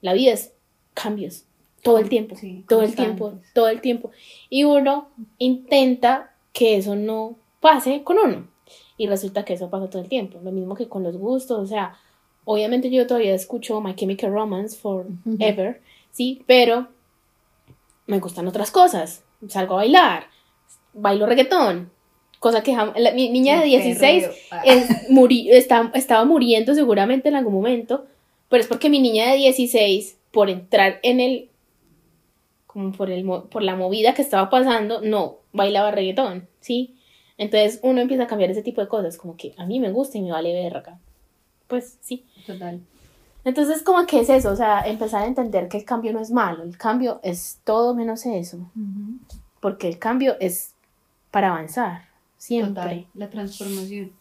La 0.00 0.14
vida 0.14 0.32
es 0.32 0.54
cambios, 0.94 1.44
todo 1.82 1.98
el 1.98 2.08
tiempo, 2.08 2.36
todo 2.68 2.82
el 2.82 2.94
tiempo, 2.94 3.34
todo 3.54 3.68
el 3.68 3.80
tiempo. 3.80 4.10
Y 4.48 4.64
uno 4.64 5.08
intenta 5.38 6.32
que 6.52 6.76
eso 6.76 6.94
no 6.94 7.36
pase 7.60 8.02
con 8.04 8.18
uno. 8.18 8.48
Y 8.96 9.08
resulta 9.08 9.44
que 9.44 9.54
eso 9.54 9.68
pasa 9.68 9.90
todo 9.90 10.02
el 10.02 10.08
tiempo. 10.08 10.38
Lo 10.42 10.52
mismo 10.52 10.76
que 10.76 10.88
con 10.88 11.02
los 11.02 11.16
gustos. 11.16 11.58
O 11.58 11.66
sea, 11.66 11.96
obviamente 12.44 12.88
yo 12.90 13.06
todavía 13.06 13.34
escucho 13.34 13.80
My 13.80 13.94
Chemical 13.94 14.32
Romance 14.32 14.78
forever, 14.78 15.80
¿sí? 16.12 16.42
Pero 16.46 16.88
me 18.06 18.20
gustan 18.20 18.46
otras 18.46 18.70
cosas. 18.70 19.24
Salgo 19.48 19.74
a 19.74 19.78
bailar, 19.78 20.26
bailo 20.92 21.26
reggaetón. 21.26 21.90
Cosa 22.38 22.62
que 22.62 22.76
mi 23.14 23.30
niña 23.30 23.60
de 23.60 23.66
16 23.66 24.28
es, 24.64 24.90
está, 25.50 25.92
estaba 25.94 26.24
muriendo 26.24 26.74
seguramente 26.74 27.28
en 27.28 27.36
algún 27.36 27.54
momento, 27.54 28.06
pero 28.48 28.62
es 28.62 28.68
porque 28.68 28.90
mi 28.90 28.98
niña 28.98 29.30
de 29.30 29.36
16, 29.36 30.18
por 30.32 30.50
entrar 30.50 30.98
en 31.04 31.20
el, 31.20 31.50
como 32.72 32.92
por, 32.92 33.10
el, 33.10 33.24
por 33.24 33.62
la 33.62 33.76
movida 33.76 34.14
que 34.14 34.22
estaba 34.22 34.48
pasando, 34.48 35.02
no 35.02 35.38
bailaba 35.52 35.90
reggaetón, 35.90 36.48
¿sí? 36.60 36.96
Entonces 37.36 37.80
uno 37.82 38.00
empieza 38.00 38.24
a 38.24 38.26
cambiar 38.26 38.50
ese 38.50 38.62
tipo 38.62 38.80
de 38.80 38.88
cosas, 38.88 39.18
como 39.18 39.36
que 39.36 39.54
a 39.58 39.66
mí 39.66 39.78
me 39.78 39.92
gusta 39.92 40.16
y 40.16 40.22
me 40.22 40.32
vale 40.32 40.54
verga. 40.54 40.98
Pues 41.68 41.98
sí. 42.00 42.24
Total. 42.46 42.80
Entonces, 43.44 43.82
como 43.82 44.06
que 44.06 44.20
es 44.20 44.30
eso, 44.30 44.52
o 44.52 44.56
sea, 44.56 44.82
empezar 44.82 45.24
a 45.24 45.26
entender 45.26 45.68
que 45.68 45.76
el 45.76 45.84
cambio 45.84 46.12
no 46.12 46.20
es 46.20 46.30
malo, 46.30 46.62
el 46.62 46.78
cambio 46.78 47.20
es 47.24 47.60
todo 47.64 47.94
menos 47.94 48.24
eso. 48.24 48.70
Porque 49.60 49.88
el 49.88 49.98
cambio 49.98 50.36
es 50.38 50.74
para 51.30 51.48
avanzar, 51.48 52.02
siempre. 52.36 52.82
Total, 52.82 53.06
la 53.14 53.30
transformación. 53.30 54.12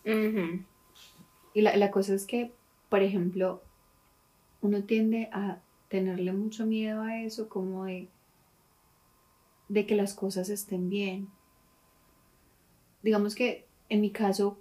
Y 1.53 1.61
la, 1.61 1.75
la 1.77 1.91
cosa 1.91 2.15
es 2.15 2.25
que, 2.25 2.51
por 2.89 3.03
ejemplo, 3.03 3.61
uno 4.61 4.83
tiende 4.83 5.29
a 5.31 5.59
tenerle 5.87 6.31
mucho 6.31 6.65
miedo 6.65 7.01
a 7.03 7.21
eso, 7.21 7.47
como 7.47 7.85
de, 7.85 8.07
de 9.71 9.85
que 9.85 9.95
las 9.95 10.13
cosas 10.13 10.49
estén 10.49 10.89
bien 10.89 11.29
digamos 13.03 13.35
que 13.35 13.65
en 13.89 14.01
mi 14.01 14.11
caso 14.11 14.57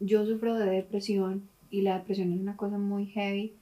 yo 0.00 0.24
sufro 0.26 0.54
de 0.56 0.66
depresión 0.66 1.48
y 1.70 1.82
la 1.82 1.98
depresión 1.98 2.32
es 2.32 2.40
una 2.40 2.56
cosa 2.56 2.78
muy 2.78 3.06
heavy 3.06 3.54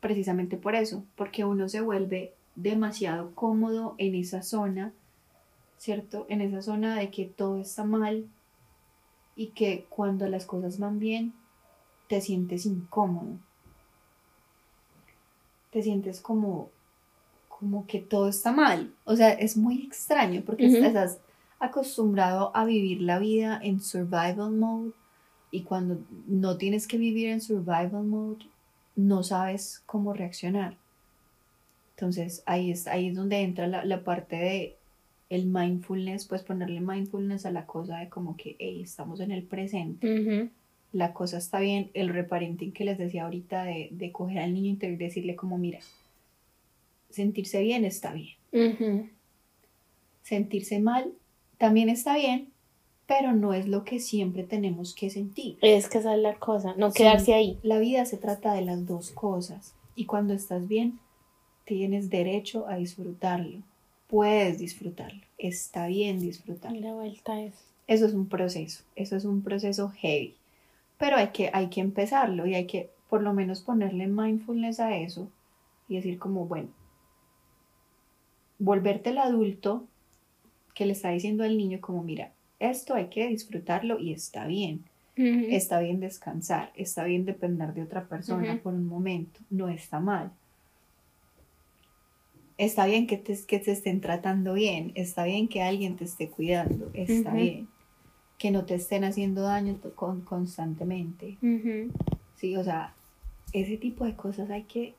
precisamente 0.00 0.56
por 0.56 0.74
eso, 0.74 1.04
porque 1.16 1.44
uno 1.44 1.68
se 1.68 1.80
vuelve 1.80 2.34
demasiado 2.54 3.34
cómodo 3.34 3.94
en 3.98 4.14
esa 4.14 4.42
zona, 4.42 4.92
¿cierto? 5.76 6.26
En 6.28 6.40
esa 6.40 6.62
zona 6.62 6.96
de 6.96 7.10
que 7.10 7.24
todo 7.24 7.58
está 7.58 7.84
mal 7.84 8.26
y 9.34 9.48
que 9.48 9.86
cuando 9.88 10.28
las 10.28 10.46
cosas 10.46 10.78
van 10.78 10.98
bien 10.98 11.32
te 12.08 12.20
sientes 12.20 12.66
incómodo. 12.66 13.38
Te 15.70 15.82
sientes 15.82 16.20
como 16.20 16.70
como 17.58 17.86
que 17.86 17.98
todo 17.98 18.28
está 18.28 18.52
mal. 18.52 18.92
O 19.04 19.16
sea, 19.16 19.30
es 19.30 19.56
muy 19.56 19.82
extraño 19.82 20.42
porque 20.46 20.66
estás 20.66 21.18
acostumbrado 21.58 22.52
a 22.54 22.64
vivir 22.64 23.02
la 23.02 23.18
vida 23.18 23.58
en 23.60 23.80
survival 23.80 24.52
mode 24.52 24.92
y 25.50 25.62
cuando 25.62 25.98
no 26.28 26.56
tienes 26.56 26.86
que 26.86 26.98
vivir 26.98 27.30
en 27.30 27.40
survival 27.40 28.04
mode, 28.04 28.44
no 28.94 29.24
sabes 29.24 29.82
cómo 29.86 30.12
reaccionar. 30.12 30.76
Entonces 31.96 32.44
ahí 32.46 32.70
es, 32.70 32.86
ahí 32.86 33.08
es 33.08 33.16
donde 33.16 33.40
entra 33.40 33.66
la, 33.66 34.04
parte 34.04 34.36
de 34.36 34.76
el 35.28 35.46
mindfulness, 35.46 36.26
pues 36.26 36.42
ponerle 36.42 36.80
mindfulness 36.80 37.44
a 37.44 37.50
la 37.50 37.66
cosa 37.66 37.98
de 37.98 38.08
como 38.08 38.36
que, 38.36 38.54
hey, 38.60 38.82
estamos 38.82 39.18
en 39.18 39.32
el 39.32 39.42
presente, 39.42 40.48
la 40.92 41.12
cosa 41.12 41.38
está 41.38 41.58
bien, 41.58 41.90
el 41.94 42.08
reparenting 42.08 42.72
que 42.72 42.84
les 42.84 42.98
decía 42.98 43.24
ahorita 43.24 43.64
de, 43.64 43.88
de 43.90 44.12
coger 44.12 44.38
al 44.38 44.54
niño 44.54 44.70
interior 44.70 45.00
y 45.00 45.04
decirle 45.04 45.34
como, 45.34 45.58
mira, 45.58 45.80
sentirse 47.10 47.60
bien 47.62 47.84
está 47.84 48.12
bien. 48.12 49.10
Sentirse 50.22 50.78
mal 50.78 51.12
también 51.58 51.88
está 51.88 52.16
bien, 52.16 52.48
pero 53.06 53.32
no 53.32 53.54
es 53.54 53.66
lo 53.66 53.84
que 53.84 53.98
siempre 53.98 54.44
tenemos 54.44 54.94
que 54.94 55.10
sentir. 55.10 55.58
Es 55.62 55.88
que 55.88 55.98
esa 55.98 56.14
es 56.14 56.20
la 56.20 56.34
cosa, 56.34 56.74
no 56.76 56.92
quedarse 56.92 57.34
ahí. 57.34 57.58
La 57.62 57.78
vida 57.78 58.04
se 58.04 58.16
trata 58.16 58.52
de 58.52 58.62
las 58.62 58.86
dos 58.86 59.10
cosas 59.10 59.74
y 59.94 60.04
cuando 60.04 60.34
estás 60.34 60.68
bien, 60.68 61.00
tienes 61.64 62.10
derecho 62.10 62.68
a 62.68 62.76
disfrutarlo. 62.76 63.58
Puedes 64.06 64.58
disfrutarlo, 64.58 65.20
está 65.36 65.86
bien 65.86 66.20
disfrutarlo. 66.20 66.80
La 66.80 66.94
vuelta 66.94 67.42
es. 67.42 67.54
Eso 67.86 68.06
es 68.06 68.12
un 68.12 68.28
proceso, 68.28 68.84
eso 68.96 69.16
es 69.16 69.24
un 69.24 69.42
proceso 69.42 69.88
heavy, 69.88 70.34
pero 70.98 71.16
hay 71.16 71.28
que, 71.28 71.50
hay 71.54 71.68
que 71.68 71.80
empezarlo 71.80 72.46
y 72.46 72.54
hay 72.54 72.66
que 72.66 72.90
por 73.08 73.22
lo 73.22 73.32
menos 73.32 73.62
ponerle 73.62 74.06
mindfulness 74.06 74.78
a 74.80 74.94
eso 74.96 75.28
y 75.88 75.96
decir 75.96 76.18
como, 76.18 76.44
bueno, 76.44 76.68
volverte 78.58 79.10
el 79.10 79.18
adulto 79.18 79.86
que 80.74 80.86
le 80.86 80.92
está 80.92 81.10
diciendo 81.10 81.44
al 81.44 81.56
niño 81.56 81.80
como, 81.80 82.02
mira, 82.02 82.32
esto 82.58 82.94
hay 82.94 83.06
que 83.06 83.26
disfrutarlo 83.28 83.98
y 83.98 84.12
está 84.12 84.46
bien. 84.46 84.84
Está 85.16 85.80
bien 85.80 85.98
descansar, 85.98 86.70
está 86.76 87.02
bien 87.02 87.24
depender 87.24 87.74
de 87.74 87.82
otra 87.82 88.06
persona 88.06 88.60
por 88.62 88.72
un 88.72 88.86
momento, 88.86 89.40
no 89.50 89.68
está 89.68 89.98
mal. 89.98 90.30
Está 92.56 92.86
bien 92.86 93.08
que 93.08 93.16
te, 93.16 93.36
que 93.44 93.58
te 93.58 93.72
estén 93.72 94.00
tratando 94.00 94.54
bien, 94.54 94.92
está 94.94 95.24
bien 95.24 95.48
que 95.48 95.60
alguien 95.60 95.96
te 95.96 96.04
esté 96.04 96.28
cuidando, 96.28 96.88
está 96.94 97.32
bien. 97.32 97.66
Que 98.38 98.52
no 98.52 98.64
te 98.64 98.76
estén 98.76 99.02
haciendo 99.02 99.42
daño 99.42 99.76
con, 99.96 100.20
constantemente. 100.20 101.36
Sí, 102.36 102.56
o 102.56 102.62
sea, 102.62 102.94
ese 103.52 103.76
tipo 103.76 104.04
de 104.04 104.14
cosas 104.14 104.48
hay 104.50 104.62
que 104.62 104.94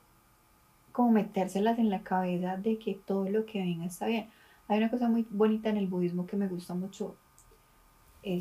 como 0.99 1.11
metérselas 1.13 1.79
en 1.79 1.89
la 1.89 2.03
cabeza 2.03 2.57
de 2.57 2.77
que 2.77 2.93
todo 2.93 3.29
lo 3.29 3.45
que 3.45 3.59
venga 3.59 3.85
está 3.85 4.05
bien. 4.05 4.27
Hay 4.67 4.79
una 4.79 4.91
cosa 4.91 5.07
muy 5.07 5.25
bonita 5.29 5.69
en 5.69 5.77
el 5.77 5.87
budismo 5.87 6.27
que 6.27 6.35
me 6.35 6.49
gusta 6.49 6.75
mucho. 6.75 7.15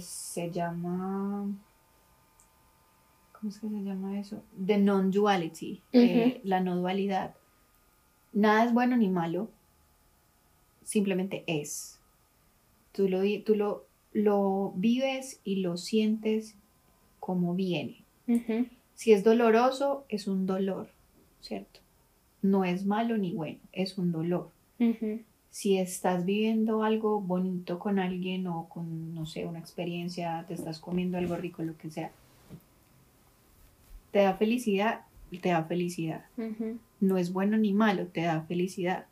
se 0.01 0.51
llama. 0.51 1.47
¿Cómo 3.31 3.49
es 3.49 3.61
que 3.61 3.69
se 3.69 3.85
llama 3.85 4.19
eso? 4.19 4.43
The 4.67 4.77
non-duality, 4.77 5.83
eh, 5.93 6.41
la 6.43 6.59
no 6.59 6.75
dualidad. 6.75 7.37
Nada 8.33 8.65
es 8.65 8.75
bueno 8.75 8.97
ni 8.97 9.09
malo, 9.09 9.53
simplemente 10.83 11.45
es. 11.47 12.01
Tú 12.91 13.09
lo, 13.09 13.21
tú 13.45 13.55
lo, 13.55 14.73
vives 14.75 15.41
y 15.45 15.61
lo 15.61 15.77
sientes 15.77 16.57
como 17.21 17.55
viene. 17.55 18.03
Si 18.95 19.13
es 19.13 19.23
doloroso, 19.23 20.07
es 20.09 20.27
un 20.27 20.45
dolor, 20.45 20.89
¿cierto? 21.41 21.79
No 22.43 22.65
es 22.65 22.87
malo 22.87 23.19
ni 23.19 23.33
bueno, 23.33 23.59
es 23.73 23.99
un 23.99 24.13
dolor. 24.13 24.51
Si 25.51 25.79
estás 25.79 26.25
viviendo 26.25 26.83
algo 26.85 27.21
bonito 27.21 27.79
con 27.79 27.99
alguien 27.99 28.47
o 28.47 28.69
con, 28.69 29.15
no 29.15 29.27
sé, 29.27 29.47
una 29.47 29.59
experiencia, 29.59 30.45
te 30.47 30.55
estás 30.55 30.79
comiendo 30.79 31.19
algo 31.19 31.37
rico, 31.37 31.63
lo 31.63 31.77
que 31.77 31.91
sea, 31.91 32.13
te 34.13 34.21
da 34.21 34.35
felicidad, 34.35 35.01
te 35.43 35.49
da 35.49 35.65
felicidad. 35.65 36.25
No 37.01 37.19
es 37.19 37.33
bueno 37.33 37.57
ni 37.57 37.73
malo, 37.73 38.07
te 38.07 38.23
da 38.23 38.43
felicidad. 38.43 39.07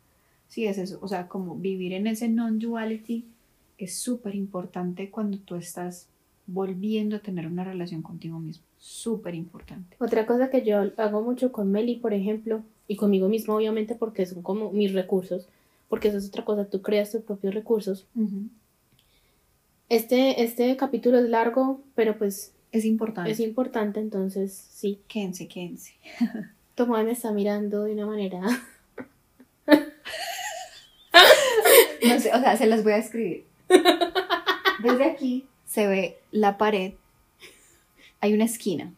Sí, 0.47 0.65
es 0.65 0.77
eso. 0.77 0.99
O 1.01 1.07
sea, 1.07 1.27
como 1.27 1.55
vivir 1.55 1.93
en 1.93 2.07
ese 2.07 2.29
non-duality 2.29 3.25
es 3.77 3.95
súper 3.97 4.33
importante 4.35 5.09
cuando 5.09 5.37
tú 5.39 5.55
estás 5.55 6.07
volviendo 6.45 7.17
a 7.17 7.19
tener 7.19 7.45
una 7.45 7.65
relación 7.65 8.01
contigo 8.01 8.39
mismo. 8.39 8.63
Súper 8.77 9.35
importante. 9.35 9.97
Otra 9.99 10.25
cosa 10.25 10.49
que 10.49 10.63
yo 10.63 10.91
hago 10.97 11.21
mucho 11.21 11.51
con 11.51 11.71
Meli, 11.71 11.95
por 11.97 12.13
ejemplo, 12.13 12.63
y 12.87 12.95
conmigo 12.95 13.27
mismo, 13.27 13.55
obviamente, 13.55 13.95
porque 13.95 14.25
son 14.25 14.41
como 14.41 14.71
mis 14.71 14.93
recursos, 14.93 15.47
porque 15.89 16.07
eso 16.09 16.17
es 16.17 16.27
otra 16.27 16.45
cosa, 16.45 16.65
tú 16.65 16.81
creas 16.81 17.11
tus 17.11 17.21
propios 17.21 17.53
recursos. 17.53 18.07
Este, 19.89 20.43
este 20.43 20.75
capítulo 20.77 21.19
es 21.19 21.29
largo, 21.29 21.81
pero 21.95 22.17
pues 22.17 22.53
Es 22.71 22.85
importante. 22.85 23.31
es 23.31 23.39
importante, 23.39 23.99
entonces 23.99 24.53
sí. 24.53 24.99
Quédense, 25.07 25.47
quédense. 25.47 25.93
Tomás 26.75 27.05
me 27.05 27.11
está 27.11 27.31
mirando 27.31 27.83
de 27.83 27.93
una 27.93 28.05
manera. 28.05 28.41
No 32.07 32.19
sé, 32.19 32.31
o 32.33 32.39
sea, 32.39 32.55
se 32.55 32.67
las 32.67 32.83
voy 32.83 32.93
a 32.93 32.97
escribir. 32.97 33.45
Desde 34.83 35.03
aquí 35.03 35.45
se 35.65 35.87
ve 35.87 36.17
la 36.31 36.57
pared. 36.57 36.93
Hay 38.19 38.33
una 38.33 38.45
esquina. 38.45 38.93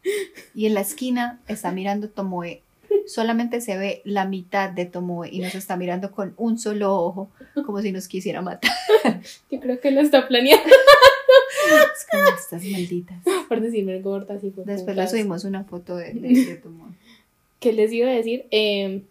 Y 0.54 0.66
en 0.66 0.74
la 0.74 0.82
esquina 0.82 1.40
está 1.48 1.72
mirando 1.72 2.10
Tomoe. 2.10 2.62
Solamente 3.10 3.60
se 3.60 3.76
ve 3.76 4.02
la 4.06 4.26
mitad 4.26 4.70
de 4.70 4.86
Tomoe 4.86 5.30
y 5.32 5.40
nos 5.40 5.56
está 5.56 5.76
mirando 5.78 6.12
con 6.12 6.36
un 6.38 6.60
solo 6.60 6.96
ojo, 6.96 7.32
como 7.66 7.82
si 7.82 7.92
nos 7.92 8.08
quisiera 8.08 8.42
matar. 8.42 8.72
Yo 9.52 9.60
creo 9.60 9.80
que 9.80 9.90
lo 9.90 10.02
está 10.02 10.28
planeando 10.28 10.64
Es 10.70 12.06
como 12.12 12.24
estas 12.38 12.64
malditas. 12.64 13.18
por 13.48 13.62
decirme 13.62 14.00
gorda. 14.02 14.36
Así 14.36 14.52
fue 14.52 14.64
Después 14.66 14.96
le 14.96 15.08
subimos 15.08 15.44
una 15.44 15.64
foto 15.64 15.96
de, 15.96 16.14
de, 16.14 16.46
de 16.46 16.56
Tomoe. 16.58 16.92
¿Qué 17.60 17.74
les 17.74 17.92
iba 17.92 18.10
a 18.10 18.14
decir? 18.14 18.46
Eh, 18.52 19.02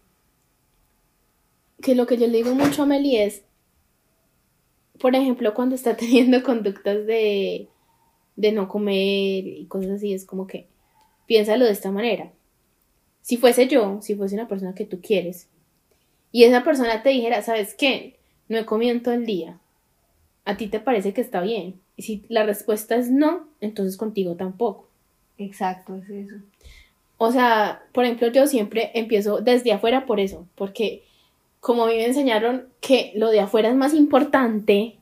que 1.81 1.95
lo 1.95 2.07
que 2.07 2.17
yo 2.17 2.27
le 2.27 2.37
digo 2.37 2.55
mucho 2.55 2.83
a 2.83 2.85
Meli 2.85 3.17
es, 3.17 3.43
por 4.99 5.15
ejemplo, 5.15 5.53
cuando 5.53 5.75
está 5.75 5.97
teniendo 5.97 6.41
conductas 6.41 7.05
de, 7.05 7.67
de 8.37 8.51
no 8.53 8.67
comer 8.67 9.45
y 9.45 9.65
cosas 9.67 9.91
así, 9.91 10.13
es 10.13 10.25
como 10.25 10.47
que 10.47 10.67
piénsalo 11.27 11.65
de 11.65 11.71
esta 11.71 11.91
manera. 11.91 12.31
Si 13.21 13.37
fuese 13.37 13.67
yo, 13.67 13.99
si 14.01 14.15
fuese 14.15 14.35
una 14.35 14.47
persona 14.47 14.73
que 14.73 14.85
tú 14.85 15.01
quieres, 15.01 15.47
y 16.31 16.43
esa 16.43 16.63
persona 16.63 17.01
te 17.01 17.09
dijera, 17.09 17.41
¿sabes 17.41 17.73
qué? 17.73 18.15
No 18.47 18.57
he 18.57 18.65
comido 18.65 18.91
en 18.91 19.03
todo 19.03 19.13
el 19.13 19.25
día. 19.25 19.59
¿A 20.45 20.57
ti 20.57 20.67
te 20.67 20.79
parece 20.79 21.13
que 21.13 21.21
está 21.21 21.41
bien? 21.41 21.79
Y 21.95 22.03
si 22.03 22.23
la 22.29 22.45
respuesta 22.45 22.95
es 22.95 23.11
no, 23.11 23.47
entonces 23.61 23.97
contigo 23.97 24.35
tampoco. 24.35 24.87
Exacto, 25.37 25.95
es 25.95 26.09
eso. 26.09 26.35
O 27.17 27.31
sea, 27.31 27.83
por 27.91 28.05
ejemplo, 28.05 28.27
yo 28.29 28.47
siempre 28.47 28.91
empiezo 28.93 29.41
desde 29.41 29.73
afuera 29.73 30.05
por 30.05 30.19
eso, 30.19 30.47
porque 30.55 31.03
como 31.59 31.83
a 31.83 31.87
mí 31.87 31.95
me 31.95 32.05
enseñaron 32.05 32.69
que 32.79 33.11
lo 33.15 33.29
de 33.29 33.41
afuera 33.41 33.69
es 33.69 33.75
más 33.75 33.93
importante, 33.93 34.97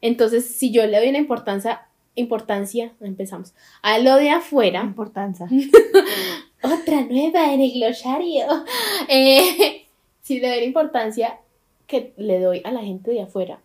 entonces 0.00 0.46
si 0.54 0.70
yo 0.70 0.86
le 0.86 0.98
doy 0.98 1.08
una 1.08 1.18
importancia, 1.18 1.88
importancia, 2.14 2.92
empezamos, 3.00 3.54
a 3.82 3.98
lo 3.98 4.16
de 4.16 4.30
afuera, 4.30 4.82
Importancia. 4.82 5.48
otra 6.62 7.02
nueva 7.02 7.52
en 7.52 7.60
el 7.60 7.72
glosario, 7.72 8.44
eh, 9.08 9.86
si 10.22 10.40
le 10.40 10.48
doy 10.48 10.58
la 10.60 10.64
importancia 10.66 11.40
que 11.86 12.12
le 12.16 12.40
doy 12.40 12.62
a 12.64 12.70
la 12.72 12.82
gente 12.82 13.10
de 13.10 13.22
afuera, 13.22 13.60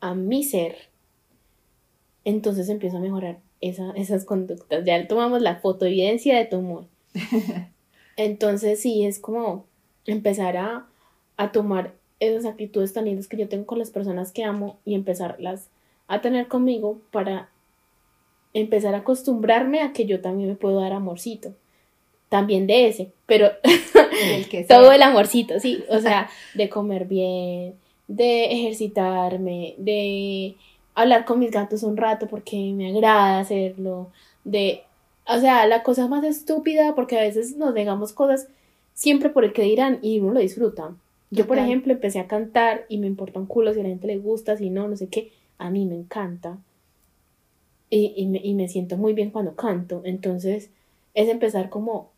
a 0.00 0.14
mi 0.14 0.42
ser, 0.44 0.76
entonces 2.24 2.68
empiezo 2.68 2.96
a 2.98 3.00
mejorar 3.00 3.38
esa- 3.60 3.92
esas 3.92 4.24
conductas. 4.24 4.84
Ya 4.84 5.06
tomamos 5.06 5.42
la 5.42 5.56
foto 5.56 5.86
evidencia 5.86 6.36
de 6.36 6.44
tu 6.46 6.58
humor. 6.58 6.86
Entonces 8.16 8.80
sí, 8.80 9.04
es 9.04 9.18
como 9.18 9.64
empezar 10.06 10.56
a, 10.56 10.86
a 11.36 11.52
tomar 11.52 11.94
esas 12.20 12.44
actitudes 12.46 12.92
tan 12.92 13.06
lindas 13.06 13.26
que 13.28 13.36
yo 13.36 13.48
tengo 13.48 13.66
con 13.66 13.78
las 13.78 13.90
personas 13.90 14.32
que 14.32 14.44
amo 14.44 14.78
y 14.84 14.94
empezarlas 14.94 15.68
a 16.08 16.20
tener 16.20 16.46
conmigo 16.48 17.00
para 17.10 17.48
empezar 18.54 18.94
a 18.94 18.98
acostumbrarme 18.98 19.80
a 19.82 19.92
que 19.92 20.06
yo 20.06 20.20
también 20.20 20.48
me 20.50 20.54
puedo 20.56 20.80
dar 20.80 20.92
amorcito. 20.92 21.54
También 22.32 22.66
de 22.66 22.88
ese, 22.88 23.12
pero 23.26 23.50
El 24.32 24.48
que 24.48 24.64
sea. 24.64 24.78
todo 24.78 24.90
el 24.90 25.02
amorcito, 25.02 25.60
sí. 25.60 25.84
O 25.90 25.98
sea, 26.00 26.30
de 26.54 26.70
comer 26.70 27.04
bien, 27.04 27.74
de 28.08 28.46
ejercitarme, 28.52 29.74
de 29.76 30.56
hablar 30.94 31.26
con 31.26 31.38
mis 31.40 31.50
gatos 31.50 31.82
un 31.82 31.98
rato 31.98 32.28
porque 32.28 32.72
me 32.74 32.88
agrada 32.88 33.38
hacerlo, 33.40 34.08
de, 34.44 34.82
o 35.26 35.38
sea, 35.40 35.66
la 35.66 35.82
cosa 35.82 36.08
más 36.08 36.24
estúpida 36.24 36.94
porque 36.94 37.18
a 37.18 37.22
veces 37.22 37.54
nos 37.58 37.74
negamos 37.74 38.14
cosas 38.14 38.48
siempre 38.94 39.28
por 39.28 39.44
el 39.44 39.52
que 39.52 39.62
dirán 39.64 39.98
y 40.00 40.20
uno 40.20 40.32
lo 40.32 40.40
disfruta. 40.40 40.94
Yo, 41.30 41.46
por 41.46 41.58
Total. 41.58 41.68
ejemplo, 41.68 41.92
empecé 41.92 42.18
a 42.18 42.26
cantar 42.28 42.86
y 42.88 42.96
me 42.96 43.06
importa 43.08 43.40
un 43.40 43.46
culo 43.46 43.74
si 43.74 43.80
a 43.80 43.82
la 43.82 43.90
gente 43.90 44.06
le 44.06 44.16
gusta, 44.16 44.56
si 44.56 44.70
no, 44.70 44.88
no 44.88 44.96
sé 44.96 45.08
qué. 45.08 45.32
A 45.58 45.68
mí 45.68 45.84
me 45.84 45.96
encanta. 45.96 46.56
Y, 47.90 48.14
y 48.16 48.26
me, 48.26 48.40
y 48.42 48.54
me 48.54 48.68
siento 48.68 48.96
muy 48.96 49.12
bien 49.12 49.30
cuando 49.30 49.54
canto. 49.54 50.00
Entonces, 50.04 50.70
es 51.14 51.28
empezar 51.28 51.68
como 51.68 52.11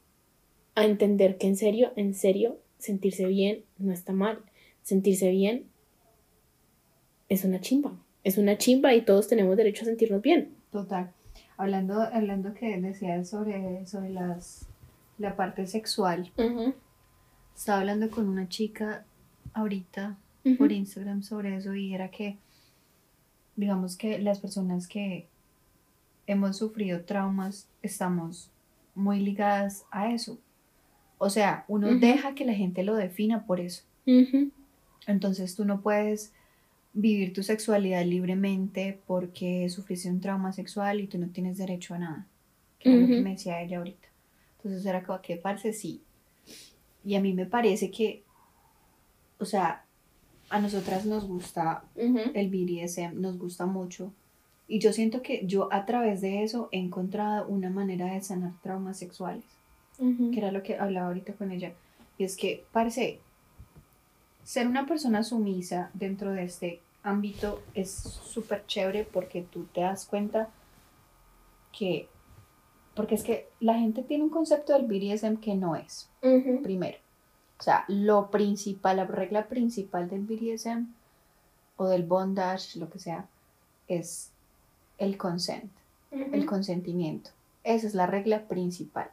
a 0.75 0.85
entender 0.85 1.39
que 1.39 1.47
en 1.47 1.57
serio, 1.57 1.93
en 1.97 2.14
serio, 2.14 2.59
sentirse 2.79 3.27
bien 3.27 3.64
no 3.79 3.93
está 3.93 4.12
mal. 4.12 4.41
Sentirse 4.83 5.31
bien 5.31 5.66
es 7.29 7.45
una 7.45 7.61
chimba. 7.61 7.99
Es 8.22 8.39
una 8.39 8.59
chimba 8.59 8.95
y 8.95 9.03
todos 9.03 9.29
tenemos 9.29 9.57
derecho 9.57 9.83
a 9.83 9.87
sentirnos 9.87 10.22
bien. 10.22 10.55
Total. 10.70 11.12
Hablando, 11.57 12.01
hablando 12.01 12.55
que 12.55 12.81
decías 12.81 13.29
sobre, 13.29 13.87
sobre 13.87 14.11
las, 14.11 14.66
la 15.18 15.37
parte 15.37 15.66
sexual. 15.66 16.33
Estaba 17.55 17.81
hablando 17.81 18.11
con 18.11 18.29
una 18.29 18.49
chica 18.49 19.05
ahorita 19.53 20.18
por 20.59 20.72
Instagram 20.72 21.22
sobre 21.22 21.57
eso 21.57 21.75
y 21.75 21.95
era 21.95 22.11
que, 22.11 22.39
digamos 23.57 23.97
que 23.97 24.18
las 24.18 24.41
personas 24.41 24.89
que 24.89 25.29
hemos 26.27 26.57
sufrido 26.57 27.05
traumas 27.05 27.68
estamos 27.83 28.51
muy 28.95 29.20
ligadas 29.20 29.87
a 29.91 30.11
eso. 30.11 30.39
O 31.19 31.31
sea, 31.31 31.65
uno 31.69 31.95
deja 31.95 32.35
que 32.35 32.45
la 32.45 32.55
gente 32.55 32.83
lo 32.83 32.95
defina 32.95 33.47
por 33.47 33.61
eso. 33.61 33.83
Entonces 35.07 35.55
tú 35.55 35.65
no 35.65 35.81
puedes 35.81 36.33
vivir 36.93 37.33
tu 37.33 37.43
sexualidad 37.43 38.05
libremente 38.05 39.01
porque 39.07 39.69
sufriste 39.69 40.09
un 40.09 40.21
trauma 40.21 40.53
sexual 40.53 41.01
y 41.01 41.07
tú 41.07 41.19
no 41.19 41.29
tienes 41.29 41.59
derecho 41.59 41.95
a 41.95 41.99
nada. 41.99 42.27
Que 42.79 42.91
era 42.91 43.01
lo 43.01 43.07
que 43.09 43.21
me 43.21 43.31
decía 43.31 43.62
ella 43.62 43.79
ahorita. 43.79 44.09
Entonces 44.59 44.85
era 44.87 45.03
como 45.03 45.21
que 45.21 45.37
parce 45.37 45.73
sí. 45.73 46.03
Y 47.05 47.17
a 47.17 47.21
mí 47.21 47.33
me 47.33 47.47
parece 47.47 47.91
que, 47.91 48.23
o 49.39 49.45
sea, 49.45 49.85
a 50.51 50.61
nosotras 50.61 51.05
nos 51.07 51.27
gusta 51.27 51.85
el 51.97 52.49
BDSM, 52.51 53.21
nos 53.21 53.39
gusta 53.39 53.67
mucho. 53.67 54.12
Y 54.67 54.79
yo 54.79 54.93
siento 54.93 55.21
que 55.21 55.47
yo 55.47 55.71
a 55.73 55.85
través 55.85 56.21
de 56.23 56.43
eso 56.43 56.69
he 56.73 56.79
encontrado 56.79 57.47
una 57.49 57.69
manera 57.71 58.12
de 58.12 58.21
sanar 58.23 58.53
traumas 58.62 58.99
sexuales 58.99 59.45
Que 59.99 60.39
era 60.39 60.51
lo 60.51 60.63
que 60.63 60.77
hablaba 60.77 61.07
ahorita 61.07 61.35
con 61.35 61.53
ella, 61.53 61.73
y 62.19 62.25
es 62.25 62.37
que, 62.37 62.65
parece, 62.73 63.21
ser 64.43 64.67
una 64.67 64.87
persona 64.87 65.23
sumisa 65.23 65.91
dentro 65.95 66.33
de 66.33 66.45
este 66.45 66.81
ámbito 67.03 67.63
es 67.75 67.91
súper 67.91 68.67
chévere 68.67 69.05
porque 69.05 69.43
tú 69.43 69.67
te 69.73 69.83
das 69.83 70.07
cuenta 70.07 70.49
que, 71.73 72.09
porque 72.95 73.15
es 73.15 73.23
que 73.23 73.49
la 73.61 73.75
gente 73.75 74.03
tiene 74.03 74.25
un 74.25 74.31
concepto 74.31 74.73
del 74.73 74.87
BDSM 74.87 75.37
que 75.37 75.55
no 75.55 75.77
es, 75.77 76.09
primero. 76.63 76.99
O 77.59 77.63
sea, 77.63 77.85
lo 77.89 78.31
principal, 78.31 78.97
la 78.97 79.07
regla 79.07 79.47
principal 79.47 80.09
del 80.09 80.23
BDSM 80.23 80.87
o 81.77 81.87
del 81.87 82.03
bondage, 82.03 82.79
lo 82.79 82.91
que 82.91 82.99
sea, 82.99 83.27
es 83.87 84.31
el 84.99 85.17
consent 85.17 85.71
el 86.33 86.47
consentimiento. 86.47 87.31
Esa 87.63 87.87
es 87.87 87.95
la 87.95 88.07
regla 88.07 88.43
principal. 88.43 89.11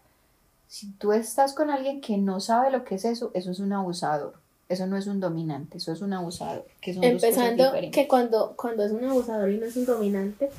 Si 0.71 0.89
tú 0.93 1.11
estás 1.11 1.53
con 1.53 1.69
alguien 1.69 1.99
que 1.99 2.17
no 2.17 2.39
sabe 2.39 2.71
lo 2.71 2.85
que 2.85 2.95
es 2.95 3.03
eso, 3.03 3.29
eso 3.33 3.51
es 3.51 3.59
un 3.59 3.73
abusador. 3.73 4.35
Eso 4.69 4.87
no 4.87 4.95
es 4.95 5.05
un 5.05 5.19
dominante, 5.19 5.79
eso 5.79 5.91
es 5.91 6.01
un 6.01 6.13
abusador. 6.13 6.65
Que 6.79 6.93
son 6.93 7.03
Empezando 7.03 7.73
que 7.91 8.07
cuando, 8.07 8.53
cuando 8.55 8.85
es 8.85 8.93
un 8.93 9.03
abusador 9.03 9.51
y 9.51 9.57
no 9.57 9.65
es 9.65 9.75
un 9.75 9.85
dominante, 9.85 10.49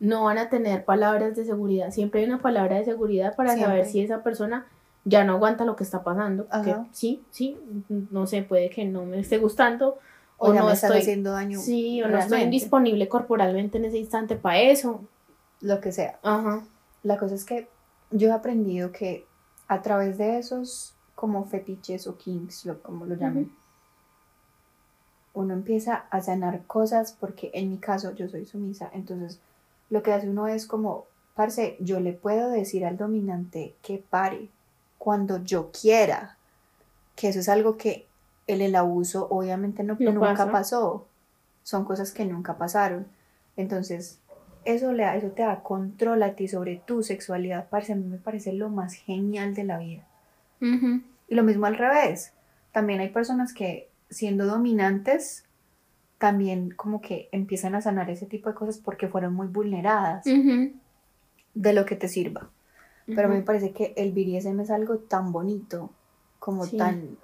no 0.00 0.24
van 0.24 0.38
a 0.38 0.48
tener 0.48 0.84
palabras 0.84 1.36
de 1.36 1.44
seguridad. 1.44 1.92
Siempre 1.92 2.22
hay 2.22 2.26
una 2.26 2.42
palabra 2.42 2.76
de 2.78 2.86
seguridad 2.86 3.36
para 3.36 3.50
Siempre. 3.50 3.70
saber 3.70 3.86
si 3.86 4.00
esa 4.00 4.24
persona 4.24 4.66
ya 5.04 5.22
no 5.22 5.34
aguanta 5.34 5.64
lo 5.64 5.76
que 5.76 5.84
está 5.84 6.02
pasando. 6.02 6.48
Que 6.64 6.74
sí, 6.90 7.22
sí, 7.30 7.56
no 7.88 8.26
sé, 8.26 8.42
puede 8.42 8.68
que 8.68 8.84
no 8.84 9.04
me 9.04 9.20
esté 9.20 9.38
gustando 9.38 10.00
o, 10.38 10.52
no 10.52 10.66
me 10.66 10.72
estoy- 10.72 10.98
haciendo 10.98 11.30
daño. 11.30 11.60
Sí, 11.60 12.02
o 12.02 12.08
no 12.08 12.18
estoy 12.18 12.46
disponible 12.46 13.06
corporalmente 13.06 13.78
en 13.78 13.84
ese 13.84 13.98
instante 13.98 14.34
para 14.34 14.58
eso. 14.58 15.02
Lo 15.60 15.80
que 15.80 15.92
sea. 15.92 16.18
Ajá. 16.24 16.64
La 17.04 17.16
cosa 17.16 17.36
es 17.36 17.44
que 17.44 17.68
yo 18.10 18.30
he 18.30 18.32
aprendido 18.32 18.90
que 18.90 19.24
a 19.68 19.82
través 19.82 20.18
de 20.18 20.38
esos 20.38 20.94
como 21.14 21.44
fetiches 21.44 22.06
o 22.06 22.16
kinks, 22.16 22.66
lo, 22.66 22.82
como 22.82 23.06
lo 23.06 23.14
llamen, 23.14 23.50
uno 25.34 25.54
empieza 25.54 26.06
a 26.10 26.20
sanar 26.22 26.64
cosas 26.66 27.12
porque 27.12 27.50
en 27.54 27.70
mi 27.70 27.78
caso 27.78 28.14
yo 28.14 28.28
soy 28.28 28.46
sumisa, 28.46 28.90
entonces 28.92 29.38
lo 29.90 30.02
que 30.02 30.12
hace 30.12 30.28
uno 30.28 30.46
es 30.48 30.66
como, 30.66 31.04
parce, 31.34 31.76
yo 31.80 32.00
le 32.00 32.12
puedo 32.12 32.50
decir 32.50 32.84
al 32.84 32.96
dominante 32.96 33.74
que 33.82 33.98
pare 33.98 34.48
cuando 34.98 35.42
yo 35.42 35.70
quiera, 35.70 36.36
que 37.14 37.28
eso 37.28 37.40
es 37.40 37.48
algo 37.48 37.76
que 37.76 38.06
en 38.46 38.60
el 38.62 38.76
abuso 38.76 39.26
obviamente 39.30 39.82
no, 39.82 39.96
No 39.98 40.12
nunca 40.12 40.32
pasa. 40.34 40.52
pasó, 40.52 41.06
son 41.62 41.84
cosas 41.84 42.12
que 42.12 42.24
nunca 42.24 42.56
pasaron, 42.56 43.06
entonces 43.56 44.18
eso, 44.66 44.92
le, 44.92 45.04
da- 45.04 45.16
eso 45.16 45.28
te 45.30 45.42
da 45.42 45.62
control 45.62 46.22
a 46.22 46.34
ti 46.34 46.48
sobre 46.48 46.76
tu 46.84 47.02
sexualidad, 47.02 47.68
parce, 47.70 47.92
a 47.92 47.96
mí 47.96 48.04
me 48.04 48.18
parece 48.18 48.52
lo 48.52 48.68
más 48.68 48.94
genial 48.94 49.54
de 49.54 49.64
la 49.64 49.78
vida. 49.78 50.04
Y 51.28 51.34
lo 51.34 51.42
mismo 51.42 51.66
al 51.66 51.76
revés. 51.76 52.32
También 52.72 53.00
hay 53.00 53.08
personas 53.08 53.52
que 53.54 53.88
siendo 54.10 54.46
dominantes 54.46 55.44
también 56.18 56.70
como 56.70 57.00
que 57.00 57.28
empiezan 57.32 57.74
a 57.74 57.80
sanar 57.82 58.08
ese 58.10 58.26
tipo 58.26 58.48
de 58.48 58.54
cosas 58.54 58.78
porque 58.78 59.08
fueron 59.08 59.34
muy 59.34 59.48
vulneradas 59.48 60.24
de 61.54 61.72
lo 61.72 61.84
que 61.86 61.96
te 61.96 62.08
sirva. 62.08 62.48
Pero 63.06 63.28
a 63.28 63.30
mí 63.30 63.36
me 63.36 63.42
parece 63.42 63.72
que 63.72 63.92
el 63.96 64.12
BDSM 64.12 64.62
es 64.62 64.70
algo 64.70 64.98
tan 64.98 65.30
bonito, 65.32 65.90
como 66.38 66.64
Sí. 66.64 66.76
tan, 66.76 67.16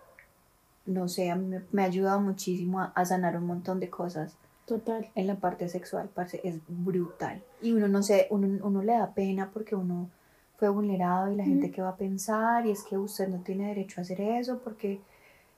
no 0.87 1.09
sé, 1.09 1.31
a 1.31 1.37
mí 1.37 1.47
me, 1.47 1.63
me 1.73 1.83
ha 1.83 1.87
ayudado 1.87 2.21
muchísimo 2.21 2.81
a, 2.81 2.93
a 2.95 3.05
sanar 3.05 3.37
un 3.37 3.47
montón 3.47 3.81
de 3.81 3.89
cosas 3.91 4.37
Total. 4.67 5.11
en 5.15 5.27
la 5.27 5.37
parte 5.37 5.69
sexual, 5.69 6.09
parce, 6.15 6.41
es 6.45 6.57
brutal. 6.69 7.43
Y 7.61 7.73
uno 7.73 7.89
no 7.89 8.03
sé, 8.03 8.27
uno, 8.31 8.65
uno 8.65 8.83
le 8.83 8.93
da 8.93 9.13
pena 9.13 9.51
porque 9.53 9.75
uno 9.75 10.09
fue 10.57 10.69
vulnerado 10.69 11.31
y 11.33 11.37
la 11.37 11.45
gente 11.45 11.71
que 11.73 11.83
va 11.83 11.91
a 11.91 11.97
pensar 11.97 12.67
y 12.67 12.71
es 12.71 12.85
que 12.85 12.97
usted 12.97 13.29
no 13.29 13.39
tiene 13.39 13.67
derecho 13.67 14.01
a 14.01 14.03
hacer 14.03 14.21
eso 14.21 14.61
porque 14.63 15.01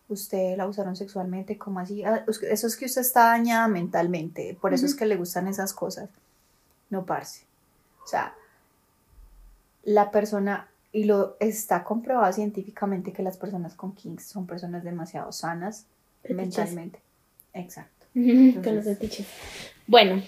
usted 0.09 0.57
la 0.57 0.66
usaron 0.66 0.96
sexualmente, 0.96 1.59
como 1.59 1.80
así? 1.80 2.02
Ah, 2.05 2.24
Eso 2.26 2.66
es 2.66 2.76
que 2.76 2.86
usted 2.86 3.02
está 3.02 3.26
dañada 3.26 3.68
mentalmente, 3.68 4.57
por 4.61 4.74
eso 4.74 4.86
es 4.86 4.94
que 4.94 5.07
le 5.07 5.16
gustan 5.16 5.48
esas 5.48 5.72
cosas. 5.72 6.09
No, 6.90 7.05
parce. 7.05 7.44
O 8.02 8.07
sea, 8.07 8.34
la 9.82 10.11
persona, 10.11 10.68
y 10.92 11.05
lo 11.05 11.36
está 11.40 11.84
comprobado 11.84 12.32
científicamente 12.32 13.12
que 13.12 13.22
las 13.22 13.36
personas 13.36 13.74
con 13.74 13.92
kinks 13.92 14.24
son 14.24 14.46
personas 14.46 14.84
demasiado 14.84 15.32
sanas 15.32 15.86
mentalmente. 16.28 17.00
Exacto. 17.52 17.93
Con 18.14 18.76
los 18.76 18.84
fetiches. 18.84 19.26
Bueno, 19.86 20.22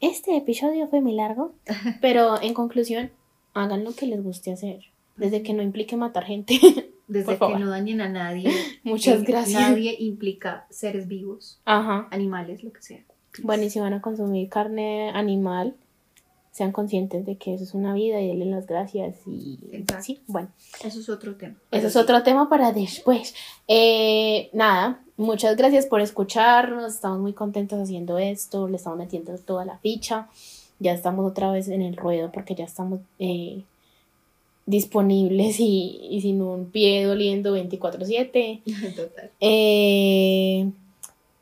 este 0.00 0.36
episodio 0.36 0.86
fue 0.88 1.00
muy 1.00 1.14
largo, 1.14 1.52
pero 2.00 2.40
en 2.40 2.54
conclusión, 2.54 3.10
hagan 3.54 3.84
lo 3.84 3.94
que 3.94 4.06
les 4.06 4.22
guste 4.22 4.52
hacer. 4.52 4.80
Desde 5.16 5.42
que 5.42 5.52
no 5.52 5.62
implique 5.62 5.96
matar 5.96 6.24
gente. 6.24 6.58
Desde 7.06 7.24
Por 7.26 7.34
que 7.34 7.38
favor. 7.38 7.60
no 7.60 7.68
dañen 7.68 8.00
a 8.00 8.08
nadie. 8.08 8.50
Muchas 8.82 9.20
eh, 9.20 9.24
gracias. 9.26 9.60
Nadie 9.60 9.96
implica 9.98 10.66
seres 10.70 11.06
vivos, 11.06 11.60
Ajá. 11.64 12.08
animales, 12.10 12.64
lo 12.64 12.72
que 12.72 12.82
sea. 12.82 13.04
Bueno, 13.42 13.64
y 13.64 13.70
si 13.70 13.80
van 13.80 13.92
a 13.92 14.00
consumir 14.00 14.48
carne 14.48 15.10
animal, 15.10 15.74
sean 16.50 16.70
conscientes 16.72 17.26
de 17.26 17.36
que 17.36 17.54
eso 17.54 17.64
es 17.64 17.74
una 17.74 17.92
vida 17.94 18.20
y 18.20 18.28
denle 18.28 18.46
las 18.46 18.66
gracias. 18.66 19.16
Y 19.26 19.58
Exacto. 19.72 20.04
sí, 20.04 20.20
bueno. 20.28 20.48
Eso 20.84 21.00
es 21.00 21.08
otro 21.08 21.34
tema. 21.34 21.56
Eso 21.72 21.88
es 21.88 21.92
sí, 21.92 21.98
otro 21.98 22.22
tema 22.22 22.48
para 22.48 22.72
después. 22.72 23.34
Eh, 23.66 24.50
nada, 24.52 25.03
muchas 25.16 25.56
gracias 25.56 25.86
por 25.86 26.00
escucharnos. 26.00 26.94
Estamos 26.94 27.20
muy 27.20 27.32
contentos 27.32 27.80
haciendo 27.80 28.18
esto. 28.18 28.68
Le 28.68 28.76
estamos 28.76 28.98
metiendo 28.98 29.36
toda 29.38 29.64
la 29.64 29.78
ficha. 29.78 30.28
Ya 30.80 30.92
estamos 30.92 31.30
otra 31.30 31.50
vez 31.50 31.68
en 31.68 31.82
el 31.82 31.96
ruedo 31.96 32.32
porque 32.32 32.54
ya 32.54 32.64
estamos 32.64 33.00
eh, 33.18 33.62
disponibles 34.66 35.60
y, 35.60 35.98
y 36.10 36.20
sin 36.20 36.42
un 36.42 36.66
pie 36.66 37.04
doliendo 37.04 37.56
24/7. 37.56 38.62
Total. 38.96 39.30
Eh, 39.40 40.70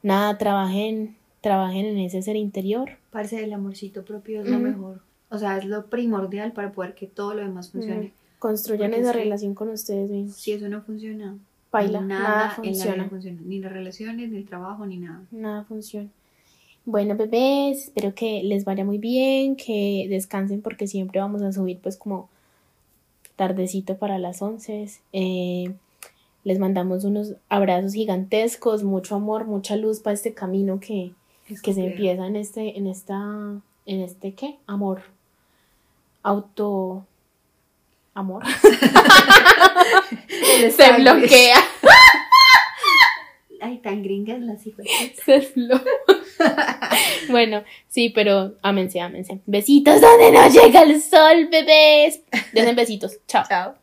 nada, 0.02 0.36
trabajen, 0.38 1.16
trabajen 1.40 1.86
en 1.86 1.98
ese 1.98 2.22
ser 2.22 2.36
interior. 2.36 2.90
Parce, 3.10 3.42
el 3.42 3.52
amorcito 3.52 4.04
propio 4.04 4.42
es 4.42 4.48
lo 4.48 4.58
mejor. 4.58 5.00
O 5.30 5.38
sea, 5.38 5.56
es 5.56 5.64
lo 5.64 5.86
primordial 5.86 6.52
para 6.52 6.72
poder 6.72 6.94
que 6.94 7.06
todo 7.06 7.34
lo 7.34 7.42
demás 7.42 7.70
funcione. 7.70 8.12
Construyan 8.38 8.90
Porque 8.90 9.02
esa 9.02 9.12
relación 9.12 9.54
con 9.54 9.70
ustedes 9.70 10.10
mismos. 10.10 10.36
Si 10.36 10.52
eso 10.52 10.68
no 10.68 10.82
funciona, 10.82 11.38
Paila, 11.72 12.02
nada, 12.02 12.22
nada 12.22 12.42
en 12.42 12.48
la 12.48 12.50
funciona. 12.50 12.94
vida 12.96 13.08
funciona. 13.08 13.40
Ni 13.46 13.58
las 13.58 13.72
relaciones, 13.72 14.30
ni 14.30 14.36
el 14.36 14.44
trabajo, 14.44 14.84
ni 14.84 14.98
nada. 14.98 15.22
Nada 15.30 15.64
funciona. 15.64 16.10
Bueno, 16.84 17.16
bebés, 17.16 17.84
espero 17.84 18.14
que 18.14 18.42
les 18.42 18.66
vaya 18.66 18.84
muy 18.84 18.98
bien, 18.98 19.56
que 19.56 20.06
descansen 20.10 20.60
porque 20.60 20.86
siempre 20.86 21.18
vamos 21.18 21.40
a 21.40 21.50
subir 21.50 21.78
pues 21.82 21.96
como 21.96 22.28
tardecito 23.36 23.96
para 23.96 24.18
las 24.18 24.42
11. 24.42 24.86
Eh, 25.14 25.72
les 26.44 26.58
mandamos 26.58 27.04
unos 27.04 27.36
abrazos 27.48 27.94
gigantescos, 27.94 28.84
mucho 28.84 29.14
amor, 29.14 29.46
mucha 29.46 29.76
luz 29.76 30.00
para 30.00 30.12
este 30.12 30.34
camino 30.34 30.78
que, 30.78 31.12
Es 31.48 31.62
que 31.62 31.72
se 31.72 31.86
empieza 31.86 32.26
en 32.26 32.36
este, 32.36 32.76
en 32.76 32.86
esta, 32.86 33.62
en 33.86 34.00
este 34.00 34.34
qué? 34.34 34.58
Amor. 34.66 35.00
Auto 36.22 37.06
amor. 38.14 38.42
Se 40.76 40.92
bloquea. 40.92 41.56
Ay, 43.60 43.78
tan 43.78 44.02
gringas 44.02 44.40
las 44.40 44.66
hijas. 44.66 44.86
Se 45.24 45.48
bueno, 47.28 47.62
sí, 47.88 48.10
pero 48.10 48.54
ámense, 48.62 49.00
ámense. 49.00 49.40
Besitos 49.46 50.00
donde 50.00 50.32
no 50.32 50.48
llega 50.48 50.82
el 50.82 51.00
sol, 51.00 51.48
bebés. 51.50 52.22
Desen 52.52 52.74
besitos. 52.74 53.20
Chao. 53.28 53.44
Chao. 53.48 53.81